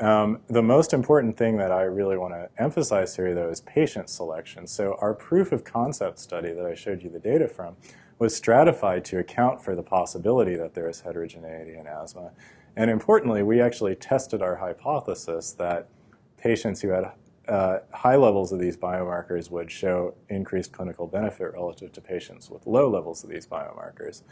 Um, 0.00 0.42
the 0.46 0.62
most 0.62 0.92
important 0.92 1.36
thing 1.36 1.56
that 1.56 1.72
I 1.72 1.82
really 1.82 2.16
want 2.16 2.32
to 2.32 2.48
emphasize 2.62 3.16
here, 3.16 3.34
though, 3.34 3.50
is 3.50 3.60
patient 3.62 4.08
selection. 4.08 4.66
So 4.66 4.96
our 5.00 5.12
proof 5.12 5.50
of 5.50 5.64
concept 5.64 6.20
study 6.20 6.52
that 6.52 6.64
I 6.64 6.74
showed 6.74 7.02
you 7.02 7.10
the 7.10 7.18
data 7.18 7.48
from 7.48 7.76
was 8.18 8.36
stratified 8.36 9.04
to 9.06 9.18
account 9.18 9.60
for 9.60 9.74
the 9.74 9.82
possibility 9.82 10.54
that 10.54 10.74
there 10.74 10.88
is 10.88 11.00
heterogeneity 11.00 11.76
in 11.76 11.86
asthma. 11.86 12.30
And 12.76 12.90
importantly, 12.90 13.42
we 13.42 13.60
actually 13.60 13.96
tested 13.96 14.40
our 14.40 14.56
hypothesis 14.56 15.52
that 15.52 15.88
patients 16.36 16.80
who 16.80 16.88
had 16.88 17.12
uh, 17.48 17.78
high 17.92 18.16
levels 18.16 18.52
of 18.52 18.60
these 18.60 18.76
biomarkers 18.76 19.50
would 19.50 19.70
show 19.70 20.14
increased 20.28 20.70
clinical 20.72 21.06
benefit 21.06 21.54
relative 21.54 21.92
to 21.92 22.00
patients 22.00 22.50
with 22.50 22.66
low 22.66 22.88
levels 22.88 23.24
of 23.24 23.30
these 23.30 23.46
biomarkers. 23.46 24.22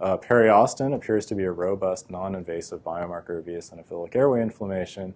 Uh, 0.00 0.16
periostin 0.16 0.94
appears 0.94 1.24
to 1.26 1.34
be 1.34 1.44
a 1.44 1.52
robust, 1.52 2.10
non-invasive 2.10 2.82
biomarker 2.82 3.38
of 3.38 3.46
eosinophilic 3.46 4.14
airway 4.16 4.42
inflammation, 4.42 5.14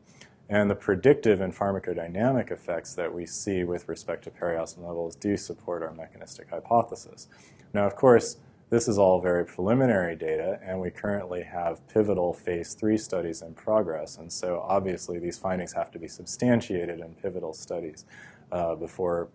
and 0.48 0.70
the 0.70 0.74
predictive 0.74 1.40
and 1.40 1.54
pharmacodynamic 1.54 2.50
effects 2.50 2.94
that 2.94 3.12
we 3.12 3.26
see 3.26 3.64
with 3.64 3.88
respect 3.88 4.24
to 4.24 4.30
periostin 4.30 4.86
levels 4.86 5.14
do 5.16 5.36
support 5.36 5.82
our 5.82 5.92
mechanistic 5.92 6.48
hypothesis. 6.48 7.28
Now, 7.74 7.86
of 7.86 7.96
course, 7.96 8.38
this 8.70 8.86
is 8.86 8.98
all 8.98 9.20
very 9.20 9.44
preliminary 9.44 10.14
data, 10.14 10.58
and 10.62 10.80
we 10.80 10.90
currently 10.90 11.42
have 11.42 11.86
pivotal 11.88 12.32
phase 12.32 12.74
three 12.74 12.98
studies 12.98 13.42
in 13.42 13.54
progress. 13.54 14.18
And 14.18 14.30
so, 14.30 14.64
obviously, 14.66 15.18
these 15.18 15.38
findings 15.38 15.72
have 15.72 15.90
to 15.92 15.98
be 15.98 16.08
substantiated 16.08 17.00
in 17.00 17.14
pivotal 17.14 17.54
studies 17.54 18.04
uh, 18.52 18.74
before 18.74 19.28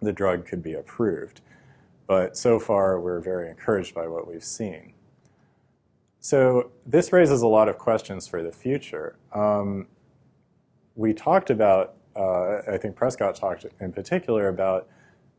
the 0.00 0.12
drug 0.12 0.46
could 0.46 0.62
be 0.62 0.74
approved. 0.74 1.40
But 2.08 2.36
so 2.36 2.58
far, 2.58 2.98
we're 2.98 3.20
very 3.20 3.48
encouraged 3.50 3.94
by 3.94 4.08
what 4.08 4.26
we've 4.26 4.42
seen. 4.42 4.94
So, 6.20 6.72
this 6.84 7.12
raises 7.12 7.42
a 7.42 7.46
lot 7.46 7.68
of 7.68 7.78
questions 7.78 8.26
for 8.26 8.42
the 8.42 8.50
future. 8.50 9.16
Um, 9.32 9.86
we 10.96 11.14
talked 11.14 11.50
about, 11.50 11.94
uh, 12.16 12.62
I 12.66 12.78
think 12.78 12.96
Prescott 12.96 13.36
talked 13.36 13.66
in 13.78 13.92
particular 13.92 14.48
about 14.48 14.88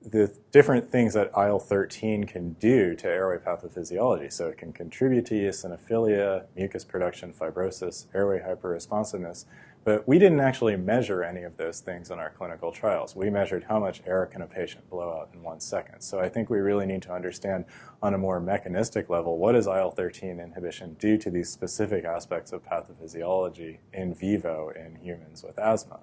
the 0.02 0.34
different 0.52 0.90
things 0.90 1.14
that 1.16 1.28
IL-13 1.36 2.28
can 2.28 2.54
do 2.54 2.96
to 2.96 3.08
airway 3.08 3.38
pathophysiology. 3.38 4.32
So 4.32 4.48
it 4.48 4.58
can 4.58 4.72
contribute 4.72 5.26
to 5.26 5.34
eosinophilia, 5.34 6.46
mucus 6.56 6.86
production, 6.86 7.34
fibrosis, 7.34 8.06
airway 8.16 8.40
hyperresponsiveness. 8.40 9.46
But 9.86 10.08
we 10.08 10.20
didn't 10.20 10.42
actually 10.42 10.76
measure 10.76 11.24
any 11.24 11.44
of 11.44 11.56
those 11.58 11.80
things 11.80 12.12
in 12.12 12.20
our 12.20 12.30
clinical 12.32 12.72
trials. 12.72 13.16
We 13.16 13.30
measured 13.30 13.66
how 13.70 13.80
much 13.80 14.02
air 14.06 14.26
can 14.26 14.42
a 14.42 14.48
patient 14.48 14.90
blow 14.90 15.10
out 15.10 15.30
in 15.34 15.42
one 15.42 15.62
second. 15.62 16.02
So 16.02 16.20
I 16.20 16.28
think 16.28 16.50
we 16.50 16.60
really 16.60 16.86
need 16.86 17.02
to 17.04 17.14
understand 17.14 17.66
on 18.02 18.14
a 18.14 18.18
more 18.18 18.40
mechanistic 18.40 19.10
level 19.10 19.38
what 19.38 19.54
does 19.54 19.68
IL-13 19.68 20.44
inhibition 20.44 20.96
do 21.00 21.18
to 21.18 21.30
these 21.30 21.50
specific 21.50 22.04
aspects 22.04 22.52
of 22.52 22.64
pathophysiology 22.64 23.78
in 23.94 24.14
vivo 24.14 24.70
in 24.70 24.96
humans 24.96 25.44
with 25.44 25.58
asthma. 25.58 26.02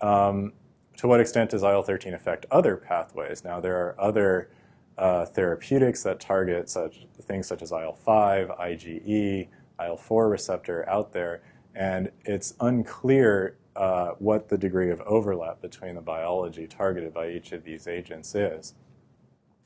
Um, 0.00 0.52
to 0.98 1.08
what 1.08 1.20
extent 1.20 1.50
does 1.50 1.62
IL-13 1.62 2.14
affect 2.14 2.46
other 2.50 2.76
pathways? 2.76 3.44
Now 3.44 3.60
there 3.60 3.76
are 3.76 4.00
other 4.00 4.50
uh, 4.96 5.24
therapeutics 5.26 6.02
that 6.04 6.20
target 6.20 6.68
such 6.70 7.06
things 7.22 7.46
such 7.46 7.62
as 7.62 7.72
IL-5, 7.72 8.58
IgE, 8.58 9.48
IL-4 9.80 10.30
receptor 10.30 10.88
out 10.88 11.12
there, 11.12 11.42
and 11.74 12.10
it's 12.24 12.54
unclear 12.60 13.56
uh, 13.76 14.10
what 14.18 14.48
the 14.48 14.58
degree 14.58 14.90
of 14.90 15.00
overlap 15.02 15.62
between 15.62 15.94
the 15.94 16.00
biology 16.00 16.66
targeted 16.66 17.14
by 17.14 17.30
each 17.30 17.52
of 17.52 17.64
these 17.64 17.86
agents 17.86 18.34
is. 18.34 18.74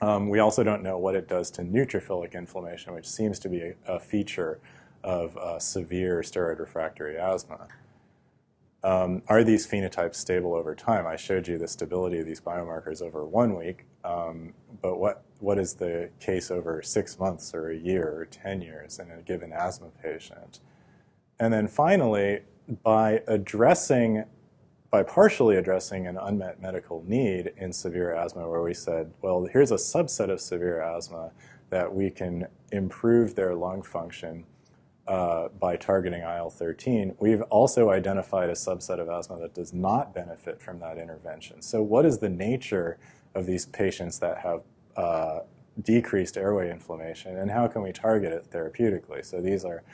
Um, 0.00 0.28
we 0.28 0.38
also 0.38 0.62
don't 0.62 0.82
know 0.82 0.98
what 0.98 1.14
it 1.14 1.26
does 1.26 1.50
to 1.52 1.62
neutrophilic 1.62 2.34
inflammation, 2.34 2.94
which 2.94 3.08
seems 3.08 3.38
to 3.40 3.48
be 3.48 3.60
a, 3.60 3.74
a 3.86 3.98
feature 3.98 4.60
of 5.02 5.36
uh, 5.36 5.58
severe 5.58 6.20
steroid 6.20 6.58
refractory 6.58 7.16
asthma. 7.16 7.66
Um, 8.84 9.22
are 9.26 9.42
these 9.42 9.66
phenotypes 9.66 10.16
stable 10.16 10.54
over 10.54 10.74
time? 10.74 11.06
I 11.06 11.16
showed 11.16 11.48
you 11.48 11.58
the 11.58 11.66
stability 11.66 12.20
of 12.20 12.26
these 12.26 12.40
biomarkers 12.40 13.02
over 13.02 13.24
one 13.24 13.56
week, 13.56 13.86
um, 14.04 14.52
but 14.80 14.98
what, 14.98 15.24
what 15.40 15.58
is 15.58 15.74
the 15.74 16.10
case 16.20 16.50
over 16.50 16.82
six 16.82 17.18
months 17.18 17.52
or 17.54 17.70
a 17.70 17.76
year 17.76 18.06
or 18.06 18.26
10 18.26 18.60
years 18.62 18.98
in 18.98 19.10
a 19.10 19.22
given 19.22 19.52
asthma 19.52 19.88
patient? 20.02 20.60
And 21.38 21.52
then 21.52 21.68
finally, 21.68 22.40
by 22.82 23.22
addressing, 23.26 24.24
by 24.90 25.02
partially 25.02 25.56
addressing 25.56 26.06
an 26.06 26.16
unmet 26.16 26.60
medical 26.60 27.04
need 27.06 27.52
in 27.56 27.72
severe 27.72 28.14
asthma, 28.14 28.48
where 28.48 28.62
we 28.62 28.74
said, 28.74 29.12
well, 29.22 29.46
here's 29.52 29.70
a 29.70 29.76
subset 29.76 30.30
of 30.30 30.40
severe 30.40 30.80
asthma 30.80 31.32
that 31.70 31.94
we 31.94 32.10
can 32.10 32.46
improve 32.72 33.34
their 33.34 33.54
lung 33.54 33.82
function 33.82 34.44
uh, 35.06 35.48
by 35.60 35.76
targeting 35.76 36.22
IL-13, 36.22 37.14
we've 37.20 37.42
also 37.42 37.90
identified 37.90 38.50
a 38.50 38.54
subset 38.54 38.98
of 38.98 39.08
asthma 39.08 39.38
that 39.38 39.54
does 39.54 39.72
not 39.72 40.14
benefit 40.14 40.60
from 40.60 40.80
that 40.80 40.98
intervention. 40.98 41.62
So 41.62 41.82
what 41.82 42.04
is 42.04 42.18
the 42.18 42.28
nature 42.28 42.98
of 43.34 43.46
these 43.46 43.66
patients 43.66 44.18
that 44.18 44.38
have 44.38 44.62
uh, 44.96 45.40
decreased 45.80 46.36
airway 46.36 46.70
inflammation, 46.70 47.36
and 47.36 47.50
how 47.50 47.68
can 47.68 47.82
we 47.82 47.92
target 47.92 48.32
it 48.32 48.50
therapeutically? 48.50 49.24
So 49.24 49.40
these 49.40 49.64
are 49.64 49.84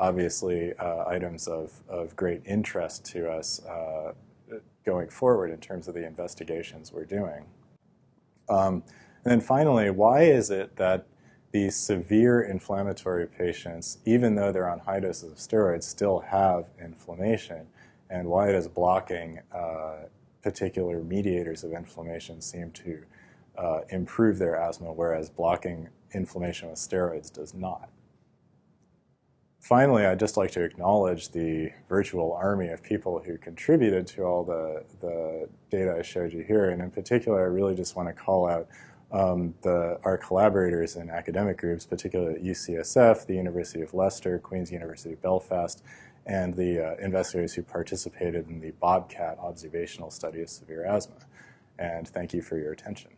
obviously 0.00 0.72
uh, 0.78 1.04
items 1.06 1.46
of, 1.46 1.82
of 1.88 2.16
great 2.16 2.40
interest 2.46 3.04
to 3.04 3.30
us 3.30 3.62
uh, 3.66 4.12
going 4.84 5.10
forward 5.10 5.50
in 5.50 5.58
terms 5.58 5.88
of 5.88 5.94
the 5.94 6.04
investigations 6.06 6.90
we're 6.90 7.04
doing. 7.04 7.44
Um, 8.48 8.82
and 9.24 9.30
then 9.32 9.40
finally, 9.40 9.90
why 9.90 10.22
is 10.22 10.50
it 10.50 10.76
that 10.76 11.06
these 11.52 11.76
severe 11.76 12.40
inflammatory 12.40 13.26
patients, 13.26 13.98
even 14.06 14.36
though 14.36 14.50
they're 14.50 14.70
on 14.70 14.78
high 14.78 15.00
doses 15.00 15.32
of 15.32 15.38
steroids, 15.38 15.82
still 15.82 16.20
have 16.20 16.64
inflammation, 16.82 17.66
and 18.08 18.26
why 18.26 18.52
does 18.52 18.68
blocking 18.68 19.40
uh, 19.52 20.04
particular 20.42 21.02
mediators 21.02 21.62
of 21.62 21.72
inflammation 21.72 22.40
seem 22.40 22.70
to 22.70 23.02
uh, 23.58 23.80
improve 23.90 24.38
their 24.38 24.56
asthma, 24.56 24.90
whereas 24.90 25.28
blocking 25.28 25.88
inflammation 26.14 26.70
with 26.70 26.78
steroids 26.78 27.30
does 27.30 27.52
not. 27.52 27.90
Finally, 29.60 30.06
I'd 30.06 30.18
just 30.18 30.38
like 30.38 30.50
to 30.52 30.62
acknowledge 30.62 31.30
the 31.30 31.70
virtual 31.86 32.32
army 32.32 32.68
of 32.68 32.82
people 32.82 33.22
who 33.22 33.36
contributed 33.36 34.06
to 34.06 34.22
all 34.22 34.42
the, 34.42 34.84
the 35.00 35.48
data 35.70 35.96
I 35.98 36.02
showed 36.02 36.32
you 36.32 36.42
here, 36.42 36.70
and 36.70 36.80
in 36.80 36.90
particular, 36.90 37.40
I 37.40 37.44
really 37.44 37.74
just 37.74 37.94
want 37.94 38.08
to 38.08 38.14
call 38.14 38.48
out 38.48 38.66
um, 39.12 39.54
the, 39.60 40.00
our 40.02 40.16
collaborators 40.16 40.96
in 40.96 41.10
academic 41.10 41.58
groups, 41.58 41.84
particularly 41.84 42.36
at 42.36 42.42
UCSF, 42.42 43.26
the 43.26 43.34
University 43.34 43.82
of 43.82 43.92
Leicester, 43.92 44.38
Queen's 44.38 44.72
University 44.72 45.14
Belfast, 45.14 45.82
and 46.24 46.54
the 46.54 46.92
uh, 46.92 46.96
investigators 46.96 47.52
who 47.52 47.62
participated 47.62 48.48
in 48.48 48.60
the 48.60 48.70
Bobcat 48.72 49.38
observational 49.38 50.10
study 50.10 50.40
of 50.40 50.48
severe 50.48 50.86
asthma. 50.86 51.16
And 51.78 52.08
thank 52.08 52.32
you 52.32 52.40
for 52.40 52.56
your 52.56 52.72
attention. 52.72 53.10